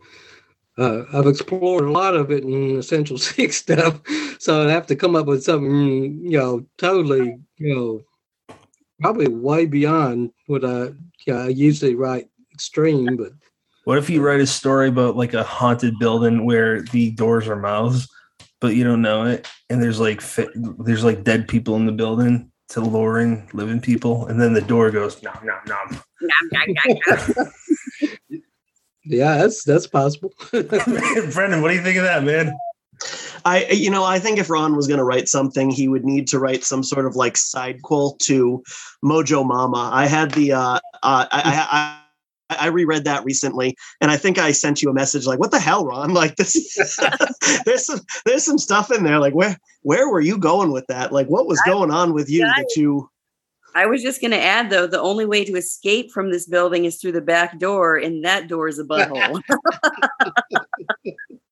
uh, 0.78 1.04
I've 1.12 1.26
explored 1.26 1.84
a 1.84 1.92
lot 1.92 2.16
of 2.16 2.30
it 2.30 2.44
in 2.44 2.78
Essential 2.78 3.18
Sick 3.18 3.52
Stuff, 3.52 4.00
so 4.38 4.62
I'd 4.62 4.70
have 4.70 4.86
to 4.88 4.96
come 4.96 5.14
up 5.14 5.26
with 5.26 5.44
something, 5.44 6.24
you 6.24 6.38
know, 6.38 6.66
totally, 6.78 7.38
you 7.58 7.74
know, 7.74 8.56
probably 9.00 9.28
way 9.28 9.66
beyond 9.66 10.32
what 10.46 10.64
I, 10.64 10.84
you 11.26 11.34
know, 11.34 11.44
I 11.44 11.48
usually 11.48 11.94
write 11.94 12.28
extreme, 12.52 13.16
but 13.16 13.32
What 13.84 13.98
if 13.98 14.08
you 14.08 14.22
write 14.22 14.40
a 14.40 14.46
story 14.46 14.88
about 14.88 15.16
like 15.16 15.34
a 15.34 15.42
haunted 15.42 15.98
building 15.98 16.44
where 16.44 16.82
the 16.82 17.10
doors 17.12 17.48
are 17.48 17.56
mouths, 17.56 18.08
but 18.60 18.76
you 18.76 18.84
don't 18.84 19.02
know 19.02 19.24
it, 19.24 19.48
and 19.70 19.82
there's 19.82 19.98
like 19.98 20.20
fi- 20.20 20.48
there's 20.54 21.04
like 21.04 21.24
dead 21.24 21.48
people 21.48 21.74
in 21.76 21.86
the 21.86 21.92
building 21.92 22.50
to 22.70 22.80
lure 22.80 23.18
in 23.18 23.48
living 23.52 23.80
people, 23.80 24.26
and 24.26 24.40
then 24.40 24.52
the 24.52 24.60
door 24.60 24.90
goes 24.90 25.22
nom 25.22 25.38
nom 25.44 25.60
nom. 25.66 26.02
yeah, 29.04 29.38
that's 29.38 29.64
that's 29.64 29.88
possible. 29.88 30.32
Brennan, 30.50 31.60
what 31.60 31.68
do 31.68 31.74
you 31.74 31.82
think 31.82 31.98
of 31.98 32.04
that, 32.04 32.22
man? 32.22 32.56
I, 33.44 33.66
you 33.66 33.90
know, 33.90 34.04
I 34.04 34.20
think 34.20 34.38
if 34.38 34.48
Ron 34.48 34.76
was 34.76 34.86
going 34.86 34.98
to 34.98 35.04
write 35.04 35.28
something, 35.28 35.70
he 35.70 35.88
would 35.88 36.04
need 36.04 36.28
to 36.28 36.38
write 36.38 36.62
some 36.62 36.84
sort 36.84 37.06
of 37.06 37.16
like 37.16 37.34
sidequel 37.34 38.16
to 38.20 38.62
Mojo 39.04 39.44
Mama. 39.44 39.90
I 39.92 40.06
had 40.06 40.30
the, 40.30 40.52
uh, 40.52 40.60
uh, 40.60 40.78
I, 41.02 41.26
I, 41.32 41.66
I 41.72 42.01
reread 42.66 43.04
that 43.04 43.24
recently, 43.24 43.76
and 44.00 44.10
I 44.10 44.16
think 44.16 44.38
I 44.38 44.52
sent 44.52 44.82
you 44.82 44.90
a 44.90 44.94
message 44.94 45.26
like, 45.26 45.38
"What 45.38 45.50
the 45.50 45.60
hell, 45.60 45.84
Ron? 45.84 46.12
Like 46.22 46.36
this, 46.36 46.76
there's 47.64 47.86
some 47.86 48.00
there's 48.24 48.44
some 48.44 48.58
stuff 48.58 48.92
in 48.92 49.02
there. 49.02 49.18
Like 49.18 49.34
where 49.34 49.56
where 49.82 50.08
were 50.08 50.20
you 50.20 50.38
going 50.38 50.72
with 50.72 50.86
that? 50.88 51.12
Like 51.12 51.26
what 51.26 51.46
was 51.46 51.60
going 51.66 51.90
on 51.90 52.12
with 52.12 52.30
you 52.30 52.42
that 52.42 52.68
you?" 52.76 53.08
I 53.74 53.86
was 53.86 54.02
just 54.02 54.20
going 54.20 54.32
to 54.32 54.40
add 54.40 54.68
though, 54.68 54.86
the 54.86 55.00
only 55.00 55.24
way 55.24 55.44
to 55.44 55.54
escape 55.54 56.10
from 56.10 56.30
this 56.30 56.46
building 56.46 56.84
is 56.84 57.00
through 57.00 57.12
the 57.12 57.22
back 57.22 57.58
door, 57.58 57.96
and 57.96 58.24
that 58.24 58.48
door 58.48 58.68
is 58.68 58.78
a 58.78 58.84
butthole. 58.84 59.40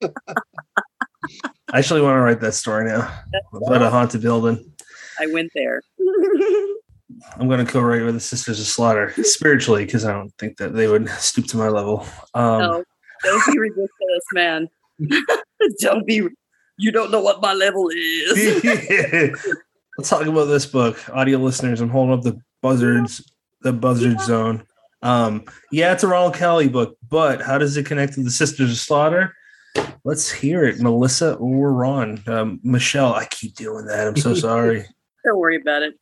I 1.73 1.79
actually 1.79 2.03
want 2.03 2.17
to 2.17 2.21
write 2.21 2.41
that 2.41 2.55
story 2.55 2.87
now 2.87 3.11
about 3.55 3.83
a 3.83 3.91
haunted 3.91 4.23
building. 4.23 4.73
I 5.19 5.27
went 5.27 5.53
there. 5.55 5.83
I'm 7.37 7.49
going 7.49 7.65
to 7.65 7.71
co-write 7.71 8.03
with 8.03 8.15
the 8.15 8.21
Sisters 8.21 8.61
of 8.61 8.67
Slaughter 8.67 9.13
spiritually 9.23 9.85
because 9.85 10.05
I 10.05 10.13
don't 10.13 10.33
think 10.39 10.57
that 10.59 10.75
they 10.75 10.89
would 10.89 11.09
stoop 11.19 11.47
to 11.49 11.57
my 11.57 11.69
level. 11.69 12.07
Um, 12.35 12.61
no, 12.61 12.85
don't 13.25 13.53
be 13.53 13.59
ridiculous, 13.59 14.25
man. 14.33 14.69
don't 15.81 16.07
be. 16.07 16.29
You 16.79 16.93
don't 16.93 17.11
know 17.11 17.21
what 17.21 17.43
my 17.43 17.53
level 17.53 17.91
is. 17.91 18.65
Let's 19.99 20.09
talk 20.09 20.27
about 20.27 20.47
this 20.47 20.65
book, 20.65 20.99
audio 21.11 21.39
listeners. 21.39 21.81
I'm 21.81 21.91
holding 21.91 22.15
up 22.15 22.23
the 22.23 22.41
buzzards, 22.63 23.23
the 23.61 23.73
buzzard 23.73 24.19
zone. 24.21 24.65
Um, 25.03 25.45
yeah, 25.71 25.93
it's 25.93 26.05
a 26.05 26.09
Ronald 26.09 26.35
Kelly 26.35 26.69
book, 26.69 26.97
but 27.09 27.43
how 27.43 27.59
does 27.59 27.77
it 27.77 27.85
connect 27.87 28.15
to 28.15 28.23
the 28.23 28.31
Sisters 28.31 28.71
of 28.71 28.79
Slaughter? 28.79 29.35
Let's 30.05 30.31
hear 30.31 30.65
it, 30.65 30.81
Melissa 30.81 31.35
or 31.35 31.73
Ron. 31.73 32.23
Um, 32.27 32.61
Michelle, 32.63 33.15
I 33.15 33.27
keep 33.27 33.55
doing 33.55 33.87
that. 33.87 34.07
I'm 34.07 34.17
so 34.17 34.35
sorry. 34.35 34.87
Don't 35.25 35.39
worry 35.39 35.57
about 35.61 35.83
it. 35.83 35.95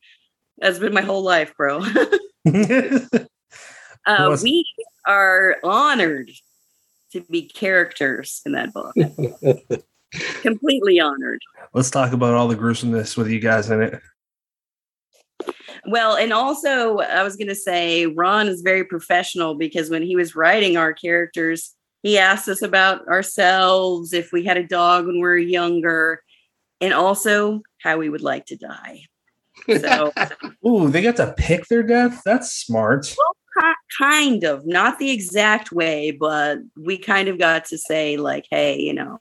That's 0.59 0.79
been 0.79 0.93
my 0.93 1.01
whole 1.01 1.23
life, 1.23 1.55
bro. 1.55 1.79
uh, 4.05 4.37
we 4.41 4.65
are 5.05 5.57
honored 5.63 6.31
to 7.11 7.21
be 7.21 7.43
characters 7.43 8.41
in 8.45 8.53
that 8.53 8.73
book. 8.73 8.93
Completely 10.41 10.99
honored. 10.99 11.41
Let's 11.73 11.91
talk 11.91 12.13
about 12.13 12.33
all 12.33 12.47
the 12.47 12.55
gruesomeness 12.55 13.17
with 13.17 13.29
you 13.29 13.39
guys 13.39 13.69
in 13.69 13.81
it. 13.81 14.01
Well, 15.85 16.17
and 16.17 16.33
also, 16.33 16.97
I 16.97 17.23
was 17.23 17.35
going 17.35 17.47
to 17.47 17.55
say, 17.55 18.05
Ron 18.05 18.47
is 18.47 18.61
very 18.61 18.83
professional 18.83 19.55
because 19.55 19.89
when 19.89 20.03
he 20.03 20.15
was 20.15 20.35
writing 20.35 20.77
our 20.77 20.93
characters, 20.93 21.73
he 22.03 22.17
asked 22.17 22.47
us 22.47 22.61
about 22.61 23.07
ourselves, 23.07 24.13
if 24.13 24.31
we 24.31 24.43
had 24.43 24.57
a 24.57 24.67
dog 24.67 25.05
when 25.05 25.15
we 25.15 25.21
were 25.21 25.37
younger, 25.37 26.21
and 26.81 26.93
also 26.93 27.61
how 27.81 27.97
we 27.97 28.09
would 28.09 28.21
like 28.21 28.45
to 28.47 28.57
die. 28.57 29.01
So, 29.67 30.13
ooh, 30.67 30.89
they 30.89 31.01
got 31.01 31.15
to 31.17 31.33
pick 31.37 31.67
their 31.67 31.83
death. 31.83 32.21
That's 32.25 32.51
smart. 32.51 33.15
Well, 33.17 33.73
kind 33.99 34.43
of, 34.43 34.65
not 34.65 34.99
the 34.99 35.11
exact 35.11 35.71
way, 35.71 36.11
but 36.11 36.59
we 36.77 36.97
kind 36.97 37.27
of 37.27 37.37
got 37.37 37.65
to 37.65 37.77
say, 37.77 38.17
like, 38.17 38.45
hey, 38.49 38.79
you 38.79 38.93
know, 38.93 39.17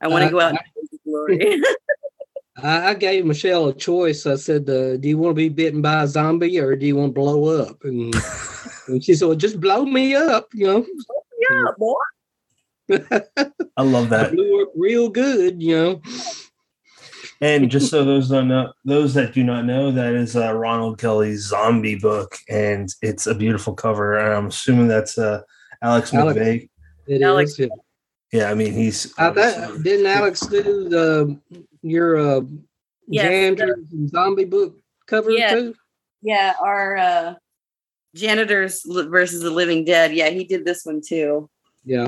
I 0.00 0.08
want 0.08 0.22
to 0.22 0.28
uh, 0.28 0.30
go 0.30 0.40
out 0.40 0.50
and 0.50 1.00
glory. 1.04 1.60
I 2.56 2.94
gave 2.94 3.24
Michelle 3.24 3.68
a 3.68 3.74
choice. 3.74 4.26
I 4.26 4.36
said, 4.36 4.70
uh, 4.70 4.96
"Do 4.96 5.08
you 5.08 5.18
want 5.18 5.32
to 5.32 5.34
be 5.34 5.48
bitten 5.48 5.82
by 5.82 6.04
a 6.04 6.06
zombie 6.06 6.58
or 6.60 6.76
do 6.76 6.86
you 6.86 6.94
want 6.94 7.10
to 7.10 7.20
blow 7.20 7.62
up?" 7.62 7.82
And, 7.82 8.14
and 8.86 9.02
she 9.02 9.14
said, 9.14 9.26
well, 9.26 9.36
"Just 9.36 9.60
blow 9.60 9.84
me 9.84 10.14
up, 10.14 10.48
you 10.54 10.66
know." 10.66 10.86
Yeah, 11.50 11.70
boy. 11.76 11.94
I 13.76 13.82
love 13.82 14.08
that. 14.10 14.26
I 14.26 14.34
blew 14.34 14.62
up 14.62 14.68
real 14.76 15.08
good, 15.08 15.60
you 15.60 15.76
know. 15.76 16.02
And 17.44 17.70
just 17.70 17.90
so 17.90 18.04
those 18.04 18.30
don't 18.30 18.48
know, 18.48 18.72
those 18.86 19.12
that 19.14 19.34
do 19.34 19.44
not 19.44 19.66
know, 19.66 19.90
that 19.92 20.14
is 20.14 20.34
uh, 20.34 20.54
Ronald 20.54 20.98
Kelly's 20.98 21.48
zombie 21.48 21.94
book, 21.94 22.38
and 22.48 22.88
it's 23.02 23.26
a 23.26 23.34
beautiful 23.34 23.74
cover. 23.74 24.18
And 24.18 24.34
I'm 24.34 24.46
assuming 24.46 24.88
that's 24.88 25.18
uh, 25.18 25.42
Alex, 25.82 26.14
Alex 26.14 26.38
McVey. 26.38 26.68
It 27.06 27.20
Alex. 27.20 27.52
Is, 27.52 27.58
yeah. 27.58 27.66
yeah. 28.32 28.50
I 28.50 28.54
mean 28.54 28.72
he's. 28.72 29.12
Uh, 29.18 29.30
that, 29.30 29.82
didn't 29.82 30.06
Alex 30.06 30.40
do 30.40 30.88
the 30.88 31.38
your 31.82 32.16
uh, 32.16 32.40
yes, 33.06 33.58
the, 33.58 34.08
zombie 34.08 34.46
book 34.46 34.78
cover 35.06 35.30
yeah, 35.30 35.52
too? 35.52 35.74
Yeah, 36.22 36.54
our 36.62 36.96
uh, 36.96 37.34
janitors 38.14 38.86
versus 38.86 39.42
the 39.42 39.50
living 39.50 39.84
dead. 39.84 40.14
Yeah, 40.14 40.30
he 40.30 40.44
did 40.44 40.64
this 40.64 40.86
one 40.86 41.02
too. 41.06 41.50
Yeah 41.84 42.06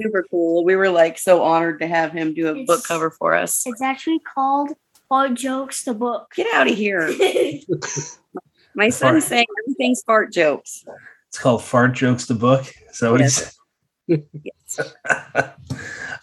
super 0.00 0.24
cool. 0.30 0.64
We 0.64 0.76
were 0.76 0.90
like 0.90 1.18
so 1.18 1.42
honored 1.42 1.80
to 1.80 1.86
have 1.86 2.12
him 2.12 2.34
do 2.34 2.48
a 2.48 2.54
it's, 2.54 2.66
book 2.66 2.84
cover 2.84 3.10
for 3.10 3.34
us. 3.34 3.64
It's 3.66 3.82
actually 3.82 4.20
called 4.20 4.70
Fart 5.08 5.34
Jokes 5.34 5.84
the 5.84 5.94
book. 5.94 6.32
Get 6.34 6.52
out 6.54 6.70
of 6.70 6.76
here. 6.76 7.08
My 8.74 8.90
son's 8.90 9.26
saying 9.26 9.46
everything's 9.64 10.02
fart 10.02 10.32
jokes. 10.32 10.84
It's 11.28 11.38
called 11.38 11.64
Fart 11.64 11.94
Jokes 11.94 12.26
the 12.26 12.34
book. 12.34 12.72
Is 12.90 12.98
that 13.00 13.10
what 13.10 13.20
yes. 13.20 13.58
he 14.06 14.14
said? 14.14 14.24
yes. 14.44 14.92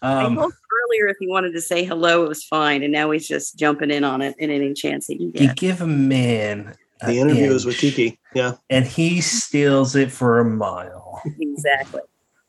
um, 0.01 0.33
I 0.33 0.35
told 0.35 0.53
earlier 0.85 1.07
if 1.07 1.17
he 1.19 1.27
wanted 1.27 1.51
to 1.51 1.61
say 1.61 1.83
hello, 1.83 2.23
it 2.23 2.29
was 2.29 2.45
fine. 2.45 2.81
And 2.81 2.93
now 2.93 3.11
he's 3.11 3.27
just 3.27 3.57
jumping 3.59 3.91
in 3.91 4.03
on 4.05 4.21
it 4.21 4.35
in 4.39 4.49
any 4.49 4.73
chance 4.73 5.07
he 5.07 5.17
can 5.17 5.31
get. 5.31 5.41
You 5.41 5.53
give 5.53 5.81
a 5.81 5.87
man 5.87 6.75
the 7.05 7.19
interview 7.19 7.51
is 7.53 7.65
with 7.65 7.77
Kiki. 7.77 8.19
Yeah. 8.33 8.53
And 8.69 8.85
he 8.85 9.21
steals 9.21 9.95
it 9.95 10.11
for 10.11 10.39
a 10.39 10.45
mile. 10.45 11.21
Exactly. 11.39 12.01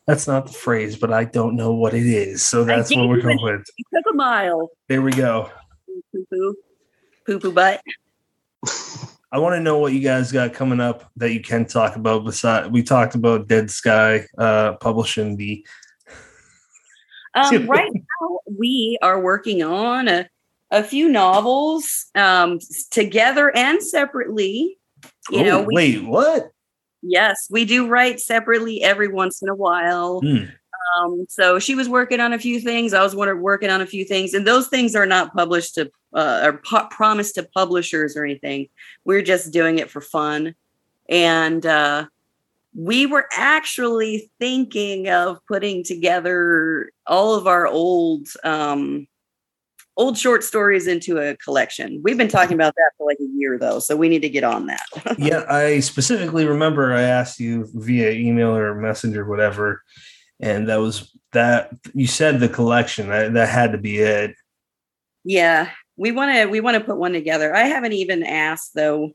That's 0.06 0.28
not 0.28 0.46
the 0.46 0.52
phrase, 0.52 0.96
but 0.96 1.12
I 1.12 1.24
don't 1.24 1.56
know 1.56 1.74
what 1.74 1.92
it 1.92 2.06
is. 2.06 2.46
So 2.46 2.64
that's 2.64 2.94
what 2.94 3.08
we're 3.08 3.20
going 3.20 3.42
with. 3.42 3.66
It 3.76 3.86
took 3.92 4.04
a 4.12 4.14
mile. 4.14 4.70
There 4.88 5.02
we 5.02 5.10
go. 5.10 5.50
Poo 6.12 6.24
poo. 6.30 6.54
Poo 7.26 7.40
poo 7.40 7.52
butt. 7.52 7.80
I 9.32 9.38
want 9.38 9.54
to 9.54 9.60
know 9.60 9.78
what 9.78 9.92
you 9.92 10.00
guys 10.00 10.30
got 10.30 10.54
coming 10.54 10.80
up 10.80 11.10
that 11.16 11.32
you 11.32 11.40
can 11.40 11.66
talk 11.66 11.96
about. 11.96 12.24
Besides, 12.24 12.70
we 12.70 12.84
talked 12.84 13.16
about 13.16 13.48
Dead 13.48 13.70
Sky 13.70 14.26
uh, 14.38 14.74
publishing 14.74 15.36
the. 15.36 15.66
Um, 17.34 17.66
right 17.66 17.92
now, 17.92 18.38
we 18.58 18.96
are 19.02 19.20
working 19.20 19.62
on 19.62 20.08
a, 20.08 20.26
a 20.70 20.82
few 20.82 21.06
novels 21.06 22.06
um, 22.14 22.60
together 22.90 23.54
and 23.54 23.82
separately. 23.82 24.78
You 25.30 25.40
oh, 25.40 25.44
know, 25.44 25.62
we, 25.64 25.74
wait, 25.74 26.04
what? 26.04 26.50
Yes, 27.08 27.46
we 27.50 27.64
do 27.64 27.86
write 27.86 28.20
separately 28.20 28.82
every 28.82 29.08
once 29.08 29.42
in 29.42 29.48
a 29.48 29.54
while. 29.54 30.20
Mm. 30.22 30.50
Um, 30.96 31.26
so 31.28 31.58
she 31.58 31.74
was 31.74 31.88
working 31.88 32.20
on 32.20 32.32
a 32.32 32.38
few 32.38 32.60
things. 32.60 32.94
I 32.94 33.02
was 33.02 33.14
working 33.14 33.70
on 33.70 33.80
a 33.80 33.86
few 33.86 34.04
things, 34.04 34.34
and 34.34 34.46
those 34.46 34.68
things 34.68 34.94
are 34.94 35.06
not 35.06 35.34
published 35.34 35.74
to 35.74 35.90
uh, 36.14 36.40
or 36.44 36.52
po- 36.58 36.88
promised 36.90 37.34
to 37.36 37.42
publishers 37.54 38.16
or 38.16 38.24
anything. 38.24 38.68
We're 39.04 39.22
just 39.22 39.52
doing 39.52 39.78
it 39.78 39.90
for 39.90 40.00
fun, 40.00 40.54
and 41.08 41.64
uh, 41.64 42.06
we 42.74 43.06
were 43.06 43.26
actually 43.32 44.30
thinking 44.38 45.08
of 45.08 45.38
putting 45.48 45.82
together 45.82 46.90
all 47.06 47.34
of 47.34 47.46
our 47.46 47.66
old 47.66 48.28
um, 48.44 49.06
old 49.96 50.18
short 50.18 50.44
stories 50.44 50.86
into 50.86 51.18
a 51.18 51.36
collection. 51.36 52.00
We've 52.02 52.18
been 52.18 52.28
talking 52.28 52.54
about 52.54 52.74
that 52.76 52.92
for 52.96 53.06
like 53.06 53.18
a 53.20 53.28
year 53.36 53.58
though, 53.58 53.78
so 53.78 53.96
we 53.96 54.08
need 54.08 54.22
to 54.22 54.28
get 54.28 54.44
on 54.44 54.66
that. 54.66 54.86
yeah, 55.18 55.44
I 55.48 55.80
specifically 55.80 56.46
remember 56.46 56.92
I 56.92 57.02
asked 57.02 57.40
you 57.40 57.68
via 57.74 58.10
email 58.10 58.54
or 58.54 58.74
messenger, 58.74 59.24
whatever, 59.24 59.82
and 60.40 60.68
that 60.68 60.76
was 60.76 61.16
that 61.32 61.70
you 61.94 62.06
said 62.06 62.40
the 62.40 62.48
collection 62.48 63.08
that, 63.08 63.34
that 63.34 63.48
had 63.48 63.72
to 63.72 63.78
be 63.78 63.98
it. 63.98 64.34
Yeah, 65.24 65.70
we 65.96 66.12
want 66.12 66.34
to 66.34 66.46
we 66.46 66.60
want 66.60 66.76
to 66.76 66.84
put 66.84 66.98
one 66.98 67.12
together. 67.12 67.54
I 67.54 67.64
haven't 67.64 67.92
even 67.92 68.22
asked 68.22 68.74
though 68.74 69.12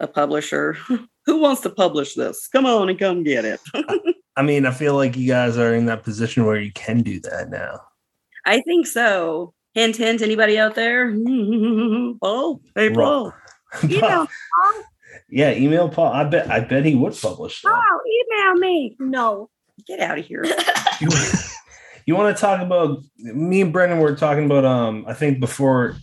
a 0.00 0.06
publisher 0.06 0.76
who 1.26 1.40
wants 1.40 1.60
to 1.62 1.70
publish 1.70 2.14
this. 2.14 2.48
Come 2.48 2.66
on 2.66 2.88
and 2.88 2.98
come 2.98 3.22
get 3.22 3.44
it. 3.44 3.60
I 4.36 4.42
mean, 4.42 4.66
I 4.66 4.72
feel 4.72 4.96
like 4.96 5.16
you 5.16 5.28
guys 5.28 5.56
are 5.56 5.74
in 5.74 5.86
that 5.86 6.02
position 6.02 6.44
where 6.44 6.56
you 6.56 6.72
can 6.72 7.02
do 7.02 7.20
that 7.20 7.50
now. 7.50 7.80
I 8.44 8.60
think 8.62 8.86
so. 8.86 9.53
Hint, 9.74 9.96
hint. 9.96 10.22
Anybody 10.22 10.58
out 10.58 10.76
there? 10.76 11.12
oh, 12.22 12.60
hey, 12.76 12.90
Paul. 12.90 13.34
email 13.84 14.00
Paul. 14.00 14.28
Yeah, 15.28 15.50
email 15.52 15.88
Paul. 15.88 16.12
I 16.12 16.24
bet. 16.24 16.48
I 16.48 16.60
bet 16.60 16.84
he 16.84 16.94
would 16.94 17.18
publish. 17.20 17.62
That. 17.62 17.72
Oh, 17.72 18.00
email 18.06 18.54
me. 18.60 18.96
No, 19.00 19.50
get 19.86 19.98
out 19.98 20.18
of 20.18 20.24
here. 20.24 20.44
you, 21.00 21.08
you 22.06 22.14
want 22.14 22.36
to 22.36 22.40
talk 22.40 22.60
about? 22.60 22.98
Me 23.18 23.62
and 23.62 23.72
Brennan 23.72 23.98
were 23.98 24.14
talking 24.14 24.44
about. 24.44 24.64
Um, 24.64 25.04
I 25.08 25.14
think 25.14 25.40
before 25.40 25.96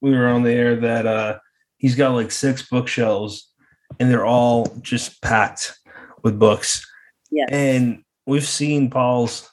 we 0.00 0.12
were 0.12 0.28
on 0.28 0.44
the 0.44 0.52
air 0.52 0.76
that 0.76 1.04
uh, 1.04 1.38
he's 1.78 1.96
got 1.96 2.14
like 2.14 2.30
six 2.30 2.68
bookshelves, 2.68 3.52
and 3.98 4.08
they're 4.08 4.26
all 4.26 4.66
just 4.80 5.20
packed 5.22 5.76
with 6.22 6.38
books. 6.38 6.86
Yeah, 7.32 7.46
and 7.48 8.04
we've 8.26 8.46
seen 8.46 8.90
Paul's 8.90 9.50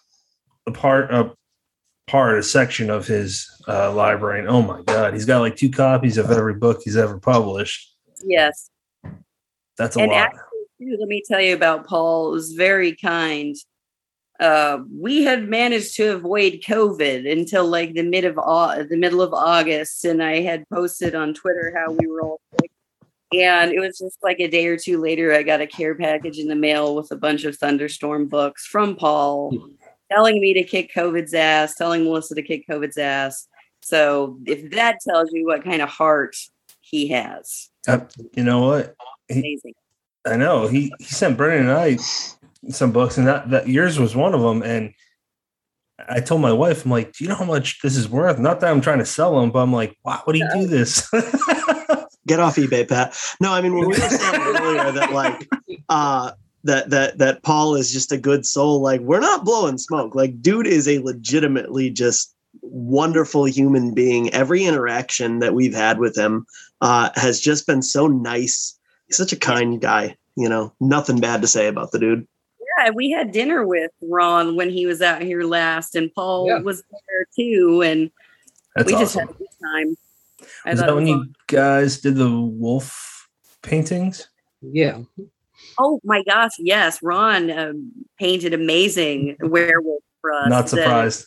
a 0.67 0.71
part 0.71 1.09
of 1.09 1.35
part, 2.09 2.39
a 2.39 2.43
section 2.43 2.89
of 2.89 3.05
his 3.05 3.49
uh, 3.67 3.93
library. 3.93 4.39
And 4.39 4.49
oh 4.49 4.61
my 4.61 4.81
God, 4.81 5.13
he's 5.13 5.25
got 5.25 5.39
like 5.39 5.55
two 5.55 5.69
copies 5.69 6.17
of 6.17 6.31
every 6.31 6.55
book 6.55 6.81
he's 6.83 6.97
ever 6.97 7.19
published. 7.19 7.95
Yes. 8.23 8.69
That's 9.77 9.95
a 9.95 10.01
and 10.01 10.11
lot. 10.11 10.27
Actually, 10.27 10.97
let 10.97 11.07
me 11.07 11.23
tell 11.25 11.39
you 11.39 11.55
about 11.55 11.87
Paul. 11.87 12.29
It 12.29 12.31
was 12.31 12.53
very 12.53 12.95
kind. 12.95 13.55
Uh, 14.39 14.79
we 14.91 15.23
had 15.23 15.49
managed 15.49 15.95
to 15.97 16.13
avoid 16.13 16.61
COVID 16.65 17.29
until 17.31 17.67
like 17.67 17.93
the 17.93 18.03
mid 18.03 18.25
of 18.25 18.35
the 18.35 18.97
middle 18.97 19.21
of 19.21 19.33
August, 19.33 20.05
and 20.05 20.23
I 20.23 20.41
had 20.41 20.67
posted 20.69 21.13
on 21.13 21.33
Twitter 21.33 21.73
how 21.75 21.91
we 21.91 22.07
were 22.07 22.21
all 22.21 22.41
sick. 22.59 22.71
And 23.31 23.71
it 23.71 23.79
was 23.79 23.99
just 23.99 24.17
like 24.23 24.39
a 24.39 24.47
day 24.47 24.65
or 24.67 24.77
two 24.77 24.99
later, 24.99 25.33
I 25.33 25.43
got 25.43 25.61
a 25.61 25.67
care 25.67 25.93
package 25.93 26.39
in 26.39 26.47
the 26.47 26.55
mail 26.55 26.95
with 26.95 27.11
a 27.11 27.15
bunch 27.15 27.43
of 27.43 27.55
thunderstorm 27.57 28.27
books 28.27 28.65
from 28.65 28.95
Paul 28.95 29.53
telling 30.11 30.39
me 30.41 30.53
to 30.53 30.63
kick 30.63 30.91
COVID's 30.93 31.33
ass, 31.33 31.75
telling 31.75 32.03
Melissa 32.03 32.35
to 32.35 32.41
kick 32.41 32.67
COVID's 32.67 32.97
ass. 32.97 33.47
So 33.81 34.39
if 34.45 34.71
that 34.71 34.99
tells 35.07 35.29
you 35.31 35.45
what 35.45 35.63
kind 35.63 35.81
of 35.81 35.89
heart 35.89 36.35
he 36.81 37.07
has, 37.09 37.69
Uh, 37.87 37.99
you 38.33 38.43
know 38.43 38.65
what? 38.65 38.95
He, 39.27 39.39
amazing. 39.39 39.73
I 40.25 40.35
know 40.35 40.67
he 40.67 40.93
he 40.99 41.05
sent 41.05 41.37
Brennan 41.37 41.69
and 41.69 41.71
I 41.71 41.97
some 42.69 42.91
books, 42.91 43.17
and 43.17 43.27
that 43.27 43.49
that 43.51 43.67
yours 43.67 43.99
was 43.99 44.15
one 44.15 44.33
of 44.33 44.41
them. 44.41 44.61
And 44.63 44.93
I 46.07 46.19
told 46.19 46.41
my 46.41 46.51
wife, 46.51 46.85
I'm 46.85 46.91
like, 46.91 47.13
do 47.13 47.23
you 47.23 47.29
know 47.29 47.35
how 47.35 47.45
much 47.45 47.81
this 47.81 47.95
is 47.95 48.09
worth? 48.09 48.39
Not 48.39 48.59
that 48.59 48.71
I'm 48.71 48.81
trying 48.81 48.99
to 48.99 49.05
sell 49.05 49.39
them, 49.39 49.51
but 49.51 49.59
I'm 49.59 49.73
like, 49.73 49.97
why 50.01 50.19
would 50.25 50.35
he 50.35 50.43
do 50.53 50.67
this? 50.67 51.09
Get 52.27 52.39
off 52.39 52.57
eBay, 52.57 52.87
Pat. 52.87 53.17
No, 53.39 53.51
I 53.53 53.61
mean 53.61 53.73
when 53.73 53.87
we 53.87 53.95
were 53.95 54.09
saying 54.09 54.41
earlier 54.41 54.91
that 54.91 55.11
like 55.11 55.49
uh 55.89 56.31
that 56.69 56.89
that 56.91 57.17
that 57.17 57.43
Paul 57.43 57.75
is 57.75 57.91
just 57.91 58.11
a 58.11 58.17
good 58.17 58.45
soul, 58.45 58.81
like 58.81 59.01
we're 59.01 59.19
not 59.19 59.43
blowing 59.43 59.77
smoke. 59.77 60.15
Like 60.15 60.41
dude 60.41 60.67
is 60.67 60.87
a 60.87 60.99
legitimately 60.99 61.89
just 61.89 62.33
wonderful 62.61 63.45
human 63.45 63.93
being. 63.93 64.31
Every 64.33 64.63
interaction 64.63 65.39
that 65.39 65.53
we've 65.53 65.73
had 65.73 65.99
with 65.99 66.17
him 66.17 66.45
uh 66.81 67.09
has 67.15 67.39
just 67.39 67.67
been 67.67 67.81
so 67.81 68.07
nice. 68.07 68.77
He's 69.07 69.17
such 69.17 69.33
a 69.33 69.37
kind 69.37 69.81
guy, 69.81 70.15
you 70.35 70.47
know. 70.47 70.73
Nothing 70.79 71.19
bad 71.19 71.41
to 71.41 71.47
say 71.47 71.67
about 71.67 71.91
the 71.91 71.99
dude. 71.99 72.27
Yeah, 72.77 72.91
we 72.91 73.09
had 73.11 73.31
dinner 73.31 73.65
with 73.65 73.91
Ron 74.01 74.55
when 74.55 74.69
he 74.69 74.85
was 74.85 75.01
out 75.01 75.21
here 75.21 75.43
last, 75.43 75.95
and 75.95 76.13
Paul 76.13 76.47
Yeah. 76.47 76.59
was 76.59 76.83
there 76.91 77.25
too, 77.35 77.81
and 77.81 78.11
That's 78.75 78.91
we 78.91 78.97
just 78.97 79.15
had 79.15 79.29
a 79.29 79.33
good 79.33 79.47
time. 79.61 79.97
I 80.65 80.71
Is 80.71 80.79
that 80.79 80.89
it 80.89 80.95
when 80.95 81.03
was 81.03 81.09
you 81.11 81.25
guys 81.47 81.99
did 81.99 82.15
the 82.15 82.31
wolf 82.31 83.27
paintings? 83.61 84.29
Yeah. 84.61 84.99
Oh 85.79 85.99
my 86.03 86.23
gosh, 86.23 86.51
yes. 86.59 87.01
Ron 87.01 87.49
um, 87.49 87.91
painted 88.19 88.53
amazing 88.53 89.37
werewolf 89.39 90.03
for 90.21 90.33
us. 90.33 90.49
Not 90.49 90.67
that- 90.67 90.69
surprised. 90.69 91.25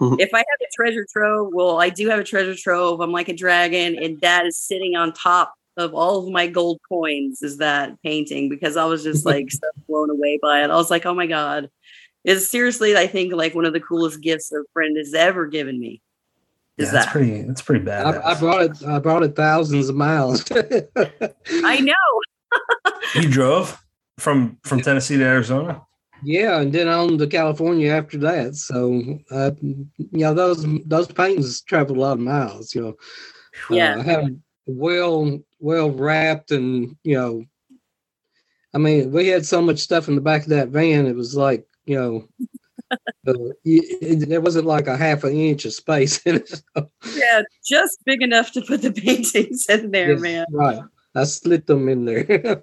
if 0.00 0.32
I 0.32 0.38
have 0.38 0.60
a 0.60 0.66
treasure 0.74 1.04
trove, 1.12 1.52
well, 1.52 1.80
I 1.80 1.90
do 1.90 2.08
have 2.08 2.20
a 2.20 2.24
treasure 2.24 2.54
trove. 2.54 3.00
I'm 3.00 3.10
like 3.10 3.28
a 3.28 3.34
dragon, 3.34 3.98
and 4.00 4.20
that 4.20 4.46
is 4.46 4.56
sitting 4.56 4.94
on 4.94 5.12
top 5.12 5.54
of 5.76 5.92
all 5.92 6.24
of 6.24 6.32
my 6.32 6.46
gold 6.46 6.80
coins. 6.88 7.42
Is 7.42 7.58
that 7.58 8.00
painting? 8.02 8.48
Because 8.48 8.76
I 8.76 8.84
was 8.84 9.02
just 9.02 9.26
like 9.26 9.50
so 9.50 9.66
blown 9.88 10.10
away 10.10 10.38
by 10.40 10.62
it. 10.62 10.70
I 10.70 10.76
was 10.76 10.88
like, 10.88 11.04
oh 11.04 11.14
my 11.14 11.26
god, 11.26 11.68
it's 12.24 12.46
seriously, 12.46 12.96
I 12.96 13.06
think 13.06 13.32
like 13.32 13.54
one 13.54 13.64
of 13.64 13.72
the 13.72 13.80
coolest 13.80 14.20
gifts 14.20 14.52
a 14.52 14.62
friend 14.72 14.96
has 14.96 15.14
ever 15.14 15.46
given 15.46 15.80
me. 15.80 16.00
Is 16.76 16.86
Yeah, 16.86 16.92
that's 16.92 17.06
that 17.06 17.12
pretty. 17.12 17.42
That's 17.42 17.62
pretty 17.62 17.84
bad. 17.84 18.06
I, 18.06 18.32
I 18.32 18.34
brought 18.38 18.62
it. 18.62 18.84
I 18.86 18.98
brought 19.00 19.24
it 19.24 19.34
thousands 19.34 19.88
of 19.88 19.96
miles. 19.96 20.44
I 20.52 21.80
know. 21.80 21.94
You 23.14 23.28
drove 23.28 23.80
from 24.18 24.58
from 24.64 24.80
Tennessee 24.80 25.16
to 25.16 25.24
Arizona. 25.24 25.82
yeah, 26.22 26.60
and 26.60 26.72
then 26.72 26.88
on 26.88 27.16
to 27.18 27.26
California 27.26 27.90
after 27.92 28.18
that. 28.18 28.56
So, 28.56 29.00
uh, 29.30 29.52
you 29.60 29.86
know, 30.12 30.34
those 30.34 30.66
those 30.86 31.08
paintings 31.08 31.62
traveled 31.62 31.98
a 31.98 32.00
lot 32.00 32.12
of 32.14 32.20
miles. 32.20 32.74
You 32.74 32.80
know, 32.82 32.94
Yeah. 33.70 33.94
uh, 33.96 34.00
I 34.00 34.02
have 34.02 34.24
well 34.66 35.38
well 35.60 35.90
wrapped, 35.90 36.50
and 36.50 36.96
you 37.04 37.14
know, 37.14 37.44
I 38.74 38.78
mean, 38.78 39.12
we 39.12 39.28
had 39.28 39.46
so 39.46 39.62
much 39.62 39.78
stuff 39.78 40.08
in 40.08 40.14
the 40.14 40.20
back 40.20 40.42
of 40.42 40.48
that 40.50 40.68
van. 40.68 41.06
It 41.06 41.16
was 41.16 41.34
like 41.36 41.66
you 41.86 41.96
know. 41.96 42.28
Uh, 43.26 43.34
it, 43.66 44.22
it- 44.22 44.28
there 44.30 44.40
wasn't 44.40 44.64
like 44.64 44.86
a 44.86 44.96
half 44.96 45.22
an 45.22 45.34
inch 45.34 45.66
of 45.66 45.74
space 45.74 46.22
in 46.24 46.36
it. 46.36 46.48
so- 46.48 46.90
Yeah, 47.16 47.42
just 47.62 47.98
big 48.06 48.22
enough 48.22 48.52
to 48.52 48.62
put 48.62 48.80
the 48.80 48.90
paintings 49.06 49.66
in 49.68 49.90
there, 49.90 50.12
Yes, 50.12 50.20
man. 50.22 50.46
Right. 50.50 50.80
I 51.14 51.24
slid 51.24 51.66
them 51.66 51.88
in 51.88 52.04
there. 52.04 52.24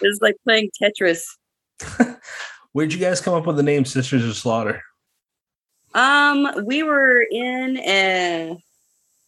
It's 0.00 0.20
like 0.20 0.36
playing 0.44 0.70
Tetris. 0.80 1.22
Where'd 2.72 2.92
you 2.92 2.98
guys 2.98 3.20
come 3.20 3.34
up 3.34 3.46
with 3.46 3.56
the 3.56 3.62
name 3.62 3.84
Sisters 3.84 4.24
of 4.24 4.36
Slaughter? 4.36 4.82
Um, 5.94 6.48
we 6.64 6.82
were 6.82 7.22
in 7.30 7.76
a 7.78 8.56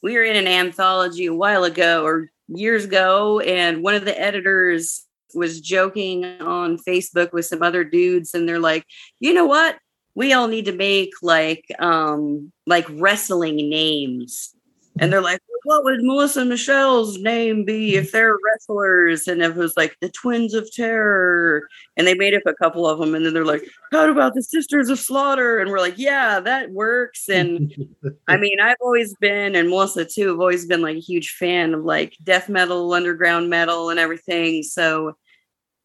we 0.02 0.14
were 0.14 0.24
in 0.24 0.36
an 0.36 0.46
anthology 0.46 1.26
a 1.26 1.34
while 1.34 1.64
ago 1.64 2.04
or 2.04 2.30
years 2.48 2.84
ago, 2.84 3.40
and 3.40 3.82
one 3.82 3.94
of 3.94 4.04
the 4.04 4.18
editors 4.18 5.04
was 5.34 5.60
joking 5.60 6.24
on 6.40 6.78
Facebook 6.78 7.32
with 7.32 7.46
some 7.46 7.62
other 7.62 7.84
dudes, 7.84 8.34
and 8.34 8.48
they're 8.48 8.58
like, 8.60 8.84
you 9.20 9.34
know 9.34 9.46
what? 9.46 9.78
We 10.14 10.32
all 10.32 10.48
need 10.48 10.64
to 10.66 10.72
make 10.72 11.10
like 11.22 11.64
um 11.80 12.52
like 12.66 12.86
wrestling 12.92 13.56
names. 13.56 14.54
And 14.98 15.12
they're 15.12 15.20
like, 15.20 15.40
what 15.64 15.82
would 15.84 16.02
Melissa 16.02 16.44
Michelle's 16.44 17.18
name 17.18 17.64
be 17.64 17.96
if 17.96 18.12
they're 18.12 18.36
wrestlers? 18.44 19.26
And 19.26 19.42
it 19.42 19.54
was 19.54 19.76
like 19.76 19.96
the 20.00 20.10
Twins 20.10 20.54
of 20.54 20.70
Terror. 20.72 21.68
And 21.96 22.06
they 22.06 22.14
made 22.14 22.34
up 22.34 22.42
a 22.46 22.54
couple 22.54 22.86
of 22.86 22.98
them. 22.98 23.14
And 23.14 23.24
then 23.24 23.32
they're 23.32 23.44
like, 23.44 23.64
how 23.90 24.08
about 24.10 24.34
the 24.34 24.42
Sisters 24.42 24.90
of 24.90 24.98
Slaughter? 24.98 25.58
And 25.58 25.70
we're 25.70 25.80
like, 25.80 25.98
yeah, 25.98 26.40
that 26.40 26.70
works. 26.70 27.28
And 27.28 27.72
I 28.28 28.36
mean, 28.36 28.60
I've 28.60 28.76
always 28.80 29.14
been, 29.16 29.56
and 29.56 29.70
Melissa 29.70 30.04
too, 30.04 30.28
have 30.28 30.40
always 30.40 30.66
been 30.66 30.82
like 30.82 30.96
a 30.96 31.00
huge 31.00 31.30
fan 31.30 31.74
of 31.74 31.84
like 31.84 32.16
death 32.22 32.48
metal, 32.48 32.92
underground 32.92 33.48
metal, 33.48 33.90
and 33.90 33.98
everything. 33.98 34.62
So 34.62 35.16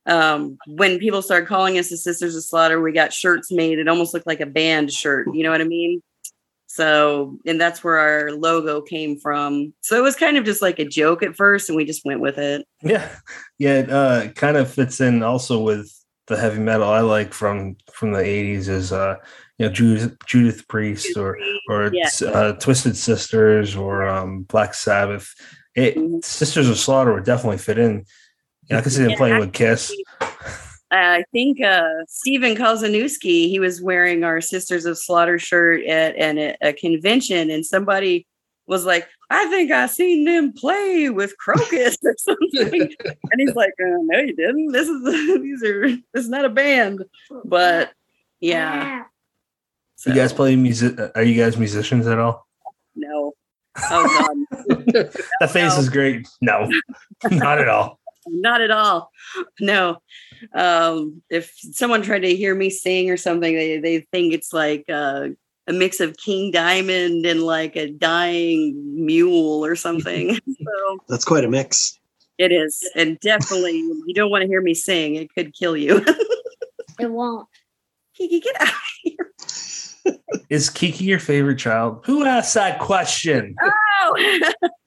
um, 0.05 0.57
when 0.67 0.99
people 0.99 1.21
started 1.21 1.47
calling 1.47 1.77
us 1.77 1.89
the 1.89 1.97
Sisters 1.97 2.36
of 2.36 2.43
Slaughter, 2.43 2.82
we 2.82 2.91
got 2.91 3.13
shirts 3.13 3.51
made. 3.51 3.80
It 3.80 3.88
almost 3.88 4.13
looked 4.13 4.27
like 4.27 4.41
a 4.41 4.45
band 4.45 4.91
shirt. 4.91 5.27
You 5.34 5.43
know 5.43 5.51
what 5.51 5.61
I 5.61 5.65
mean? 5.65 6.01
So, 6.72 7.39
and 7.47 7.59
that's 7.59 7.84
where 7.84 7.97
our 7.97 8.32
logo 8.32 8.80
came 8.80 9.17
from. 9.20 9.74
So 9.82 9.97
it 9.97 10.03
was 10.03 10.15
kind 10.15 10.38
of 10.38 10.45
just 10.45 10.61
like 10.61 10.78
a 10.78 10.86
joke 10.86 11.24
at 11.24 11.36
first, 11.36 11.67
and 11.67 11.76
we 11.76 11.84
just 11.84 12.05
went 12.05 12.22
with 12.22 12.38
it. 12.38 12.65
Yeah, 12.84 13.09
yeah. 13.57 13.80
It 13.80 13.89
uh, 13.89 14.28
kind 14.36 14.55
of 14.55 14.72
fits 14.72 15.01
in 15.01 15.24
also 15.24 15.59
with 15.59 15.91
the 16.28 16.38
heavy 16.38 16.59
metal 16.59 16.88
I 16.88 16.99
like 16.99 17.34
from 17.34 17.76
from 17.91 18.11
the 18.11 18.20
'80s. 18.20 18.67
Is 18.70 18.91
uh, 18.93 19.15
you 19.57 19.65
know 19.65 19.72
Judith, 19.72 20.15
Judas 20.28 20.61
Priest 20.61 21.17
or 21.17 21.39
or 21.70 21.91
Yeah. 21.91 22.09
uh, 22.28 22.53
Twisted 22.53 22.95
Sisters 22.95 23.76
or 23.76 24.07
um, 24.07 24.43
Black 24.43 24.76
Sabbath. 24.76 25.34
It 25.74 25.97
Mhm. 25.97 26.24
Sisters 26.24 26.70
of 26.70 26.78
Slaughter 26.78 27.15
would 27.15 27.26
definitely 27.26 27.57
fit 27.57 27.80
in. 27.80 28.05
Yeah, 28.70 28.78
I 28.78 28.82
could 28.82 28.91
see 28.91 29.01
them 29.01 29.11
Yeah, 29.11 29.17
playing 29.17 29.39
with 29.39 29.53
Kiss. 29.53 29.91
I 30.92 31.24
think 31.32 31.62
uh, 31.62 31.84
Stephen 32.08 32.56
Kozanowski, 32.56 33.48
he 33.48 33.60
was 33.60 33.82
wearing 33.82 34.24
our 34.24 34.42
Sisters 34.42 34.86
of 34.86 34.98
Slaughter 34.98 35.38
shirt 35.38 35.86
at, 35.86 36.16
an, 36.16 36.56
a 36.62 36.74
convention, 36.74 37.50
and 37.52 37.66
somebody 37.66 38.26
was 38.66 38.86
like, 38.86 39.08
I 39.30 39.46
think 39.50 39.72
I 39.72 39.86
seen 39.88 40.26
them 40.26 40.52
play 40.54 41.10
with 41.10 41.36
Krokus 41.44 41.98
or 42.04 42.16
something. 42.20 42.92
and 43.06 43.38
he's 43.38 43.56
like, 43.56 43.74
uh, 43.80 43.98
No, 44.04 44.20
you 44.20 44.36
didn't. 44.36 44.72
This 44.72 44.88
is 44.88 45.04
these 45.42 45.64
are 45.64 45.88
this 45.90 46.24
is 46.24 46.30
not 46.30 46.46
a 46.46 46.50
band, 46.50 47.04
but 47.46 47.92
yeah. 48.40 49.04
So. 49.96 50.10
You 50.12 50.16
guys 50.16 50.34
play 50.34 50.56
music? 50.56 50.98
Are 51.16 51.24
you 51.24 51.36
guys 51.40 51.58
musicians 51.58 52.08
at 52.08 52.18
all? 52.20 52.48
No. 52.96 53.34
Oh 53.92 54.08
God. 54.08 54.86
That 55.40 55.52
face 55.52 55.74
No. 55.76 55.80
is 55.80 55.90
great. 55.90 56.28
No, 56.42 56.70
not 57.30 57.60
at 57.60 57.68
all. 57.70 58.00
not 58.28 58.62
at 58.62 58.70
all 58.72 59.10
no 59.60 59.98
um 60.54 61.22
if 61.30 61.54
someone 61.74 62.02
tried 62.02 62.20
to 62.20 62.36
hear 62.36 62.56
me 62.56 62.70
sing 62.70 63.10
or 63.10 63.18
something 63.18 63.56
they, 63.56 63.78
they 63.80 64.00
think 64.12 64.34
it's 64.34 64.54
like 64.54 64.86
uh, 64.90 65.28
a 65.68 65.74
mix 65.74 66.00
of 66.00 66.16
king 66.18 66.52
diamond 66.52 67.26
and 67.26 67.44
like 67.44 67.76
a 67.76 67.90
dying 67.92 68.76
mule 69.06 69.64
or 69.66 69.76
something 69.76 70.34
so 70.48 70.98
That's 71.08 71.26
quite 71.26 71.44
a 71.44 71.50
mix. 71.50 72.00
it 72.38 72.52
is 72.52 72.82
and 72.96 73.20
definitely 73.20 73.74
you 73.78 74.14
don't 74.14 74.32
want 74.32 74.42
to 74.44 74.48
hear 74.48 74.62
me 74.62 74.74
sing 74.74 75.16
it 75.16 75.34
could 75.34 75.54
kill 75.54 75.76
you 75.78 76.04
It 77.00 77.12
won't. 77.12 77.48
kiki 78.16 78.40
get 78.40 78.56
out 78.62 78.74
Is 80.50 80.70
Kiki 80.72 81.06
your 81.06 81.20
favorite 81.20 81.60
child? 81.60 82.02
Who 82.06 82.26
asked 82.26 82.56
that 82.56 82.80
question? 82.80 83.56
oh 84.02 84.52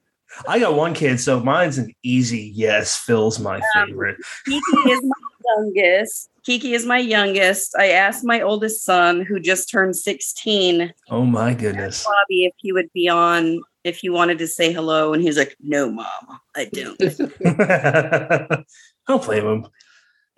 I 0.47 0.59
got 0.59 0.75
one 0.75 0.93
kid, 0.93 1.19
so 1.19 1.39
mine's 1.39 1.77
an 1.77 1.93
easy 2.03 2.51
yes. 2.53 2.97
Phil's 2.97 3.39
my 3.39 3.57
um, 3.57 3.87
favorite. 3.87 4.17
kiki 4.45 4.89
is 4.89 5.01
my 5.03 5.55
youngest 5.57 6.29
kiki 6.45 6.73
is 6.73 6.85
my 6.85 6.97
youngest 6.97 7.75
i 7.77 7.89
asked 7.89 8.23
my 8.23 8.39
oldest 8.41 8.83
son 8.85 9.21
who 9.21 9.39
just 9.39 9.69
turned 9.69 9.93
16 9.95 10.93
Oh 11.09 11.25
my 11.25 11.53
goodness. 11.53 12.05
Bobby 12.05 12.45
if 12.45 12.53
he 12.57 12.71
would 12.71 12.91
be 12.93 13.09
on 13.09 13.61
if 13.83 13.97
he 13.97 14.09
wanted 14.09 14.37
to 14.37 14.47
say 14.47 14.71
hello, 14.71 15.13
and 15.13 15.21
he's 15.21 15.37
like, 15.37 15.55
"No, 15.61 15.91
mom, 15.91 16.39
I 16.55 16.65
don't." 16.71 16.97
I 17.01 18.63
don't 19.07 19.23
blame 19.23 19.45
him. 19.45 19.67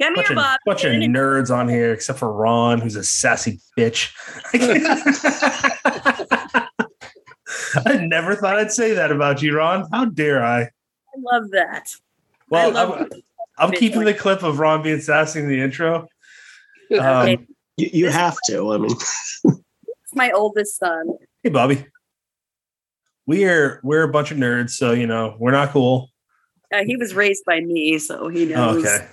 Come 0.01 0.15
Bunch 0.15 0.27
here, 0.27 0.37
of, 0.37 0.43
Bob. 0.43 0.59
bunch 0.65 0.83
of 0.83 0.91
nerds 0.93 1.55
on 1.55 1.69
here, 1.69 1.93
except 1.93 2.19
for 2.19 2.31
Ron, 2.33 2.81
who's 2.81 2.97
a 2.97 3.03
sassy 3.03 3.61
bitch. 3.77 4.11
I 7.85 7.97
never 8.05 8.35
thought 8.35 8.57
I'd 8.57 8.71
say 8.71 8.93
that 8.93 9.11
about 9.11 9.41
you, 9.41 9.55
Ron. 9.55 9.87
How 9.91 10.05
dare 10.05 10.43
I? 10.43 10.61
I 10.63 10.69
love 11.17 11.51
that. 11.51 11.91
Well, 12.49 12.71
love 12.71 12.91
I'm, 12.99 13.09
I'm 13.57 13.71
keeping 13.71 14.03
the 14.03 14.13
clip 14.13 14.43
of 14.43 14.59
Ron 14.59 14.83
being 14.83 14.99
sassy 15.01 15.39
in 15.39 15.47
the 15.49 15.59
intro. 15.61 16.07
Um, 16.91 16.99
Okay. 16.99 17.37
You, 17.77 17.89
you 17.93 18.09
have 18.11 18.37
to. 18.47 18.71
I 18.73 18.77
mean, 18.77 18.91
It's 19.45 20.13
my 20.13 20.29
oldest 20.31 20.77
son. 20.77 21.17
Hey, 21.41 21.49
Bobby. 21.49 21.83
We're 23.25 23.79
we're 23.83 24.03
a 24.03 24.07
bunch 24.11 24.29
of 24.29 24.37
nerds, 24.37 24.69
so 24.71 24.91
you 24.91 25.07
know 25.07 25.35
we're 25.39 25.49
not 25.51 25.71
cool. 25.71 26.11
Uh, 26.71 26.83
he 26.85 26.95
was 26.95 27.15
raised 27.15 27.43
by 27.45 27.59
me, 27.61 27.97
so 27.97 28.27
he 28.27 28.53
Oh, 28.53 28.73
knows. 28.73 28.85
okay. 28.85 29.07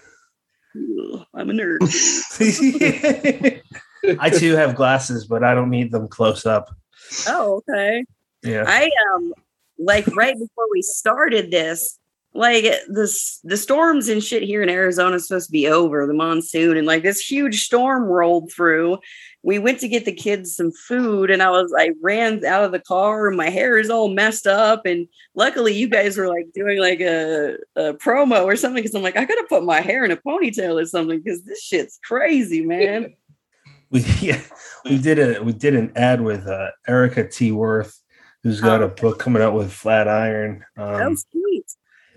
I'm 1.34 1.48
a 1.48 1.52
nerd. 1.54 1.78
I 4.20 4.30
too 4.30 4.54
have 4.54 4.74
glasses, 4.74 5.26
but 5.26 5.42
I 5.42 5.54
don't 5.54 5.70
need 5.70 5.90
them 5.92 6.08
close 6.08 6.44
up. 6.44 6.68
oh, 7.28 7.62
okay. 7.68 8.04
Yeah. 8.42 8.64
I 8.66 8.90
um 9.14 9.32
like 9.78 10.06
right 10.16 10.34
before 10.34 10.66
we 10.70 10.82
started 10.82 11.50
this, 11.50 11.98
like 12.34 12.64
this 12.88 13.40
the 13.44 13.56
storms 13.56 14.08
and 14.08 14.22
shit 14.22 14.42
here 14.42 14.62
in 14.62 14.68
Arizona 14.68 15.16
is 15.16 15.26
supposed 15.26 15.48
to 15.48 15.52
be 15.52 15.68
over, 15.68 16.06
the 16.06 16.14
monsoon, 16.14 16.76
and 16.76 16.86
like 16.86 17.02
this 17.02 17.20
huge 17.20 17.64
storm 17.64 18.04
rolled 18.04 18.50
through. 18.50 18.98
We 19.44 19.58
went 19.58 19.80
to 19.80 19.88
get 19.88 20.04
the 20.04 20.12
kids 20.12 20.54
some 20.54 20.70
food, 20.72 21.30
and 21.30 21.42
I 21.42 21.50
was 21.50 21.74
I 21.76 21.90
ran 22.00 22.44
out 22.44 22.64
of 22.64 22.72
the 22.72 22.80
car, 22.80 23.28
and 23.28 23.36
my 23.36 23.50
hair 23.50 23.76
is 23.76 23.90
all 23.90 24.08
messed 24.08 24.46
up. 24.46 24.86
And 24.86 25.08
luckily, 25.34 25.74
you 25.74 25.88
guys 25.88 26.16
were 26.16 26.28
like 26.28 26.46
doing 26.54 26.78
like 26.78 27.00
a, 27.00 27.56
a 27.76 27.94
promo 27.94 28.44
or 28.44 28.56
something 28.56 28.82
because 28.82 28.94
I'm 28.94 29.02
like 29.02 29.16
I 29.16 29.24
gotta 29.24 29.46
put 29.48 29.64
my 29.64 29.80
hair 29.80 30.04
in 30.04 30.10
a 30.10 30.16
ponytail 30.16 30.80
or 30.80 30.86
something 30.86 31.20
because 31.22 31.42
this 31.42 31.62
shit's 31.62 31.98
crazy, 32.04 32.64
man. 32.64 33.14
We 33.92 34.00
yeah, 34.22 34.40
we 34.86 34.96
did 34.96 35.18
a 35.18 35.42
we 35.42 35.52
did 35.52 35.74
an 35.74 35.92
ad 35.96 36.22
with 36.22 36.46
uh, 36.46 36.70
Erika 36.88 37.28
T. 37.28 37.50
Wurth, 37.50 38.01
who's 38.42 38.60
got 38.60 38.80
Oh. 38.82 38.86
a 38.86 38.88
book 38.88 39.18
coming 39.18 39.42
out 39.42 39.54
with 39.54 39.72
Flatiron. 39.72 40.64
that 40.76 41.02
Um, 41.02 41.10
was 41.12 41.24
sweet. 41.30 41.66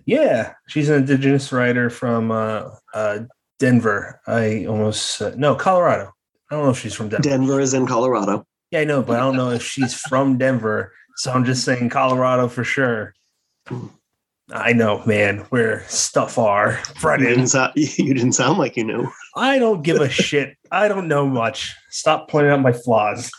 yeah, 0.06 0.54
she's 0.68 0.90
an 0.90 0.96
indigenous 0.98 1.52
writer 1.52 1.90
from 1.90 2.32
uh, 2.32 2.70
uh, 2.94 3.20
Denver. 3.60 4.22
I 4.28 4.66
almost 4.66 5.22
uh, 5.22 5.32
no 5.38 5.56
Colorado. 5.56 6.12
I 6.52 6.56
don't 6.56 6.66
know 6.66 6.72
if 6.72 6.80
she's 6.80 6.94
from 6.94 7.10
Denver. 7.10 7.24
Denver 7.30 7.60
is 7.60 7.74
in 7.74 7.88
Colorado. 7.88 8.46
Yeah, 8.72 8.80
I 8.82 8.84
know, 8.84 9.02
but 9.02 9.18
I 9.18 9.20
don't 9.20 9.36
know 9.38 9.52
if 9.52 9.64
she's 9.64 9.94
from 9.96 10.38
Denver. 10.38 10.92
So 11.18 11.32
I'm 11.32 11.46
just 11.46 11.64
saying 11.64 11.90
Colorado 11.90 12.48
for 12.48 12.64
sure. 12.64 13.14
I 14.52 14.74
know, 14.74 15.02
man, 15.08 15.40
where 15.50 15.84
stuff 15.88 16.38
are. 16.38 16.80
You 17.04 17.18
didn't, 17.18 17.48
sou- 17.48 17.70
you 17.76 18.14
didn't 18.14 18.34
sound 18.34 18.60
like 18.60 18.78
you 18.78 18.84
knew. 18.84 19.08
I 19.36 19.58
don't 19.58 19.82
give 19.82 19.98
a 20.02 20.10
shit. 20.10 20.56
I 20.72 20.88
don't 20.88 21.08
know 21.08 21.26
much. 21.28 21.74
Stop 21.90 22.30
pointing 22.30 22.52
out 22.52 22.62
my 22.62 22.74
flaws. 22.74 23.32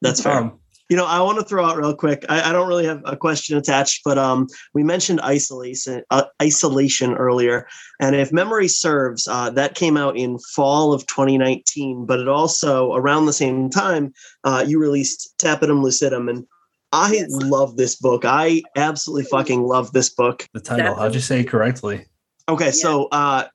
That's 0.00 0.22
fair. 0.22 0.32
Um, 0.38 0.60
You 0.94 1.00
know, 1.00 1.06
I 1.06 1.20
want 1.22 1.40
to 1.40 1.44
throw 1.44 1.64
out 1.64 1.76
real 1.76 1.96
quick. 1.96 2.24
I, 2.28 2.50
I 2.50 2.52
don't 2.52 2.68
really 2.68 2.86
have 2.86 3.02
a 3.04 3.16
question 3.16 3.58
attached, 3.58 4.02
but 4.04 4.16
um, 4.16 4.46
we 4.74 4.84
mentioned 4.84 5.20
isolation, 5.22 6.04
uh, 6.12 6.26
isolation 6.40 7.14
earlier, 7.14 7.66
and 7.98 8.14
if 8.14 8.32
memory 8.32 8.68
serves, 8.68 9.26
uh, 9.26 9.50
that 9.50 9.74
came 9.74 9.96
out 9.96 10.16
in 10.16 10.38
fall 10.54 10.92
of 10.92 11.04
2019. 11.08 12.06
But 12.06 12.20
it 12.20 12.28
also 12.28 12.92
around 12.92 13.26
the 13.26 13.32
same 13.32 13.70
time, 13.70 14.12
uh, 14.44 14.64
you 14.64 14.78
released 14.78 15.34
Tapetum 15.38 15.82
Lucidum, 15.82 16.30
and 16.30 16.46
I 16.92 17.14
Yes. 17.14 17.26
love 17.28 17.76
this 17.76 17.96
book. 17.96 18.24
I 18.24 18.62
absolutely 18.76 19.24
fucking 19.24 19.64
love 19.64 19.90
this 19.90 20.10
book. 20.10 20.46
the 20.54 20.60
title. 20.60 20.94
How'd 20.94 21.14
you 21.16 21.20
say 21.20 21.40
it 21.40 21.48
correctly? 21.48 22.06
Okay, 22.48 22.70
so 22.70 23.08
uh, 23.10 23.46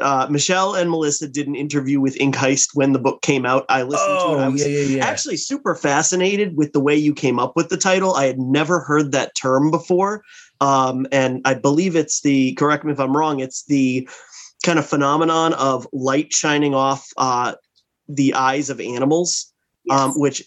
uh, 0.00 0.26
Michelle 0.30 0.74
and 0.74 0.90
Melissa 0.90 1.28
did 1.28 1.46
an 1.48 1.54
interview 1.54 2.00
with 2.00 2.20
Ink 2.20 2.36
Heist 2.36 2.68
when 2.74 2.92
the 2.92 2.98
book 2.98 3.22
came 3.22 3.46
out. 3.46 3.64
I 3.68 3.82
listened 3.82 4.20
to 4.20 4.26
it. 4.34 4.38
I 4.38 4.46
Oh, 4.46 4.50
was 4.50 4.60
yeah, 4.66 4.78
yeah, 4.80 4.96
yeah. 4.96 5.04
actually 5.04 5.36
super 5.36 5.74
fascinated 5.74 6.56
with 6.56 6.72
the 6.72 6.80
way 6.80 6.94
you 6.94 7.14
came 7.14 7.38
up 7.38 7.56
with 7.56 7.68
the 7.68 7.76
title. 7.76 8.14
I 8.14 8.26
had 8.26 8.38
never 8.38 8.80
heard 8.80 9.12
that 9.12 9.32
term 9.34 9.70
before. 9.70 10.22
Um, 10.60 11.06
and 11.12 11.40
I 11.44 11.54
believe 11.54 11.96
it's 11.96 12.20
the, 12.20 12.54
correct 12.54 12.84
me 12.84 12.92
if 12.92 13.00
I'm 13.00 13.16
wrong, 13.16 13.40
it's 13.40 13.64
the 13.64 14.08
kind 14.64 14.78
of 14.78 14.86
phenomenon 14.86 15.54
of 15.54 15.86
light 15.92 16.32
shining 16.32 16.74
off 16.74 17.06
uh, 17.16 17.54
the 18.08 18.34
eyes 18.34 18.70
of 18.70 18.80
animals, 18.80 19.52
um, 19.90 20.12
which 20.18 20.44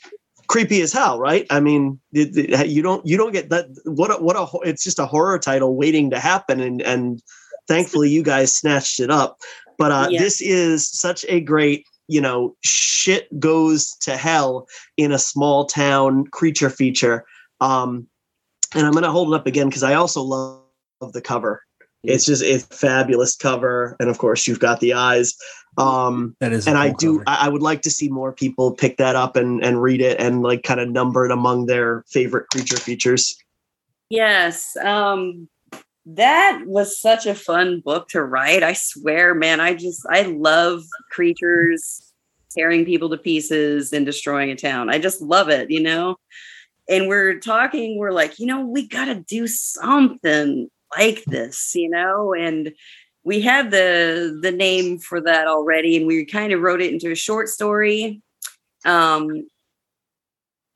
creepy 0.48 0.82
as 0.82 0.92
hell, 0.92 1.18
right? 1.18 1.46
I 1.50 1.62
mean, 1.62 2.00
you 2.12 2.82
don't 2.82 3.06
you 3.06 3.16
don't 3.16 3.32
get 3.32 3.50
that. 3.50 3.68
What 3.86 4.12
a, 4.12 4.22
what 4.22 4.36
a 4.36 4.48
it's 4.68 4.84
just 4.84 5.00
a 5.00 5.06
horror 5.06 5.40
title 5.40 5.78
waiting 5.78 6.10
to 6.10 6.20
happen, 6.20 6.60
and 6.60 6.82
and 6.82 7.22
thankfully 7.68 8.10
you 8.10 8.24
guys 8.24 8.56
snatched 8.56 9.00
it 9.00 9.10
up. 9.10 9.38
But 9.78 9.92
uh, 9.92 10.08
Yeah. 10.10 10.20
this 10.20 10.42
is 10.42 10.90
such 10.90 11.26
a 11.28 11.40
great, 11.40 11.86
you 12.08 12.22
know, 12.22 12.56
shit 12.64 13.28
goes 13.40 13.96
to 14.02 14.18
hell 14.18 14.68
in 14.98 15.12
a 15.12 15.20
small 15.20 15.66
town 15.66 16.28
creature 16.28 16.70
feature. 16.70 17.26
Um, 17.60 18.08
and 18.74 18.86
I'm 18.86 18.94
going 18.94 19.04
to 19.04 19.12
hold 19.12 19.34
it 19.34 19.36
up 19.36 19.48
again 19.48 19.68
because 19.68 19.84
I 19.84 19.96
also 19.96 20.22
love 20.22 21.14
the 21.14 21.22
cover. 21.22 21.64
It's 22.04 22.26
just 22.26 22.42
it's 22.42 22.64
a 22.64 22.76
fabulous 22.76 23.36
cover, 23.36 23.96
and 24.00 24.10
of 24.10 24.18
course 24.18 24.48
you've 24.48 24.60
got 24.60 24.80
the 24.80 24.94
eyes. 24.94 25.36
Um, 25.78 26.36
That 26.40 26.52
is, 26.52 26.66
a 26.66 26.72
and 26.72 26.80
I 26.80 26.94
do. 26.94 27.22
I, 27.28 27.46
I 27.46 27.50
would 27.50 27.62
like 27.62 27.84
to 27.84 27.92
see 27.92 28.10
more 28.10 28.34
people 28.34 28.72
pick 28.72 28.98
that 28.98 29.16
up 29.16 29.36
and 29.36 29.64
and 29.64 29.82
read 29.82 30.02
it 30.02 30.20
and 30.20 30.42
like 30.42 30.64
kind 30.64 30.80
of 30.80 30.90
number 30.90 31.26
it 31.26 31.32
among 31.32 31.68
their 31.68 32.04
favorite 32.10 32.48
creature 32.52 32.78
features. 32.78 33.38
Yes. 34.10 34.76
Um 34.78 35.48
that 36.06 36.64
was 36.66 37.00
such 37.00 37.26
a 37.26 37.36
fun 37.36 37.82
book 37.82 38.08
to 38.10 38.24
write. 38.24 38.64
I 38.64 38.74
swear, 38.74 39.36
man, 39.36 39.60
I 39.60 39.74
just 39.74 40.06
I 40.10 40.24
love 40.24 40.84
creatures 41.12 42.12
tearing 42.56 42.86
people 42.86 43.10
to 43.10 43.18
pieces 43.18 43.94
and 43.94 44.06
destroying 44.06 44.50
a 44.52 44.56
town. 44.56 44.90
I 44.90 45.00
just 45.00 45.22
love 45.22 45.50
it, 45.50 45.72
you 45.72 45.82
know? 45.82 46.18
And 46.90 47.08
we're 47.08 47.40
talking, 47.40 47.98
we're 47.98 48.12
like, 48.12 48.40
you 48.40 48.46
know, 48.46 48.66
we 48.66 48.88
got 48.88 49.06
to 49.06 49.16
do 49.16 49.48
something 49.48 50.70
like 50.98 51.24
this, 51.26 51.74
you 51.76 51.90
know? 51.90 52.34
And 52.34 52.74
we 53.24 53.42
had 53.42 53.72
the 53.72 54.38
the 54.42 54.52
name 54.52 54.98
for 54.98 55.22
that 55.22 55.48
already 55.48 55.96
and 55.96 56.08
we 56.08 56.26
kind 56.26 56.52
of 56.52 56.62
wrote 56.62 56.82
it 56.82 56.92
into 56.92 57.12
a 57.12 57.16
short 57.16 57.50
story. 57.50 58.22
Um 58.86 59.48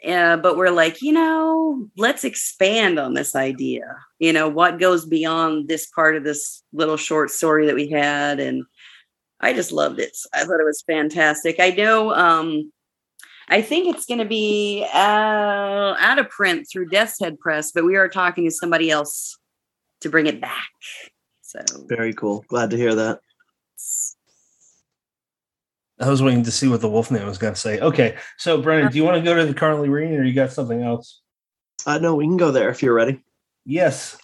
uh, 0.06 0.38
but 0.38 0.56
we're 0.56 0.70
like, 0.70 1.02
you 1.02 1.12
know, 1.12 1.88
let's 1.98 2.24
expand 2.24 3.00
on 3.00 3.16
this 3.16 3.36
idea. 3.36 3.98
You 4.26 4.34
know, 4.34 4.50
what 4.50 4.80
goes 4.80 5.06
beyond 5.06 5.68
this 5.68 5.86
part 5.86 6.16
of 6.16 6.24
this 6.24 6.64
little 6.74 6.98
short 6.98 7.30
story 7.30 7.68
that 7.68 7.76
we 7.76 7.92
had. 7.92 8.40
And 8.40 8.64
I 9.40 9.54
just 9.54 9.72
loved 9.72 10.00
it. 10.00 10.18
I 10.34 10.40
thought 10.40 10.60
it 10.60 10.66
was 10.66 10.84
fantastic. 10.88 11.58
I 11.60 11.70
know, 11.70 12.12
um, 12.12 12.72
I 13.50 13.62
think 13.62 13.94
it's 13.94 14.08
going 14.08 14.18
to 14.18 14.26
be 14.26 14.84
uh, 14.92 15.96
out 16.00 16.18
of 16.18 16.28
print 16.30 16.66
through 16.68 16.90
Death's 16.90 17.20
Head 17.20 17.38
Press, 17.38 17.72
but 17.72 17.86
we 17.86 17.98
are 17.98 18.10
talking 18.10 18.46
to 18.46 18.52
somebody 18.52 18.90
else 18.90 19.38
to 20.02 20.10
bring 20.10 20.26
it 20.26 20.42
back. 20.42 20.72
So, 21.44 21.60
Very 21.86 22.16
cool. 22.16 22.44
Glad 22.48 22.72
to 22.72 22.78
hear 22.78 22.96
that. 22.96 23.20
I 26.00 26.10
was 26.10 26.24
waiting 26.24 26.42
to 26.46 26.52
see 26.52 26.68
what 26.68 26.82
the 26.82 26.90
wolf 26.90 27.12
Wolfman 27.12 27.28
was 27.28 27.38
going 27.38 27.54
to 27.54 27.60
say. 27.60 27.80
Okay, 27.80 28.18
so 28.40 28.60
Brennan, 28.60 28.92
do 28.92 28.98
you 28.98 29.04
want 29.04 29.18
to 29.18 29.24
go 29.24 29.36
to 29.36 29.46
the 29.46 29.54
currently 29.54 29.88
reading, 29.88 30.18
or 30.18 30.24
you 30.24 30.34
got 30.34 30.52
something 30.52 30.82
else? 30.82 31.22
Uh, 31.86 32.00
no, 32.00 32.16
we 32.16 32.26
can 32.26 32.38
go 32.38 32.50
there 32.50 32.70
if 32.70 32.82
you're 32.82 32.96
ready. 32.96 33.22
Yes, 33.66 34.18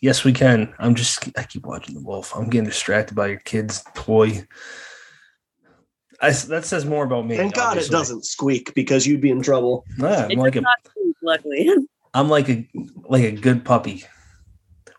yes, 0.00 0.24
we 0.24 0.32
can. 0.32 0.72
I'm 0.78 0.94
just 0.94 1.28
I 1.36 1.42
keep 1.42 1.66
watching 1.66 1.94
the 1.94 2.02
wolf. 2.02 2.34
I'm 2.34 2.48
getting 2.48 2.68
distracted 2.68 3.14
by 3.14 3.28
your 3.28 3.40
kid's 3.40 3.84
toy. 3.94 4.46
I, 6.20 6.30
that 6.30 6.64
says 6.64 6.84
more 6.86 7.04
about 7.04 7.26
me. 7.26 7.36
Thank 7.36 7.54
God 7.54 7.76
it 7.76 7.90
doesn't 7.90 8.24
squeak 8.24 8.72
because 8.74 9.06
you'd 9.06 9.20
be 9.20 9.30
in 9.30 9.42
trouble. 9.42 9.84
Yeah, 9.98 10.28
I'm 10.30 10.38
like 10.38 10.56
a 10.56 10.62
not 10.62 10.74
speak, 10.88 11.16
luckily. 11.22 11.70
I'm 12.14 12.28
like 12.28 12.48
a 12.48 12.66
like 13.08 13.24
a 13.24 13.32
good 13.32 13.64
puppy 13.64 14.04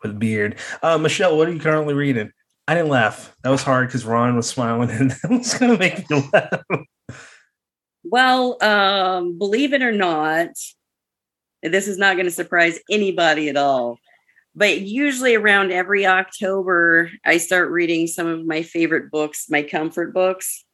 with 0.03 0.11
a 0.11 0.15
beard. 0.15 0.57
Uh, 0.83 0.97
Michelle, 0.97 1.37
what 1.37 1.47
are 1.47 1.53
you 1.53 1.59
currently 1.59 1.93
reading? 1.93 2.31
I 2.67 2.75
didn't 2.75 2.89
laugh. 2.89 3.35
That 3.43 3.49
was 3.49 3.63
hard 3.63 3.87
because 3.87 4.05
Ron 4.05 4.35
was 4.35 4.47
smiling, 4.47 4.89
and 4.91 5.11
that 5.11 5.29
was 5.29 5.53
gonna 5.53 5.77
make 5.77 6.09
me 6.09 6.29
laugh. 6.33 6.61
Well, 8.03 8.61
um, 8.63 9.37
believe 9.37 9.73
it 9.73 9.81
or 9.81 9.91
not, 9.91 10.49
this 11.63 11.87
is 11.87 11.97
not 11.97 12.15
going 12.15 12.25
to 12.25 12.31
surprise 12.31 12.79
anybody 12.89 13.49
at 13.49 13.57
all. 13.57 13.99
But 14.55 14.81
usually 14.81 15.35
around 15.35 15.71
every 15.71 16.05
October, 16.05 17.11
I 17.23 17.37
start 17.37 17.69
reading 17.69 18.07
some 18.07 18.25
of 18.27 18.45
my 18.45 18.63
favorite 18.63 19.11
books, 19.11 19.45
my 19.49 19.61
comfort 19.61 20.13
books. 20.13 20.65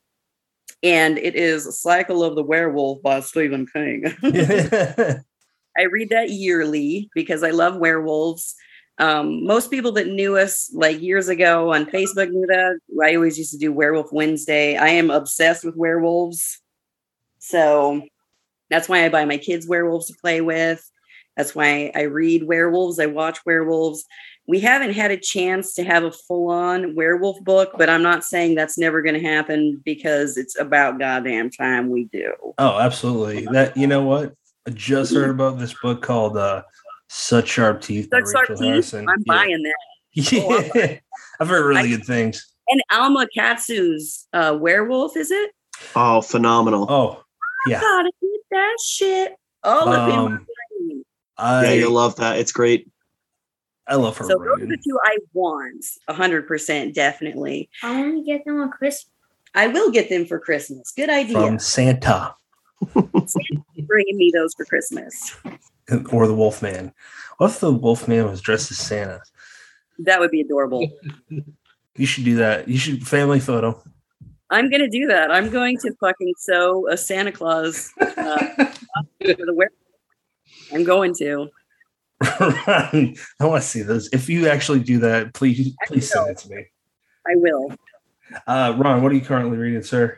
And 0.81 1.17
it 1.17 1.35
is 1.35 1.81
Cycle 1.81 2.23
of 2.23 2.35
the 2.35 2.43
Werewolf 2.43 3.01
by 3.01 3.19
Stephen 3.19 3.67
King. 3.67 4.05
I 5.77 5.83
read 5.83 6.09
that 6.09 6.29
yearly 6.29 7.09
because 7.13 7.43
I 7.43 7.49
love 7.49 7.77
werewolves. 7.77 8.55
Um, 8.99 9.45
most 9.45 9.71
people 9.71 9.91
that 9.93 10.07
knew 10.07 10.37
us 10.37 10.71
like 10.73 11.01
years 11.01 11.27
ago 11.27 11.73
on 11.73 11.85
Facebook 11.85 12.29
knew 12.29 12.45
that. 12.47 12.79
I 13.03 13.15
always 13.15 13.37
used 13.37 13.51
to 13.51 13.57
do 13.57 13.73
Werewolf 13.73 14.13
Wednesday. 14.13 14.77
I 14.77 14.89
am 14.89 15.09
obsessed 15.09 15.65
with 15.65 15.75
werewolves. 15.75 16.61
So 17.39 18.03
that's 18.73 18.89
why 18.89 19.05
I 19.05 19.09
buy 19.09 19.23
my 19.25 19.37
kids 19.37 19.67
werewolves 19.67 20.07
to 20.07 20.15
play 20.19 20.41
with. 20.41 20.83
That's 21.37 21.53
why 21.53 21.91
I 21.93 22.01
read 22.01 22.47
werewolves. 22.47 22.99
I 22.99 23.05
watch 23.05 23.45
werewolves. 23.45 24.03
We 24.47 24.59
haven't 24.59 24.93
had 24.93 25.11
a 25.11 25.17
chance 25.17 25.75
to 25.75 25.83
have 25.83 26.03
a 26.03 26.11
full 26.11 26.49
on 26.49 26.95
werewolf 26.95 27.39
book, 27.43 27.73
but 27.77 27.87
I'm 27.87 28.01
not 28.01 28.23
saying 28.23 28.55
that's 28.55 28.77
never 28.77 29.03
going 29.03 29.13
to 29.13 29.27
happen 29.27 29.79
because 29.85 30.37
it's 30.37 30.59
about 30.59 30.97
goddamn 30.97 31.51
time 31.51 31.89
we 31.89 32.05
do. 32.05 32.33
oh, 32.57 32.79
absolutely. 32.79 33.45
That 33.51 33.77
you 33.77 33.85
know 33.85 34.03
what? 34.03 34.33
I 34.67 34.71
just 34.71 35.13
heard 35.13 35.29
about 35.29 35.59
this 35.59 35.73
book 35.81 36.01
called 36.01 36.35
uh, 36.35 36.63
"Such 37.09 37.49
Sharp 37.49 37.81
Teeth" 37.81 38.09
by 38.09 38.21
Such 38.21 38.31
Sharp 38.33 38.49
Rachel 38.49 38.55
Teeth, 38.57 38.69
Harrison. 38.69 39.07
I'm 39.07 39.23
yeah. 39.25 39.33
buying 39.33 39.63
that. 39.63 39.75
Oh, 40.35 40.69
Yeah. 40.75 40.97
I've 41.39 41.47
heard 41.47 41.65
really 41.65 41.89
good 41.89 42.05
things. 42.05 42.53
And 42.67 42.81
Alma 42.91 43.27
Katsu's 43.35 44.27
uh, 44.33 44.57
werewolf, 44.59 45.17
is 45.17 45.31
it? 45.31 45.51
Oh, 45.95 46.21
phenomenal. 46.21 46.85
Oh, 46.89 47.22
yeah. 47.67 47.79
Gotta 47.81 48.11
get 48.21 48.39
that 48.51 48.77
shit 48.85 49.35
all 49.63 49.89
up 49.89 50.09
in 50.09 50.15
my 50.15 50.21
Um, 50.21 50.27
brain. 50.79 51.03
yeah, 51.39 51.69
I 51.69 51.73
you'll 51.73 51.91
love 51.91 52.15
that. 52.17 52.39
It's 52.39 52.51
great. 52.51 52.89
I 53.87 53.95
love 53.95 54.17
her 54.17 54.23
So 54.25 54.29
those 54.37 54.39
are 54.47 54.55
reading. 54.55 54.69
the 54.69 54.77
two 54.77 54.97
I 55.03 55.17
want, 55.33 55.85
hundred 56.09 56.47
percent, 56.47 56.95
definitely. 56.95 57.69
I 57.83 57.99
want 58.01 58.15
to 58.17 58.23
get 58.23 58.45
them 58.45 58.61
on 58.61 58.69
Christmas. 58.71 59.09
I 59.55 59.67
will 59.67 59.91
get 59.91 60.09
them 60.09 60.25
for 60.25 60.39
Christmas. 60.39 60.91
Good 60.95 61.09
idea. 61.09 61.33
from 61.39 61.59
Santa 61.59 62.33
Bringing 62.93 64.17
me 64.17 64.31
those 64.33 64.53
for 64.55 64.65
Christmas. 64.65 65.35
or 66.11 66.27
the 66.27 66.33
Wolfman. 66.33 66.93
What 67.37 67.51
if 67.51 67.59
the 67.59 67.71
Wolfman 67.71 68.29
was 68.29 68.41
dressed 68.41 68.71
as 68.71 68.77
Santa? 68.77 69.21
That 69.99 70.19
would 70.19 70.31
be 70.31 70.41
adorable. 70.41 70.87
You 71.95 72.07
should 72.07 72.25
do 72.25 72.37
that. 72.37 72.67
You 72.67 72.79
should 72.79 73.07
family 73.07 73.39
photo. 73.39 73.79
I'm 74.49 74.69
gonna 74.69 74.89
do 74.89 75.07
that. 75.07 75.31
I'm 75.31 75.49
going 75.49 75.77
to 75.79 75.93
fucking 75.99 76.33
sew 76.37 76.87
a 76.89 76.97
Santa 76.97 77.31
Claus 77.31 77.91
uh, 78.01 78.05
for 78.07 79.45
the 79.45 79.53
wear. 79.53 79.69
I'm 80.71 80.83
going 80.83 81.13
to. 81.15 81.49
I 82.21 83.15
want 83.41 83.61
to 83.63 83.67
see 83.67 83.81
those. 83.81 84.09
If 84.13 84.29
you 84.29 84.47
actually 84.47 84.79
do 84.81 84.99
that, 84.99 85.33
please 85.33 85.75
please 85.87 86.09
send 86.11 86.29
it 86.29 86.37
to 86.39 86.49
me. 86.49 86.65
I 87.27 87.33
will. 87.35 87.73
Uh, 88.47 88.75
Ron, 88.77 89.01
what 89.03 89.11
are 89.11 89.15
you 89.15 89.21
currently 89.21 89.57
reading, 89.57 89.83
sir? 89.83 90.17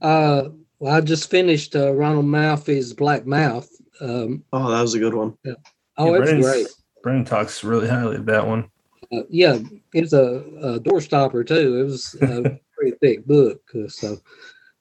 Uh, 0.00 0.44
well, 0.78 0.94
I 0.94 1.00
just 1.00 1.30
finished 1.30 1.74
uh, 1.76 1.92
Ronald 1.92 2.24
Malfi's 2.26 2.92
Black 2.92 3.26
Mouth. 3.26 3.68
Um, 4.00 4.44
Oh, 4.52 4.70
that 4.70 4.80
was 4.80 4.94
a 4.94 4.98
good 4.98 5.14
one. 5.14 5.36
oh, 5.46 6.12
Yeah, 6.14 6.20
it's 6.20 6.24
Brennan's- 6.30 6.46
great. 6.46 6.66
Brennan 7.02 7.24
talks 7.24 7.62
really 7.64 7.88
highly 7.88 8.16
of 8.16 8.26
that 8.26 8.46
one. 8.46 8.70
Uh, 9.12 9.22
yeah, 9.30 9.58
it's 9.94 10.12
a, 10.12 10.44
a 10.62 10.80
door 10.80 11.00
stopper 11.00 11.42
too. 11.44 11.80
It 11.80 11.84
was 11.84 12.14
a 12.20 12.58
pretty 12.78 12.96
thick 12.98 13.26
book, 13.26 13.60
so 13.88 14.16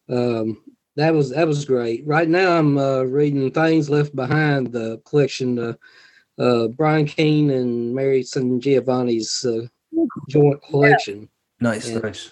um, 0.09 0.63
that 0.95 1.13
was 1.13 1.31
that 1.31 1.47
was 1.47 1.65
great. 1.65 2.05
Right 2.05 2.29
now, 2.29 2.57
I'm 2.57 2.77
uh, 2.77 3.01
reading 3.03 3.51
Things 3.51 3.89
Left 3.89 4.15
Behind, 4.15 4.71
the 4.71 5.01
collection, 5.05 5.57
uh, 5.59 5.73
uh, 6.39 6.67
Brian 6.69 7.05
Keene 7.05 7.51
and 7.51 7.93
Mary 7.93 8.21
SanGiovanni's 8.23 9.45
uh, 9.45 9.67
joint 10.29 10.61
collection. 10.69 11.29
Nice, 11.59 11.89
Yeah. 11.89 11.99
nice. 11.99 12.31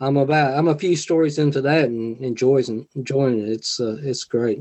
I'm 0.00 0.16
about 0.16 0.56
I'm 0.56 0.68
a 0.68 0.78
few 0.78 0.94
stories 0.94 1.38
into 1.38 1.60
that 1.62 1.86
and 1.86 2.18
enjoys 2.20 2.68
enjoying 2.68 3.40
it. 3.40 3.48
It's 3.48 3.80
uh, 3.80 3.96
it's 4.00 4.24
great. 4.24 4.60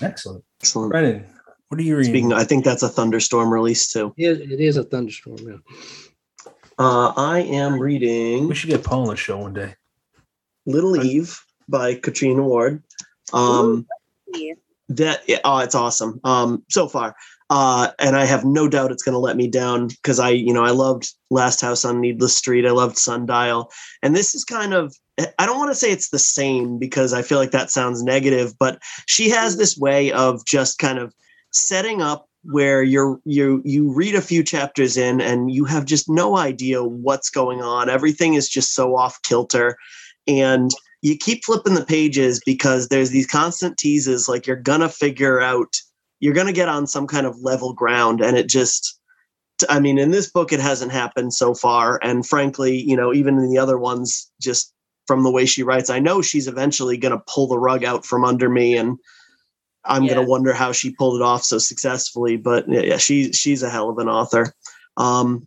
Excellent. 0.00 0.42
Excellent. 0.62 0.90
Brennan, 0.90 1.26
what 1.68 1.78
are 1.78 1.82
you 1.82 1.96
reading? 1.96 2.12
Speaking, 2.12 2.32
I 2.32 2.44
think 2.44 2.64
that's 2.64 2.82
a 2.82 2.88
thunderstorm 2.88 3.52
release 3.52 3.92
too. 3.92 4.14
It, 4.16 4.40
it 4.52 4.60
is 4.60 4.78
a 4.78 4.84
thunderstorm. 4.84 5.36
Yeah. 5.46 5.56
Uh, 6.78 7.12
I 7.16 7.40
am 7.40 7.78
reading 7.78 8.48
we 8.48 8.54
should 8.54 8.70
get 8.70 8.82
Paul 8.82 9.02
on 9.02 9.08
the 9.08 9.16
show 9.16 9.38
one 9.38 9.52
day. 9.52 9.74
Little 10.66 11.02
Eve 11.04 11.40
by 11.68 11.94
Catriona 11.94 12.42
Ward. 12.42 12.82
Um, 13.32 13.86
Yeah. 14.32 14.54
that 14.88 15.22
yeah, 15.28 15.38
oh, 15.44 15.58
it's 15.58 15.74
awesome. 15.74 16.20
Um, 16.24 16.64
so 16.68 16.88
far, 16.88 17.14
uh, 17.50 17.90
and 18.00 18.16
I 18.16 18.24
have 18.24 18.44
no 18.44 18.68
doubt 18.68 18.90
it's 18.90 19.02
going 19.02 19.12
to 19.12 19.18
let 19.18 19.36
me 19.36 19.46
down 19.46 19.88
because 19.88 20.18
I, 20.18 20.30
you 20.30 20.52
know, 20.52 20.64
I 20.64 20.70
loved 20.70 21.12
Last 21.30 21.60
House 21.60 21.84
on 21.84 22.00
Needless 22.00 22.36
Street. 22.36 22.66
I 22.66 22.70
loved 22.70 22.98
Sundial, 22.98 23.70
and 24.02 24.16
this 24.16 24.34
is 24.34 24.44
kind 24.44 24.74
of. 24.74 24.94
I 25.38 25.46
don't 25.46 25.58
want 25.58 25.70
to 25.70 25.76
say 25.76 25.92
it's 25.92 26.08
the 26.08 26.18
same 26.18 26.76
because 26.76 27.12
I 27.12 27.22
feel 27.22 27.38
like 27.38 27.52
that 27.52 27.70
sounds 27.70 28.02
negative, 28.02 28.52
but 28.58 28.80
she 29.06 29.30
has 29.30 29.56
this 29.56 29.78
way 29.78 30.10
of 30.10 30.44
just 30.44 30.80
kind 30.80 30.98
of 30.98 31.14
setting 31.52 32.02
up 32.02 32.28
where 32.50 32.82
you're 32.82 33.20
you 33.24 33.62
you 33.64 33.92
read 33.92 34.14
a 34.14 34.20
few 34.20 34.42
chapters 34.42 34.96
in 34.96 35.20
and 35.20 35.50
you 35.50 35.64
have 35.64 35.84
just 35.84 36.08
no 36.08 36.36
idea 36.36 36.84
what's 36.84 37.30
going 37.30 37.62
on. 37.62 37.88
Everything 37.88 38.34
is 38.34 38.48
just 38.48 38.74
so 38.74 38.96
off 38.96 39.20
kilter, 39.22 39.76
and 40.26 40.70
you 41.02 41.16
keep 41.16 41.44
flipping 41.44 41.74
the 41.74 41.84
pages 41.84 42.40
because 42.46 42.88
there's 42.88 43.10
these 43.10 43.26
constant 43.26 43.76
teases 43.76 44.28
like 44.28 44.46
you're 44.46 44.56
gonna 44.56 44.88
figure 44.88 45.40
out 45.40 45.76
you're 46.20 46.34
gonna 46.34 46.52
get 46.52 46.68
on 46.68 46.86
some 46.86 47.06
kind 47.06 47.26
of 47.26 47.38
level 47.40 47.72
ground. 47.72 48.20
And 48.20 48.36
it 48.36 48.48
just 48.48 48.98
i 49.68 49.78
mean 49.78 49.98
in 49.98 50.10
this 50.10 50.30
book 50.30 50.52
it 50.52 50.60
hasn't 50.60 50.92
happened 50.92 51.32
so 51.34 51.54
far. 51.54 51.98
And 52.02 52.26
frankly 52.26 52.76
you 52.76 52.96
know 52.96 53.12
even 53.12 53.38
in 53.38 53.50
the 53.50 53.58
other 53.58 53.78
ones 53.78 54.30
just 54.40 54.72
from 55.06 55.22
the 55.22 55.30
way 55.30 55.44
she 55.44 55.62
writes 55.62 55.90
i 55.90 55.98
know 55.98 56.22
she's 56.22 56.48
eventually 56.48 56.96
gonna 56.96 57.22
pull 57.26 57.46
the 57.46 57.58
rug 57.58 57.84
out 57.84 58.06
from 58.06 58.24
under 58.24 58.48
me 58.48 58.76
and 58.76 58.98
i'm 59.86 60.04
Yeah. 60.04 60.14
gonna 60.14 60.26
wonder 60.28 60.52
how 60.52 60.72
she 60.72 60.90
pulled 60.94 61.20
it 61.20 61.24
off 61.24 61.44
so 61.44 61.58
successfully 61.58 62.36
but 62.36 62.64
yeah, 62.68 62.96
she 62.96 63.32
she's 63.32 63.62
a 63.62 63.70
hell 63.70 63.90
of 63.90 63.98
an 63.98 64.08
author 64.08 64.54
um 64.96 65.46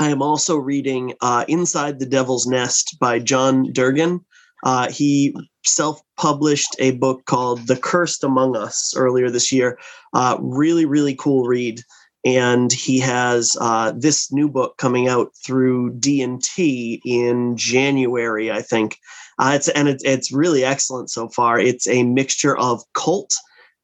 I 0.00 0.10
am 0.10 0.22
also 0.22 0.56
reading 0.56 1.14
uh, 1.20 1.44
Inside 1.48 1.98
the 1.98 2.06
Devil's 2.06 2.46
Nest 2.46 2.96
by 3.00 3.18
John 3.18 3.72
Durgin. 3.72 4.24
Uh, 4.64 4.90
he 4.90 5.34
self 5.64 6.00
published 6.16 6.76
a 6.78 6.92
book 6.92 7.24
called 7.26 7.66
The 7.66 7.76
Cursed 7.76 8.22
Among 8.22 8.56
Us 8.56 8.94
earlier 8.96 9.28
this 9.30 9.50
year. 9.52 9.78
Uh, 10.14 10.36
really, 10.40 10.84
really 10.84 11.14
cool 11.14 11.46
read. 11.46 11.82
And 12.24 12.72
he 12.72 12.98
has 13.00 13.56
uh, 13.60 13.92
this 13.96 14.32
new 14.32 14.48
book 14.48 14.76
coming 14.76 15.08
out 15.08 15.30
through 15.44 15.94
D&T 15.94 17.00
in 17.04 17.56
January, 17.56 18.50
I 18.50 18.62
think. 18.62 18.98
Uh, 19.38 19.52
it's, 19.54 19.68
and 19.68 19.88
it's, 19.88 20.04
it's 20.04 20.32
really 20.32 20.64
excellent 20.64 21.10
so 21.10 21.28
far. 21.28 21.58
It's 21.58 21.86
a 21.88 22.02
mixture 22.02 22.56
of 22.58 22.82
cult 22.94 23.32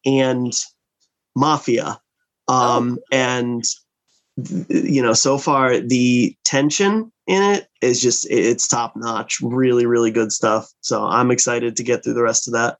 and 0.04 0.52
mafia. 1.34 2.00
Um, 2.48 2.98
And 3.10 3.64
you 4.68 5.00
know 5.00 5.12
so 5.12 5.38
far 5.38 5.78
the 5.78 6.36
tension 6.44 7.12
in 7.28 7.42
it 7.54 7.68
is 7.80 8.02
just 8.02 8.26
it's 8.30 8.66
top 8.66 8.94
notch 8.96 9.38
really 9.40 9.86
really 9.86 10.10
good 10.10 10.32
stuff 10.32 10.68
so 10.80 11.04
i'm 11.04 11.30
excited 11.30 11.76
to 11.76 11.84
get 11.84 12.02
through 12.02 12.14
the 12.14 12.22
rest 12.22 12.48
of 12.48 12.52
that 12.52 12.76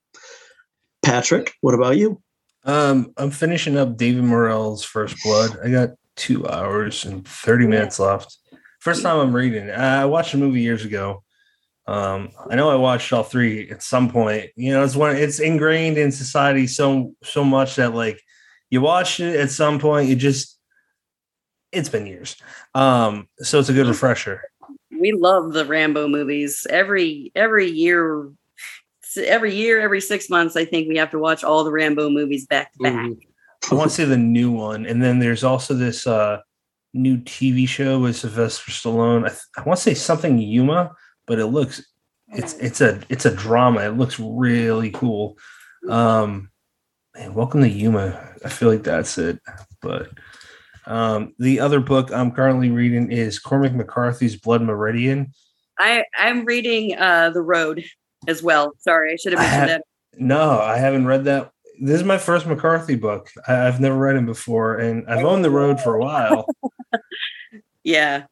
patrick 1.05 1.53
what 1.61 1.75
about 1.75 1.97
you 1.97 2.21
Um, 2.65 3.13
I'm 3.19 3.31
finishing 3.31 3.77
up 3.77 3.97
David 3.97 4.25
Morrell's 4.25 4.83
First 4.83 5.17
Blood. 5.23 5.59
I 5.63 5.71
got 5.71 5.91
two 6.17 6.49
hours 6.49 7.05
and 7.05 7.27
30 7.29 7.67
minutes 7.67 7.99
left. 8.01 8.39
First 8.81 9.03
time 9.03 9.19
I'm 9.19 9.37
reading. 9.37 9.71
I 9.71 10.07
watched 10.07 10.35
a 10.35 10.39
movie 10.39 10.63
years 10.63 10.85
ago. 10.85 11.23
Um, 11.87 12.31
I 12.49 12.57
know 12.57 12.71
I 12.71 12.77
watched 12.77 13.13
all 13.13 13.23
three 13.23 13.71
at 13.71 13.83
some 13.83 14.11
point. 14.11 14.51
You 14.57 14.73
know, 14.73 14.85
it's 14.85 14.97
one 14.97 15.17
it's 15.17 15.39
ingrained 15.39 15.99
in 15.99 16.13
society 16.13 16.67
so 16.67 17.15
so 17.23 17.45
much 17.45 17.77
that 17.77 17.95
like 17.95 18.21
you 18.71 18.81
watch 18.81 19.21
it 19.21 19.39
at 19.39 19.51
some 19.51 19.79
point, 19.79 20.09
you 20.09 20.17
just 20.17 20.59
it's 21.73 21.89
been 21.89 22.07
years. 22.07 22.37
Um, 22.75 23.29
so 23.39 23.59
it's 23.59 23.69
a 23.69 23.75
good 23.75 23.87
refresher. 23.87 24.43
We 24.91 25.13
love 25.13 25.53
the 25.53 25.65
Rambo 25.67 26.09
movies. 26.09 26.67
Every 26.71 27.33
every 27.35 27.71
year, 27.71 28.31
every 29.19 29.55
year, 29.55 29.81
every 29.81 30.01
six 30.01 30.31
months, 30.31 30.57
I 30.57 30.65
think 30.65 30.89
we 30.89 30.97
have 30.97 31.11
to 31.11 31.19
watch 31.19 31.45
all 31.45 31.65
the 31.65 31.73
Rambo 31.73 32.09
movies 32.11 32.47
back 32.47 32.73
to 32.73 32.79
back. 32.83 32.95
Mhm. 32.95 33.19
I 33.71 33.75
want 33.75 33.91
to 33.91 33.95
say 33.95 34.05
the 34.05 34.17
new 34.17 34.51
one, 34.51 34.87
and 34.87 35.03
then 35.03 35.19
there's 35.19 35.43
also 35.43 35.75
this 35.75 36.07
uh, 36.07 36.41
new 36.93 37.19
TV 37.19 37.67
show 37.67 37.99
with 37.99 38.17
Sylvester 38.17 38.71
Stallone. 38.71 39.25
I, 39.25 39.29
th- 39.29 39.41
I 39.57 39.63
want 39.63 39.79
to 39.79 39.83
say 39.83 39.95
something 39.95 40.39
Yuma, 40.39 40.93
but 41.27 41.39
it 41.39 41.47
looks 41.47 41.83
it's 42.29 42.55
it's 42.55 42.81
a 42.81 43.01
it's 43.09 43.27
a 43.27 43.35
drama. 43.35 43.81
It 43.83 43.97
looks 43.97 44.19
really 44.19 44.91
cool. 44.91 45.37
Um, 45.89 46.51
man, 47.15 47.35
welcome 47.35 47.61
to 47.63 47.69
Yuma. 47.69 48.35
I 48.45 48.49
feel 48.49 48.71
like 48.71 48.83
that's 48.83 49.19
it. 49.19 49.39
But 49.83 50.11
um, 50.87 51.35
the 51.39 51.61
other 51.61 51.81
book 51.81 52.11
I'm 52.13 52.31
currently 52.33 52.71
reading 52.71 53.11
is 53.13 53.39
Cormac 53.39 53.75
McCarthy's 53.75 54.37
Blood 54.37 54.63
Meridian. 54.63 55.33
I 55.79 56.05
I'm 56.19 56.45
reading 56.45 56.97
uh 56.99 57.31
The 57.31 57.43
Road 57.43 57.85
as 58.29 58.43
well. 58.43 58.73
Sorry, 58.81 59.13
I 59.13 59.17
should 59.17 59.33
have 59.33 59.41
mentioned 59.41 59.61
have- 59.61 59.69
that. 59.81 59.83
No, 60.17 60.61
I 60.61 60.77
haven't 60.79 61.07
read 61.07 61.25
that. 61.25 61.51
This 61.81 61.97
is 62.01 62.05
my 62.07 62.19
first 62.19 62.47
McCarthy 62.47 62.95
book. 62.95 63.29
I, 63.49 63.67
I've 63.67 63.81
never 63.81 63.97
read 63.97 64.15
him 64.15 64.27
before, 64.27 64.77
and 64.77 65.05
I've 65.09 65.25
owned 65.25 65.45
The 65.45 65.51
Road 65.51 65.81
for 65.81 65.95
a 65.97 66.01
while. 66.01 66.47
Yeah, 67.83 68.25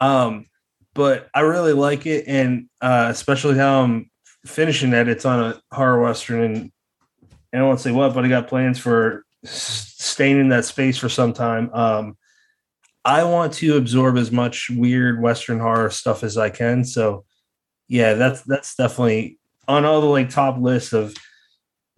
Um, 0.00 0.46
but 0.94 1.28
I 1.34 1.40
really 1.40 1.72
like 1.72 2.06
it, 2.06 2.24
and 2.26 2.68
uh, 2.80 3.08
especially 3.10 3.56
how 3.56 3.82
I'm 3.82 4.10
finishing 4.46 4.90
that. 4.90 5.08
It's 5.08 5.24
on 5.24 5.40
a 5.40 5.62
horror 5.74 6.00
western, 6.02 6.42
and 6.42 6.72
I 7.52 7.58
don't 7.58 7.68
want 7.68 7.78
to 7.78 7.82
say 7.82 7.92
what, 7.92 8.14
but 8.14 8.24
I 8.24 8.28
got 8.28 8.48
plans 8.48 8.78
for 8.78 9.24
staying 9.44 10.40
in 10.40 10.48
that 10.50 10.64
space 10.64 10.98
for 10.98 11.08
some 11.08 11.32
time. 11.32 11.70
Um, 11.72 12.16
I 13.04 13.24
want 13.24 13.54
to 13.54 13.76
absorb 13.76 14.18
as 14.18 14.30
much 14.30 14.68
weird 14.70 15.22
western 15.22 15.58
horror 15.58 15.90
stuff 15.90 16.22
as 16.22 16.36
I 16.36 16.50
can. 16.50 16.84
So, 16.84 17.24
yeah, 17.88 18.14
that's 18.14 18.42
that's 18.42 18.74
definitely 18.74 19.38
on 19.66 19.84
all 19.84 20.00
the 20.00 20.06
like 20.06 20.30
top 20.30 20.58
list 20.58 20.92
of 20.92 21.14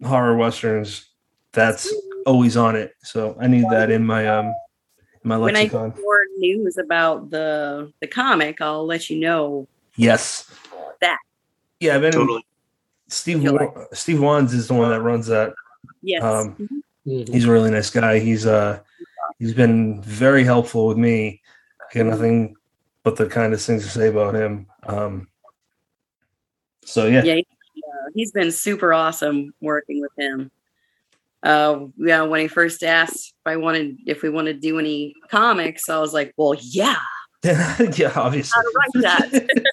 horror 0.03 0.37
westerns. 0.37 1.09
That's 1.51 1.93
always 2.25 2.55
on 2.55 2.75
it. 2.75 2.93
So 3.03 3.35
I 3.39 3.47
need 3.47 3.65
that 3.69 3.91
in 3.91 4.05
my 4.05 4.27
um 4.27 4.53
in 5.23 5.29
my 5.29 5.37
when 5.37 5.55
I 5.55 5.61
lexicon. 5.61 5.91
get 5.91 6.01
more 6.01 6.25
news 6.37 6.77
about 6.77 7.29
the 7.29 7.91
the 7.99 8.07
comic, 8.07 8.61
I'll 8.61 8.85
let 8.85 9.09
you 9.09 9.19
know. 9.19 9.67
Yes. 9.95 10.51
That. 11.01 11.19
Yeah, 11.79 11.95
I've 11.95 12.01
been 12.01 12.11
totally 12.13 12.45
Steve 13.07 13.41
You'll 13.43 13.87
Steve 13.93 14.21
Wands 14.21 14.53
is 14.53 14.67
the 14.67 14.73
one 14.73 14.89
that 14.89 15.01
runs 15.01 15.27
that. 15.27 15.53
Yes. 16.01 16.23
Um, 16.23 16.55
Mhm. 16.55 16.67
Mhm. 17.05 17.33
He's 17.33 17.45
a 17.45 17.51
really 17.51 17.71
nice 17.71 17.89
guy. 17.89 18.19
He's 18.19 18.45
uh 18.45 18.79
he's 19.39 19.53
been 19.53 20.01
very 20.01 20.43
helpful 20.43 20.87
with 20.87 20.97
me. 20.97 21.41
I 21.81 21.97
got 21.97 22.05
nothing 22.07 22.55
but 23.03 23.17
the 23.17 23.27
kindest 23.27 23.67
things 23.67 23.83
to 23.83 23.89
say 23.89 24.07
about 24.07 24.35
him. 24.35 24.67
Um 24.83 25.27
so 26.85 27.07
yeah. 27.07 27.23
yeah, 27.23 27.35
uh, 27.35 28.09
he's 28.13 28.31
been 28.31 28.51
super 28.51 28.93
awesome 28.93 29.53
working 29.61 30.01
with 30.01 30.11
him. 30.17 30.51
Uh, 31.43 31.85
yeah, 31.97 32.21
when 32.23 32.41
he 32.41 32.47
first 32.47 32.83
asked 32.83 33.33
if 33.45 33.51
I 33.51 33.57
wanted 33.57 33.97
if 34.05 34.21
we 34.21 34.29
wanted 34.29 34.53
to 34.53 34.59
do 34.59 34.79
any 34.79 35.13
comics, 35.29 35.89
I 35.89 35.99
was 35.99 36.13
like, 36.13 36.33
well, 36.37 36.55
yeah, 36.59 36.95
yeah, 37.43 38.13
obviously. 38.15 38.63
write 38.75 39.03
that. 39.03 39.65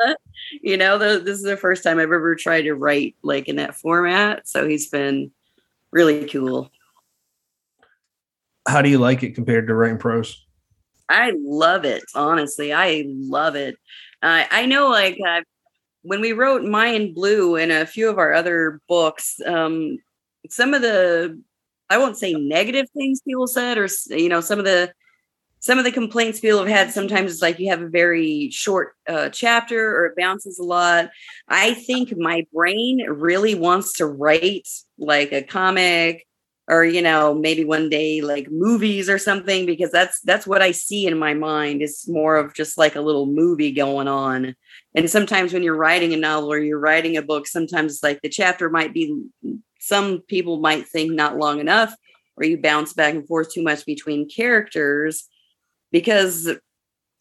you 0.62 0.76
know, 0.76 0.96
the, 0.98 1.18
this 1.18 1.36
is 1.36 1.42
the 1.42 1.56
first 1.56 1.82
time 1.82 1.98
I've 1.98 2.04
ever 2.04 2.36
tried 2.36 2.62
to 2.62 2.74
write 2.74 3.16
like 3.22 3.48
in 3.48 3.56
that 3.56 3.74
format. 3.74 4.46
So 4.46 4.68
he's 4.68 4.88
been 4.88 5.32
really 5.90 6.26
cool. 6.28 6.70
How 8.68 8.82
do 8.82 8.88
you 8.88 8.98
like 8.98 9.24
it 9.24 9.34
compared 9.34 9.66
to 9.66 9.74
writing 9.74 9.98
prose? 9.98 10.46
I 11.08 11.32
love 11.36 11.84
it. 11.84 12.04
Honestly, 12.14 12.72
I 12.72 13.04
love 13.06 13.56
it. 13.56 13.76
Uh, 14.22 14.44
I 14.50 14.66
know, 14.66 14.88
like 14.88 15.18
uh, 15.26 15.42
when 16.02 16.20
we 16.20 16.32
wrote 16.32 16.62
Mayan 16.62 17.12
Blue 17.12 17.56
and 17.56 17.72
a 17.72 17.86
few 17.86 18.08
of 18.08 18.18
our 18.18 18.32
other 18.32 18.80
books, 18.88 19.40
um, 19.44 19.98
some 20.50 20.74
of 20.74 20.82
the 20.82 21.40
I 21.88 21.98
won't 21.98 22.16
say 22.16 22.32
negative 22.32 22.90
things 22.90 23.20
people 23.20 23.46
said, 23.46 23.78
or 23.78 23.88
you 24.08 24.28
know, 24.28 24.40
some 24.40 24.58
of 24.58 24.64
the 24.64 24.92
some 25.60 25.78
of 25.78 25.84
the 25.84 25.92
complaints 25.92 26.40
people 26.40 26.58
have 26.58 26.68
had 26.68 26.92
sometimes 26.92 27.32
it's 27.32 27.42
like 27.42 27.58
you 27.58 27.70
have 27.70 27.82
a 27.82 27.88
very 27.88 28.50
short 28.50 28.94
uh, 29.08 29.28
chapter 29.30 29.96
or 29.96 30.06
it 30.06 30.16
bounces 30.16 30.58
a 30.58 30.62
lot. 30.62 31.10
I 31.48 31.74
think 31.74 32.16
my 32.16 32.46
brain 32.52 33.04
really 33.08 33.54
wants 33.54 33.94
to 33.94 34.06
write 34.06 34.68
like 34.98 35.32
a 35.32 35.42
comic 35.42 36.26
or 36.68 36.84
you 36.84 37.02
know 37.02 37.34
maybe 37.34 37.64
one 37.64 37.88
day 37.88 38.20
like 38.20 38.50
movies 38.50 39.08
or 39.08 39.18
something 39.18 39.66
because 39.66 39.90
that's 39.90 40.20
that's 40.22 40.46
what 40.46 40.62
i 40.62 40.70
see 40.70 41.06
in 41.06 41.18
my 41.18 41.34
mind 41.34 41.82
is 41.82 42.06
more 42.08 42.36
of 42.36 42.54
just 42.54 42.76
like 42.76 42.96
a 42.96 43.00
little 43.00 43.26
movie 43.26 43.72
going 43.72 44.08
on 44.08 44.54
and 44.94 45.10
sometimes 45.10 45.52
when 45.52 45.62
you're 45.62 45.76
writing 45.76 46.12
a 46.12 46.16
novel 46.16 46.52
or 46.52 46.58
you're 46.58 46.78
writing 46.78 47.16
a 47.16 47.22
book 47.22 47.46
sometimes 47.46 47.94
it's 47.94 48.02
like 48.02 48.20
the 48.22 48.28
chapter 48.28 48.68
might 48.68 48.92
be 48.92 49.24
some 49.86 50.20
people 50.28 50.58
might 50.58 50.86
think 50.88 51.12
not 51.12 51.36
long 51.36 51.60
enough 51.60 51.94
or 52.36 52.44
you 52.44 52.58
bounce 52.60 52.92
back 52.92 53.14
and 53.14 53.26
forth 53.26 53.52
too 53.52 53.62
much 53.62 53.86
between 53.86 54.28
characters 54.28 55.28
because 55.92 56.50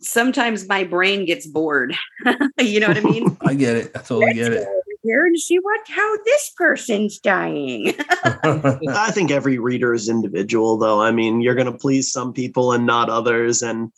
sometimes 0.01 0.67
my 0.67 0.83
brain 0.83 1.25
gets 1.25 1.45
bored 1.47 1.95
you 2.59 2.79
know 2.79 2.87
what 2.87 2.97
i 2.97 3.01
mean 3.01 3.37
I 3.45 3.53
get 3.53 3.75
it. 3.75 3.91
I 3.95 3.99
totally 3.99 4.33
get 4.33 4.51
Let's 4.51 4.65
it. 4.65 4.69
here 5.03 5.25
and 5.25 5.39
see 5.39 5.57
what 5.59 5.79
how 5.87 6.17
this 6.25 6.51
person's 6.57 7.19
dying 7.19 7.93
I 8.23 9.11
think 9.11 9.31
every 9.31 9.59
reader 9.59 9.93
is 9.93 10.09
individual, 10.09 10.77
though. 10.77 11.01
I 11.01 11.11
mean, 11.11 11.41
you're 11.41 11.55
going 11.55 11.71
to 11.71 11.77
please 11.77 12.11
some 12.11 12.33
people 12.33 12.73
and 12.73 12.85
not 12.85 13.09
others, 13.09 13.61
and 13.61 13.91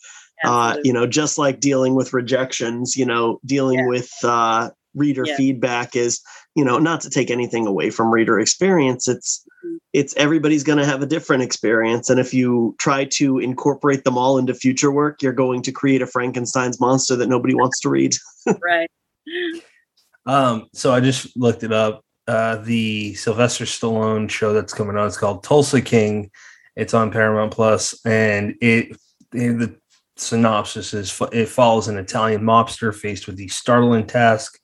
uh, 0.44 0.76
you 0.84 0.92
know, 0.92 1.06
just 1.06 1.38
like 1.38 1.60
dealing 1.60 1.94
with 1.94 2.12
rejections, 2.12 2.96
you 2.96 3.06
know, 3.06 3.40
dealing 3.46 3.78
Yeah. 3.80 3.86
with 3.86 4.10
uh, 4.22 4.70
reader 4.94 5.24
Yeah. 5.26 5.36
feedback 5.36 5.94
is, 5.96 6.20
you 6.54 6.64
know, 6.64 6.78
not 6.78 7.00
to 7.02 7.10
take 7.10 7.30
anything 7.30 7.66
away 7.66 7.90
from 7.90 8.10
reader 8.12 8.38
experience. 8.40 9.08
It's 9.08 9.44
Mm-hmm. 9.64 9.76
it's 9.92 10.14
everybody's 10.16 10.62
going 10.62 10.78
to 10.78 10.86
have 10.86 11.02
a 11.02 11.06
different 11.06 11.42
experience, 11.42 12.10
and 12.10 12.20
if 12.20 12.32
you 12.32 12.76
try 12.78 13.04
to 13.06 13.38
incorporate 13.40 14.04
them 14.04 14.16
all 14.16 14.38
into 14.38 14.54
future 14.54 14.92
work, 14.92 15.20
you're 15.20 15.32
going 15.32 15.62
to 15.62 15.72
create 15.72 16.00
a 16.00 16.06
Frankenstein's 16.06 16.78
monster 16.78 17.16
that 17.16 17.28
nobody 17.28 17.54
wants 17.62 17.80
to 17.80 17.88
read. 17.88 18.14
right 18.62 18.88
Um, 20.26 20.68
so 20.74 20.92
I 20.92 21.00
just 21.00 21.36
looked 21.36 21.62
it 21.64 21.72
up. 21.72 22.02
Uh, 22.28 22.56
the 22.56 23.14
Sylvester 23.14 23.64
Stallone 23.64 24.30
show 24.30 24.52
that's 24.52 24.74
coming 24.74 24.96
out. 24.96 25.06
It's 25.06 25.16
called 25.16 25.42
Tulsa 25.42 25.80
King. 25.80 26.30
It's 26.76 26.94
on 26.94 27.10
Paramount 27.10 27.52
Plus, 27.52 27.98
and 28.06 28.54
it, 28.60 28.96
it- 29.32 29.58
the 29.58 29.76
synopsis 30.16 30.94
is 30.94 31.20
it 31.32 31.48
follows 31.48 31.88
an 31.88 31.96
Italian 31.96 32.42
mobster 32.42 32.94
faced 32.94 33.26
with 33.26 33.36
the 33.36 33.48
startling 33.48 34.06
task 34.06 34.56
of 34.56 34.60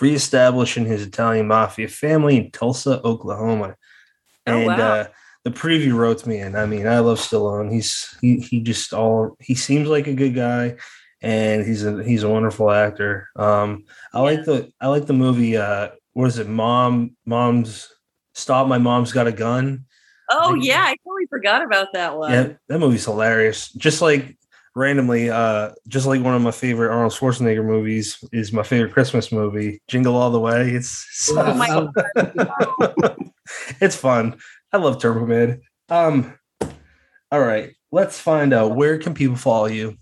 reestablishing 0.00 0.86
his 0.86 1.02
Italian 1.02 1.48
mafia 1.48 1.88
family 1.88 2.36
in 2.36 2.50
Tulsa, 2.50 3.00
Oklahoma. 3.04 3.76
Oh, 4.46 4.52
And 4.52 4.66
wow. 4.66 4.74
uh, 4.76 5.06
the 5.44 5.50
preview 5.50 5.94
wrote 5.94 6.26
me 6.26 6.38
in. 6.38 6.54
I 6.56 6.66
mean, 6.66 6.86
I 6.86 6.98
love 6.98 7.18
Stallone. 7.18 7.72
He's 7.72 8.14
he 8.20 8.40
he 8.40 8.60
just 8.60 8.92
all 8.92 9.36
he 9.40 9.54
seems 9.54 9.88
like 9.88 10.06
a 10.06 10.14
good 10.14 10.34
guy, 10.34 10.76
and 11.22 11.64
he's 11.64 11.84
a 11.84 12.02
he's 12.04 12.22
a 12.22 12.28
wonderful 12.28 12.70
actor. 12.70 13.28
Um, 13.36 13.84
I 14.12 14.20
like 14.20 14.44
the 14.44 14.70
I 14.80 14.88
like 14.88 15.06
the 15.06 15.14
movie. 15.14 15.56
Uh, 15.56 15.90
what 16.12 16.26
is 16.26 16.38
it? 16.38 16.48
Mom, 16.48 17.16
mom's 17.24 17.88
stop. 18.34 18.66
My 18.66 18.78
mom's 18.78 19.12
got 19.12 19.26
a 19.26 19.32
gun. 19.32 19.86
Oh 20.30 20.54
you. 20.54 20.62
yeah, 20.62 20.82
I 20.82 20.96
totally 21.04 21.26
forgot 21.28 21.64
about 21.64 21.88
that 21.94 22.16
one. 22.16 22.32
Yeah, 22.32 22.52
that 22.68 22.78
movie's 22.78 23.04
hilarious. 23.04 23.72
Just 23.72 24.02
like 24.02 24.36
randomly, 24.74 25.30
uh, 25.30 25.70
just 25.88 26.06
like 26.06 26.22
one 26.22 26.34
of 26.34 26.42
my 26.42 26.50
favorite 26.50 26.90
Arnold 26.92 27.12
Schwarzenegger 27.12 27.64
movies 27.64 28.22
is 28.32 28.52
my 28.52 28.62
favorite 28.62 28.92
Christmas 28.92 29.32
movie, 29.32 29.80
Jingle 29.88 30.16
All 30.16 30.30
the 30.30 30.40
Way. 30.40 30.70
It's 30.70 31.06
so 31.12 31.40
Oh 31.40 31.54
my 31.54 31.66
fun. 31.68 33.32
it's 33.80 33.96
fun. 33.96 34.38
I 34.72 34.76
love 34.78 35.00
Turbo 35.00 35.26
Man. 35.26 35.60
Um, 35.88 36.38
all 37.32 37.40
right, 37.40 37.72
let's 37.92 38.18
find 38.18 38.52
out 38.52 38.74
where 38.76 38.98
can 38.98 39.14
people 39.14 39.36
follow 39.36 39.66
you. 39.66 39.96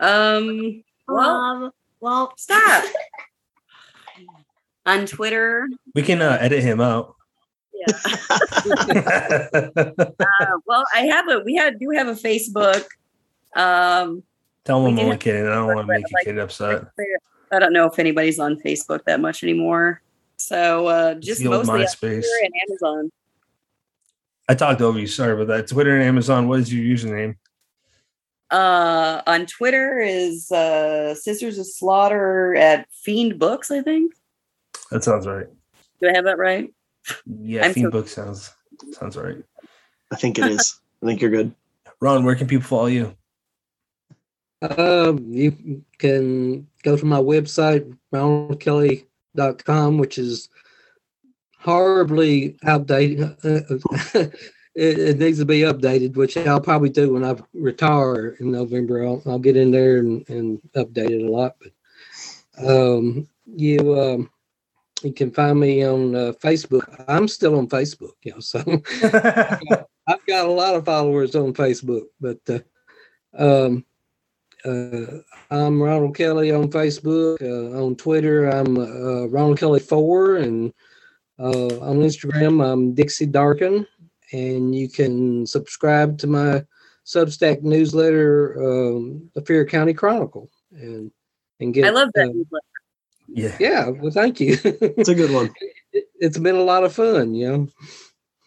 Um, 0.00 0.82
well, 1.06 1.30
Um, 1.30 1.70
well, 2.00 2.32
stop. 2.36 2.84
On 4.84 5.06
Twitter, 5.06 5.68
We 5.94 6.02
can 6.02 6.20
uh, 6.20 6.38
edit 6.40 6.60
him 6.62 6.80
out. 6.80 7.14
yeah. 7.72 7.86
Uh, 9.76 10.46
well, 10.66 10.84
I 10.94 11.00
have 11.02 11.28
a. 11.28 11.40
We 11.44 11.54
had 11.54 11.78
do 11.78 11.90
have 11.90 12.08
a 12.08 12.14
Facebook. 12.14 12.84
Um, 13.54 14.22
Tell 14.64 14.78
him 14.78 14.84
We 14.84 14.90
I'm 14.90 14.96
do 14.96 15.02
only 15.02 15.10
have- 15.12 15.20
kidding. 15.20 15.46
I 15.46 15.54
don't 15.54 15.66
want 15.74 15.80
to 15.80 15.86
make 15.86 16.04
a 16.04 16.14
like- 16.14 16.24
kid 16.24 16.38
upset. 16.38 16.84
I 17.52 17.58
don't 17.58 17.72
know 17.72 17.86
if 17.86 17.98
anybody's 17.98 18.38
on 18.38 18.56
Facebook 18.60 19.04
that 19.04 19.20
much 19.20 19.42
anymore. 19.42 20.00
So 20.36 20.86
uh, 20.86 21.14
just 21.14 21.40
the 21.42 21.48
old 21.48 21.66
mostly 21.66 21.84
MySpace. 21.84 22.22
Twitter 22.22 22.26
and 22.44 22.52
Amazon. 22.68 23.12
I 24.48 24.54
talked 24.54 24.80
over 24.80 24.98
you. 24.98 25.06
Sorry 25.06 25.32
about 25.34 25.48
that. 25.48 25.68
Twitter 25.68 25.94
and 25.94 26.02
Amazon. 26.04 26.48
What 26.48 26.60
is 26.60 26.72
your 26.72 26.84
username? 26.84 27.36
Uh, 28.50 29.22
on 29.26 29.46
Twitter 29.46 29.98
is 30.00 30.50
uh, 30.52 31.14
Sisters 31.14 31.58
of 31.58 31.66
Slaughter 31.66 32.54
at 32.54 32.86
Fiend 32.90 33.38
Books. 33.38 33.70
I 33.70 33.82
think. 33.82 34.12
That 34.90 35.04
sounds 35.04 35.26
right. 35.26 35.46
Do 36.00 36.08
I 36.08 36.12
have 36.14 36.24
that 36.24 36.38
right? 36.38 36.72
Yeah, 37.26 37.66
I'm 37.66 37.72
Fiend 37.74 37.86
so- 37.86 37.90
Book 37.90 38.08
sounds 38.08 38.52
sounds 38.92 39.16
right. 39.16 39.42
I 40.10 40.16
think 40.16 40.38
it 40.38 40.46
is. 40.50 40.80
I 41.02 41.06
think 41.06 41.20
you're 41.20 41.30
good. 41.30 41.54
Ron, 42.00 42.24
where 42.24 42.34
can 42.34 42.46
people 42.46 42.66
follow 42.66 42.86
you? 42.86 43.16
Um, 44.62 45.24
you 45.28 45.84
can 45.98 46.66
go 46.82 46.96
to 46.96 47.04
my 47.04 47.18
website, 47.18 47.96
ronaldkelly.com, 48.12 49.98
which 49.98 50.18
is 50.18 50.48
horribly 51.58 52.56
outdated. 52.64 53.36
it, 53.44 54.34
it 54.74 55.18
needs 55.18 55.38
to 55.38 55.44
be 55.44 55.60
updated, 55.60 56.16
which 56.16 56.36
I'll 56.36 56.60
probably 56.60 56.90
do 56.90 57.12
when 57.12 57.24
I 57.24 57.36
retire 57.52 58.36
in 58.40 58.52
November. 58.52 59.04
I'll, 59.04 59.22
I'll 59.26 59.38
get 59.38 59.56
in 59.56 59.70
there 59.70 59.98
and, 59.98 60.28
and 60.28 60.60
update 60.76 61.10
it 61.10 61.26
a 61.26 61.30
lot. 61.30 61.56
But 61.60 61.72
um, 62.66 63.28
you 63.46 64.00
um, 64.00 64.30
you 65.02 65.12
can 65.12 65.30
find 65.32 65.58
me 65.58 65.84
on 65.84 66.14
uh, 66.14 66.32
Facebook. 66.42 67.04
I'm 67.08 67.28
still 67.28 67.58
on 67.58 67.68
Facebook, 67.68 68.12
you 68.22 68.32
know, 68.32 68.40
so 68.40 68.60
I've 70.06 70.26
got 70.26 70.46
a 70.46 70.50
lot 70.50 70.74
of 70.74 70.84
followers 70.84 71.34
on 71.34 71.52
Facebook, 71.52 72.06
but 72.20 72.38
uh, 72.48 72.60
um, 73.36 73.78
uh, 73.78 73.91
I'm 74.64 75.82
Ronald 75.82 76.16
Kelly 76.16 76.52
on 76.52 76.70
Facebook. 76.70 77.42
Uh, 77.42 77.84
on 77.84 77.96
Twitter, 77.96 78.48
I'm 78.48 78.76
uh, 78.78 79.26
Ronald 79.26 79.58
Kelly 79.58 79.80
Four, 79.80 80.36
and 80.36 80.72
uh, 81.38 81.80
on 81.80 81.98
Instagram, 81.98 82.64
I'm 82.64 82.94
Dixie 82.94 83.26
Darkin. 83.26 83.86
And 84.32 84.74
you 84.74 84.88
can 84.88 85.46
subscribe 85.46 86.16
to 86.18 86.26
my 86.26 86.64
Substack 87.04 87.62
newsletter, 87.62 88.54
um, 88.62 89.30
the 89.34 89.42
Fear 89.42 89.66
County 89.66 89.94
Chronicle, 89.94 90.50
and 90.70 91.10
and 91.60 91.74
get. 91.74 91.84
I 91.84 91.90
love 91.90 92.08
that. 92.14 92.28
uh, 92.28 92.32
newsletter. 92.32 92.66
yeah, 93.28 93.56
yeah, 93.58 93.88
well, 93.88 94.12
thank 94.12 94.40
you. 94.40 94.56
It's 94.64 95.08
a 95.08 95.14
good 95.14 95.32
one. 95.32 95.52
it, 95.92 96.04
it's 96.20 96.38
been 96.38 96.56
a 96.56 96.62
lot 96.62 96.84
of 96.84 96.94
fun, 96.94 97.34
you 97.34 97.48
know. 97.50 97.68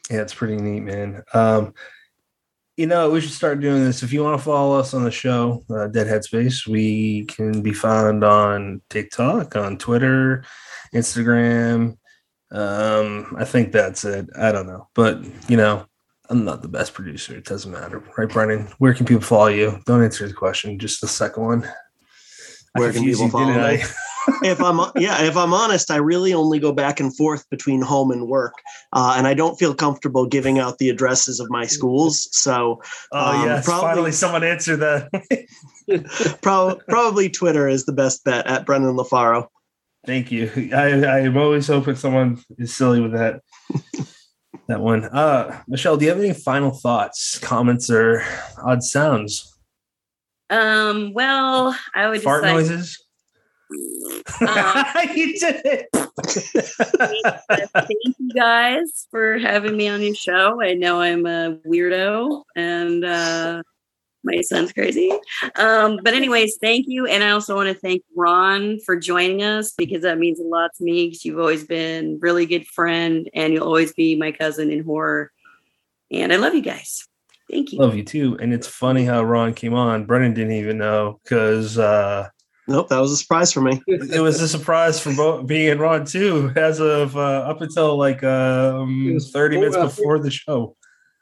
yeah, 0.10 0.22
it's 0.22 0.34
pretty 0.34 0.58
neat, 0.58 0.82
man. 0.82 1.24
Um, 1.34 1.74
you 2.78 2.88
know, 2.88 3.10
we 3.10 3.22
should 3.22 3.32
start 3.32 3.62
doing 3.62 3.84
this. 3.84 4.04
If 4.04 4.12
you 4.12 4.24
want 4.24 4.38
to 4.38 4.44
follow 4.44 4.78
us 4.78 4.94
on 4.94 5.04
the 5.04 5.12
show, 5.12 5.64
uh, 5.70 5.88
Dead 5.88 6.08
Headspace, 6.08 6.68
we 6.68 7.26
can 7.26 7.62
be 7.62 7.74
found 7.74 8.24
on 8.24 8.82
TikTok, 8.90 9.56
on 9.56 9.78
Twitter, 9.78 10.44
Instagram. 10.94 11.98
Um, 12.52 13.36
I 13.38 13.46
think 13.46 13.72
that's 13.72 14.04
it. 14.04 14.28
I 14.38 14.52
don't 14.52 14.68
know, 14.68 14.90
but 14.94 15.24
you 15.50 15.58
know, 15.58 15.86
I'm 16.30 16.44
not 16.44 16.62
the 16.62 16.68
best 16.68 16.94
producer. 16.94 17.36
It 17.36 17.46
doesn't 17.46 17.72
matter, 17.72 18.04
right, 18.18 18.30
Brennan? 18.30 18.68
Where 18.78 18.94
can 18.94 19.06
people 19.06 19.24
follow 19.24 19.48
you? 19.48 19.80
Don't 19.86 20.04
answer 20.04 20.28
the 20.28 20.34
question. 20.34 20.78
Just 20.78 21.02
the 21.02 21.08
second 21.08 21.44
one. 21.44 21.64
I 22.76 22.80
Where 22.80 22.92
can 22.92 23.04
people 23.04 23.30
follow 23.30 23.54
me? 23.54 23.84
if 24.44 24.62
I'm 24.62 24.80
yeah, 24.96 25.22
if 25.24 25.38
I'm 25.38 25.54
honest, 25.54 25.92
I 25.92 25.98
really 25.98 26.34
only 26.34 26.60
go 26.60 26.72
back 26.72 27.00
and 27.00 27.16
forth 27.16 27.48
between 27.50 27.82
home 27.82 28.12
and 28.12 28.28
work, 28.28 28.54
uh, 28.94 29.16
and 29.18 29.28
I 29.28 29.34
don't 29.34 29.58
feel 29.58 29.74
comfortable 29.76 30.26
giving 30.26 30.60
out 30.60 30.78
the 30.78 30.90
addresses 30.90 31.40
of 31.40 31.50
my 31.50 31.66
schools. 31.66 32.28
So 32.32 32.82
Oh 33.12 33.32
Um, 33.42 33.46
yes, 33.46 33.66
probably- 33.66 33.88
finally 33.90 34.12
someone 34.12 34.44
answered 34.44 34.78
that. 34.78 36.40
pro- 36.42 36.80
probably 36.90 37.30
Twitter 37.30 37.68
is 37.68 37.86
the 37.86 37.94
best 37.94 38.24
bet 38.24 38.48
at 38.48 38.66
Brennan 38.66 38.96
LaFaro. 38.96 39.48
Thank 40.06 40.32
you. 40.32 40.52
I 40.74 41.20
I'm 41.20 41.38
always 41.38 41.68
hoping 41.68 41.96
someone 41.96 42.40
is 42.58 42.76
silly 42.76 43.02
with 43.02 43.14
that. 43.14 43.42
that 44.68 44.80
one. 44.80 45.06
Uh, 45.06 45.62
Michelle, 45.68 45.98
do 45.98 46.06
you 46.06 46.12
have 46.12 46.20
any 46.20 46.34
final 46.34 46.72
thoughts, 46.72 47.40
comments, 47.40 47.90
or 47.90 48.24
odd 48.64 48.84
sounds? 48.84 49.52
Um, 50.50 51.12
well, 51.14 51.76
I 51.96 52.08
would 52.08 52.22
Fart 52.22 52.44
just 52.44 52.54
like, 52.54 52.68
noises? 52.68 53.05
Um, 53.72 54.86
you 55.16 55.40
did 55.40 55.62
it. 55.66 55.88
thank 57.74 58.16
you 58.20 58.30
guys 58.36 59.08
for 59.10 59.38
having 59.38 59.76
me 59.76 59.88
on 59.88 60.02
your 60.02 60.16
show. 60.16 60.62
I 60.62 60.74
know 60.74 61.02
I'm 61.02 61.26
a 61.26 61.58
weirdo 61.66 62.44
and 62.56 63.04
uh, 63.04 63.64
my 64.24 64.42
son's 64.42 64.74
crazy. 64.74 65.12
Um, 65.56 66.00
but, 66.04 66.14
anyways, 66.14 66.58
thank 66.62 66.86
you. 66.88 67.06
And 67.08 67.24
I 67.24 67.32
also 67.32 67.56
want 67.56 67.70
to 67.70 67.80
thank 67.80 68.04
Ron 68.16 68.80
for 68.86 68.96
joining 68.96 69.44
us 69.44 69.74
because 69.78 70.04
that 70.04 70.18
means 70.18 70.40
a 70.40 70.44
lot 70.44 70.72
to 70.78 70.84
me 70.84 71.08
because 71.08 71.26
you've 71.26 71.40
always 71.40 71.64
been 71.64 72.16
a 72.16 72.18
really 72.20 72.46
good 72.46 72.68
friend 72.68 73.30
and 73.34 73.54
you'll 73.54 73.66
always 73.66 73.94
be 73.94 74.16
my 74.16 74.32
cousin 74.32 74.72
in 74.72 74.84
horror. 74.84 75.32
And 76.12 76.32
I 76.32 76.38
love 76.38 76.54
you 76.54 76.62
guys. 76.62 77.08
Thank 77.50 77.72
you. 77.72 77.80
Love 77.80 77.96
you 77.96 78.04
too. 78.04 78.38
And 78.40 78.54
it's 78.54 78.68
funny 78.68 79.06
how 79.06 79.24
Ron 79.24 79.54
came 79.54 79.74
on. 79.74 80.06
Brennan 80.06 80.34
didn't 80.34 80.54
even 80.54 80.80
know 80.80 81.20
because 81.24 81.78
uh, 81.78 82.30
Nope, 82.68 82.90
that 82.90 83.00
was 83.00 83.12
a 83.12 83.18
surprise 83.18 83.54
for 83.54 83.62
me. 83.62 83.82
it 83.88 84.22
was 84.22 84.42
a 84.42 84.48
surprise 84.48 85.00
for 85.00 85.14
both 85.14 85.46
being 85.46 85.70
and 85.70 85.80
Ron 85.80 86.06
too, 86.06 86.52
as 86.56 86.80
of 86.80 87.16
uh, 87.16 87.20
up 87.20 87.62
until 87.62 87.96
like 87.98 88.24
um, 88.24 89.14
was 89.14 89.32
30 89.32 89.58
minutes 89.58 89.76
four- 89.76 89.86
before 89.86 90.20
the 90.20 90.32
show. 90.32 90.76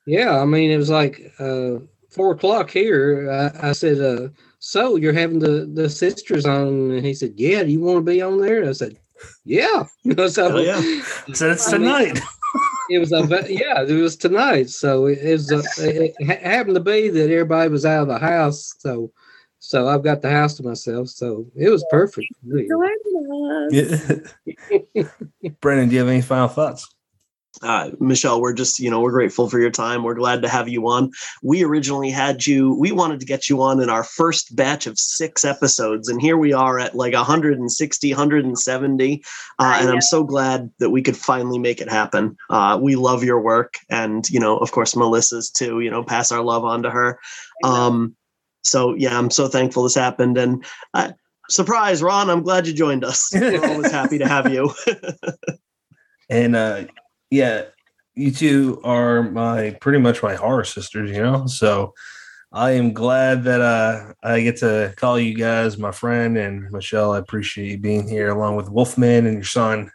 Yeah, 0.06 0.40
I 0.40 0.46
mean, 0.46 0.72
it 0.72 0.78
was 0.78 0.90
like 0.90 1.20
uh, 1.40 1.80
four 2.10 2.32
o'clock 2.32 2.70
here. 2.70 3.30
I, 3.30 3.70
I 3.70 3.72
said, 3.74 4.00
uh, 4.00 4.30
"So 4.60 4.96
you're 4.96 5.14
having 5.14 5.40
the 5.40 5.70
the 5.74 5.90
sisters 5.90 6.46
on?" 6.46 6.92
And 6.92 7.06
he 7.06 7.14
said, 7.14 7.34
"Yeah, 7.36 7.64
do 7.64 7.72
you 7.72 7.82
want 7.82 7.98
to 8.06 8.12
be 8.12 8.22
on 8.22 8.40
there?" 8.42 8.62
And 8.62 8.70
I 8.70 8.74
said, 8.74 8.98
"Yeah." 9.46 9.86
So 10.30 10.50
Hell 10.50 10.62
yeah. 10.62 10.82
So 11.34 11.52
it's 11.52 11.68
I 11.74 11.78
mean- 11.78 11.88
tonight. 12.16 12.20
it 12.90 13.00
was 13.00 13.12
a 13.12 13.26
yeah, 13.50 13.84
it 13.84 13.92
was 14.02 14.16
tonight. 14.16 14.70
So 14.70 15.08
it, 15.08 15.24
was 15.32 15.52
a, 15.52 15.62
it 15.80 16.14
ha- 16.26 16.50
happened 16.50 16.76
to 16.76 16.82
be 16.82 17.10
that 17.10 17.30
everybody 17.32 17.70
was 17.70 17.86
out 17.86 18.04
of 18.04 18.08
the 18.10 18.20
house. 18.20 18.74
So 18.80 19.12
so 19.66 19.88
I've 19.88 20.04
got 20.04 20.22
the 20.22 20.30
house 20.30 20.56
to 20.56 20.64
myself. 20.64 21.08
So 21.08 21.46
it 21.56 21.70
was 21.70 21.86
perfect. 21.90 22.28
for 22.42 22.48
me. 22.54 22.68
Brennan, 25.62 25.88
do 25.88 25.96
you 25.96 26.00
have 26.02 26.10
any 26.10 26.22
final 26.22 26.50
thoughts? 26.50 26.94
uh, 27.62 27.92
Michelle, 28.00 28.42
we're 28.42 28.54
just, 28.54 28.80
you 28.80 28.90
know, 28.90 29.00
we're 29.00 29.12
grateful 29.12 29.50
for 29.50 29.60
your 29.60 29.70
time. 29.70 30.04
We're 30.04 30.16
glad 30.16 30.42
to 30.42 30.50
have 30.50 30.68
you 30.68 30.88
on. 30.88 31.12
We 31.44 31.64
originally 31.64 32.10
had 32.10 32.48
you, 32.48 32.74
we 32.80 32.92
wanted 32.92 33.20
to 33.20 33.26
get 33.26 33.50
you 33.50 33.62
on 33.62 33.80
in 33.80 33.90
our 33.90 34.04
first 34.04 34.56
batch 34.56 34.88
of 34.88 34.98
six 34.98 35.46
episodes. 35.46 36.10
And 36.10 36.22
here 36.22 36.38
we 36.38 36.52
are 36.52 36.80
at 36.80 36.96
like 36.96 37.14
160, 37.14 38.12
170. 38.12 39.24
Uh, 39.60 39.78
and. 39.80 39.90
I'm 39.90 40.02
so 40.02 40.24
glad 40.24 40.72
that 40.80 40.90
we 40.90 41.02
could 41.02 41.18
finally 41.18 41.60
make 41.60 41.80
it 41.80 41.90
happen. 41.90 42.36
Uh, 42.50 42.80
we 42.82 42.96
love 42.96 43.24
your 43.24 43.40
work. 43.40 43.76
And, 43.90 44.28
you 44.30 44.40
know, 44.40 44.58
of 44.58 44.72
course, 44.72 44.96
Melissa's 44.96 45.50
too, 45.50 45.80
you 45.80 45.92
know, 45.92 46.04
pass 46.04 46.32
our 46.32 46.42
love 46.42 46.66
on 46.66 46.84
to 46.84 46.90
her. 46.90 47.20
Um, 47.64 48.16
so, 48.64 48.96
yeah, 48.96 49.18
I'm 49.18 49.30
so 49.30 49.48
thankful 49.48 49.84
this 49.84 49.96
happened. 49.96 50.38
And 50.38 50.66
uh, 50.94 51.12
surprise, 51.50 52.02
Ron, 52.02 52.30
I'm 52.30 52.44
glad 52.44 52.68
you 52.68 52.74
joined 52.74 53.04
us. 53.04 53.30
We're 53.34 53.66
always 53.66 53.92
happy 53.92 54.18
to 54.18 54.28
have 54.28 54.52
you. 54.52 54.74
And 56.30 56.56
uh 56.56 56.86
yeah, 57.30 57.66
you 58.16 58.32
two 58.32 58.82
are 58.84 59.24
my 59.24 59.72
pretty 59.82 60.00
much 60.00 60.24
my 60.24 60.36
horror 60.36 60.64
sisters, 60.64 61.12
you 61.12 61.22
know. 61.22 61.46
So 61.48 61.94
I 62.52 62.72
am 62.72 62.94
glad 62.94 63.44
that 63.44 63.62
uh 63.62 64.14
I 64.24 64.42
get 64.42 64.58
to 64.58 64.94
call 64.98 65.20
you 65.20 65.36
guys 65.36 65.78
my 65.78 65.92
friend 65.92 66.38
and 66.38 66.72
Michelle, 66.72 67.14
I 67.14 67.20
appreciate 67.20 67.70
you 67.70 67.78
being 67.78 68.08
here 68.08 68.30
along 68.30 68.56
with 68.56 68.70
Wolfman 68.70 69.26
and 69.26 69.36
your 69.36 69.44
son. 69.44 69.92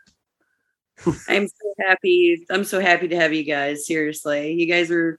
I'm 1.29 1.47
so 1.47 1.75
happy. 1.87 2.45
I'm 2.51 2.64
so 2.64 2.81
happy 2.81 3.09
to 3.09 3.16
have 3.16 3.33
you 3.33 3.45
guys. 3.45 3.87
Seriously, 3.87 4.53
you 4.53 4.66
guys 4.66 4.91
are 4.91 5.19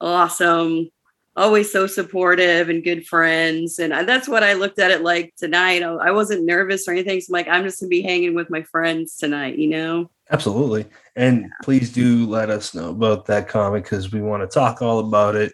awesome. 0.00 0.88
Always 1.36 1.70
so 1.70 1.86
supportive 1.86 2.70
and 2.70 2.82
good 2.82 3.06
friends, 3.06 3.78
and 3.78 3.92
I- 3.92 4.04
that's 4.04 4.26
what 4.28 4.42
I 4.42 4.54
looked 4.54 4.78
at 4.78 4.90
it 4.90 5.02
like 5.02 5.34
tonight. 5.36 5.82
I, 5.82 5.88
I 5.88 6.10
wasn't 6.10 6.46
nervous 6.46 6.88
or 6.88 6.92
anything. 6.92 7.20
So 7.20 7.26
I'm 7.30 7.32
like, 7.32 7.48
I'm 7.48 7.64
just 7.64 7.80
gonna 7.80 7.88
be 7.88 8.02
hanging 8.02 8.34
with 8.34 8.48
my 8.48 8.62
friends 8.62 9.16
tonight. 9.16 9.58
You 9.58 9.68
know. 9.68 10.10
Absolutely. 10.30 10.86
And 11.14 11.50
please 11.62 11.92
do 11.92 12.26
let 12.26 12.50
us 12.50 12.74
know 12.74 12.90
about 12.90 13.26
that 13.26 13.48
comic 13.48 13.84
because 13.84 14.10
we 14.12 14.20
want 14.20 14.42
to 14.42 14.52
talk 14.52 14.82
all 14.82 14.98
about 14.98 15.36
it. 15.36 15.52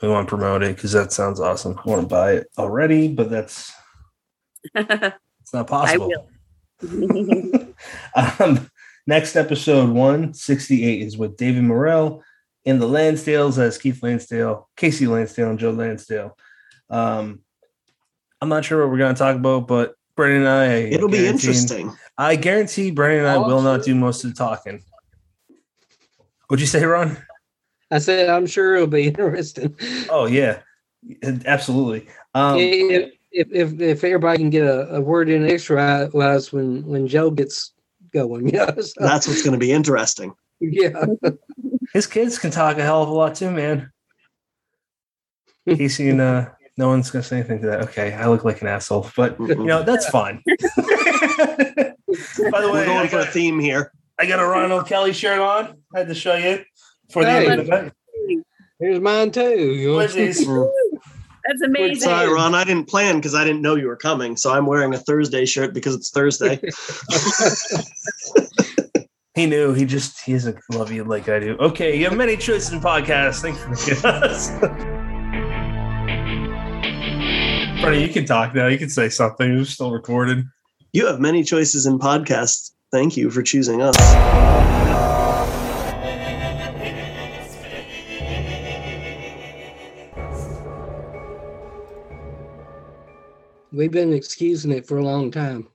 We 0.00 0.08
want 0.08 0.28
to 0.28 0.30
promote 0.30 0.62
it 0.62 0.76
because 0.76 0.92
that 0.92 1.12
sounds 1.12 1.40
awesome. 1.40 1.78
I 1.84 1.88
want 1.88 2.02
to 2.02 2.06
buy 2.06 2.32
it 2.34 2.46
already, 2.56 3.08
but 3.08 3.28
that's 3.30 3.72
it's 4.74 5.52
not 5.52 5.66
possible. 5.66 6.08
will. 6.08 6.28
um, 8.38 8.70
next 9.06 9.34
episode 9.36 9.90
168 9.90 11.02
is 11.02 11.18
with 11.18 11.36
David 11.36 11.64
Morrell 11.64 12.22
in 12.68 12.78
the 12.78 12.86
Lansdales 12.86 13.56
as 13.56 13.78
Keith 13.78 14.02
Lansdale, 14.02 14.68
Kasey 14.76 15.08
Lansdale, 15.08 15.48
and 15.48 15.58
Joe 15.58 15.70
Lansdale. 15.70 16.36
Um, 16.90 17.40
I'm 18.42 18.50
not 18.50 18.62
sure 18.62 18.82
what 18.82 18.92
we're 18.92 18.98
going 18.98 19.14
to 19.14 19.18
talk 19.18 19.36
about, 19.36 19.66
but 19.66 19.94
Brennan 20.16 20.42
and 20.42 20.48
I, 20.48 20.64
I 20.64 20.76
It'll 20.90 21.08
be 21.08 21.26
interesting. 21.26 21.96
I 22.18 22.36
guarantee 22.36 22.90
Brennan 22.90 23.20
and 23.20 23.28
I 23.28 23.38
will 23.38 23.62
not 23.62 23.84
do 23.84 23.94
most 23.94 24.22
of 24.22 24.34
the 24.34 24.36
talking. 24.36 24.82
What'd 26.48 26.60
you 26.60 26.66
say, 26.66 26.84
Ron? 26.84 27.16
I 27.90 28.00
said, 28.00 28.28
I'm 28.28 28.44
sure 28.44 28.74
it'll 28.74 28.86
be 28.86 29.06
interesting. 29.08 29.74
Oh 30.10 30.26
yeah, 30.26 30.60
absolutely. 31.24 32.06
Um, 32.34 32.58
if, 32.58 33.12
if 33.32 33.48
if 33.50 33.80
if 33.80 34.04
everybody 34.04 34.36
can 34.36 34.50
get 34.50 34.66
a, 34.66 34.96
a 34.96 35.00
word 35.00 35.30
in 35.30 35.48
extra 35.48 36.10
wise 36.12 36.52
when 36.52 36.84
when 36.84 37.08
Joe 37.08 37.30
gets 37.30 37.72
going, 38.12 38.48
yeah, 38.54 38.74
so, 38.74 38.92
That's 38.98 39.26
what's 39.26 39.42
going 39.42 39.54
to 39.54 39.58
be 39.58 39.72
interesting. 39.72 40.34
Yeah. 40.60 41.06
his 41.92 42.06
kids 42.06 42.38
can 42.38 42.50
talk 42.50 42.78
a 42.78 42.82
hell 42.82 43.02
of 43.02 43.08
a 43.08 43.12
lot 43.12 43.34
too, 43.34 43.50
man. 43.50 43.90
Kasey 45.68 46.10
and 46.10 46.20
uh, 46.20 46.48
no 46.76 46.88
one's 46.88 47.10
gonna 47.10 47.22
say 47.22 47.38
anything 47.38 47.60
to 47.62 47.66
that. 47.68 47.82
Okay, 47.82 48.12
I 48.12 48.28
look 48.28 48.44
like 48.44 48.60
an 48.62 48.68
asshole, 48.68 49.08
but 49.16 49.38
you 49.38 49.54
know 49.64 49.82
that's 49.82 50.08
fine. 50.08 50.42
By 50.46 50.56
the 50.76 51.94
way, 52.38 52.50
We're 52.62 52.72
way, 52.72 52.82
I 52.82 52.86
going 52.86 53.08
for 53.08 53.18
a 53.18 53.26
theme 53.26 53.58
here. 53.58 53.92
I 54.18 54.26
got 54.26 54.40
a 54.40 54.46
Ronald 54.46 54.86
Kelly 54.86 55.12
shirt 55.12 55.38
on. 55.38 55.76
I 55.94 55.98
had 55.98 56.08
to 56.08 56.14
show 56.14 56.36
you 56.36 56.64
for 57.12 57.24
the 57.24 57.30
Hey. 57.30 57.50
end 57.50 57.60
of 57.60 57.66
the 57.66 57.82
night. 57.82 57.92
Here's 58.80 59.00
mine 59.00 59.30
too. 59.30 59.74
You 59.74 59.92
know? 59.92 60.70
That's 61.48 61.62
amazing. 61.62 62.00
Sorry, 62.00 62.32
Ron, 62.32 62.54
I 62.54 62.64
didn't 62.64 62.88
plan 62.88 63.16
because 63.16 63.34
I 63.34 63.42
didn't 63.42 63.62
know 63.62 63.74
you 63.74 63.86
were 63.86 63.96
coming. 63.96 64.36
So 64.36 64.52
I'm 64.52 64.66
wearing 64.66 64.92
a 64.94 64.98
Thursday 64.98 65.46
shirt 65.46 65.72
because 65.72 65.94
it's 65.94 66.10
Thursday. 66.10 66.60
He 69.38 69.46
knew. 69.46 69.72
He 69.72 69.84
just 69.84 70.20
he 70.22 70.32
doesn't 70.32 70.58
love 70.72 70.90
you 70.90 71.04
like 71.04 71.28
I 71.28 71.38
do. 71.38 71.56
Okay, 71.60 71.96
you 71.96 72.06
have 72.06 72.18
many 72.18 72.36
choices 72.36 72.72
in 72.72 72.80
podcasts. 72.80 73.40
Thanks 73.40 73.62
for 73.62 73.68
making 73.68 74.04
us. 74.04 74.50
Freddie, 77.80 78.02
you 78.02 78.08
can 78.08 78.24
talk 78.24 78.52
now. 78.52 78.66
You 78.66 78.78
can 78.78 78.88
say 78.88 79.08
something. 79.08 79.56
We're 79.56 79.64
still 79.64 79.92
recorded. 79.92 80.44
you 80.92 81.06
have 81.06 81.20
many 81.20 81.44
choices 81.44 81.86
in 81.86 82.00
podcasts. 82.00 82.72
Thank 82.90 83.16
you 83.16 83.30
for 83.30 83.44
choosing 83.44 83.80
us. 83.80 83.94
We've 93.70 93.92
been 93.92 94.12
excusing 94.12 94.72
it 94.72 94.84
for 94.84 94.98
a 94.98 95.04
long 95.04 95.30
time. 95.30 95.64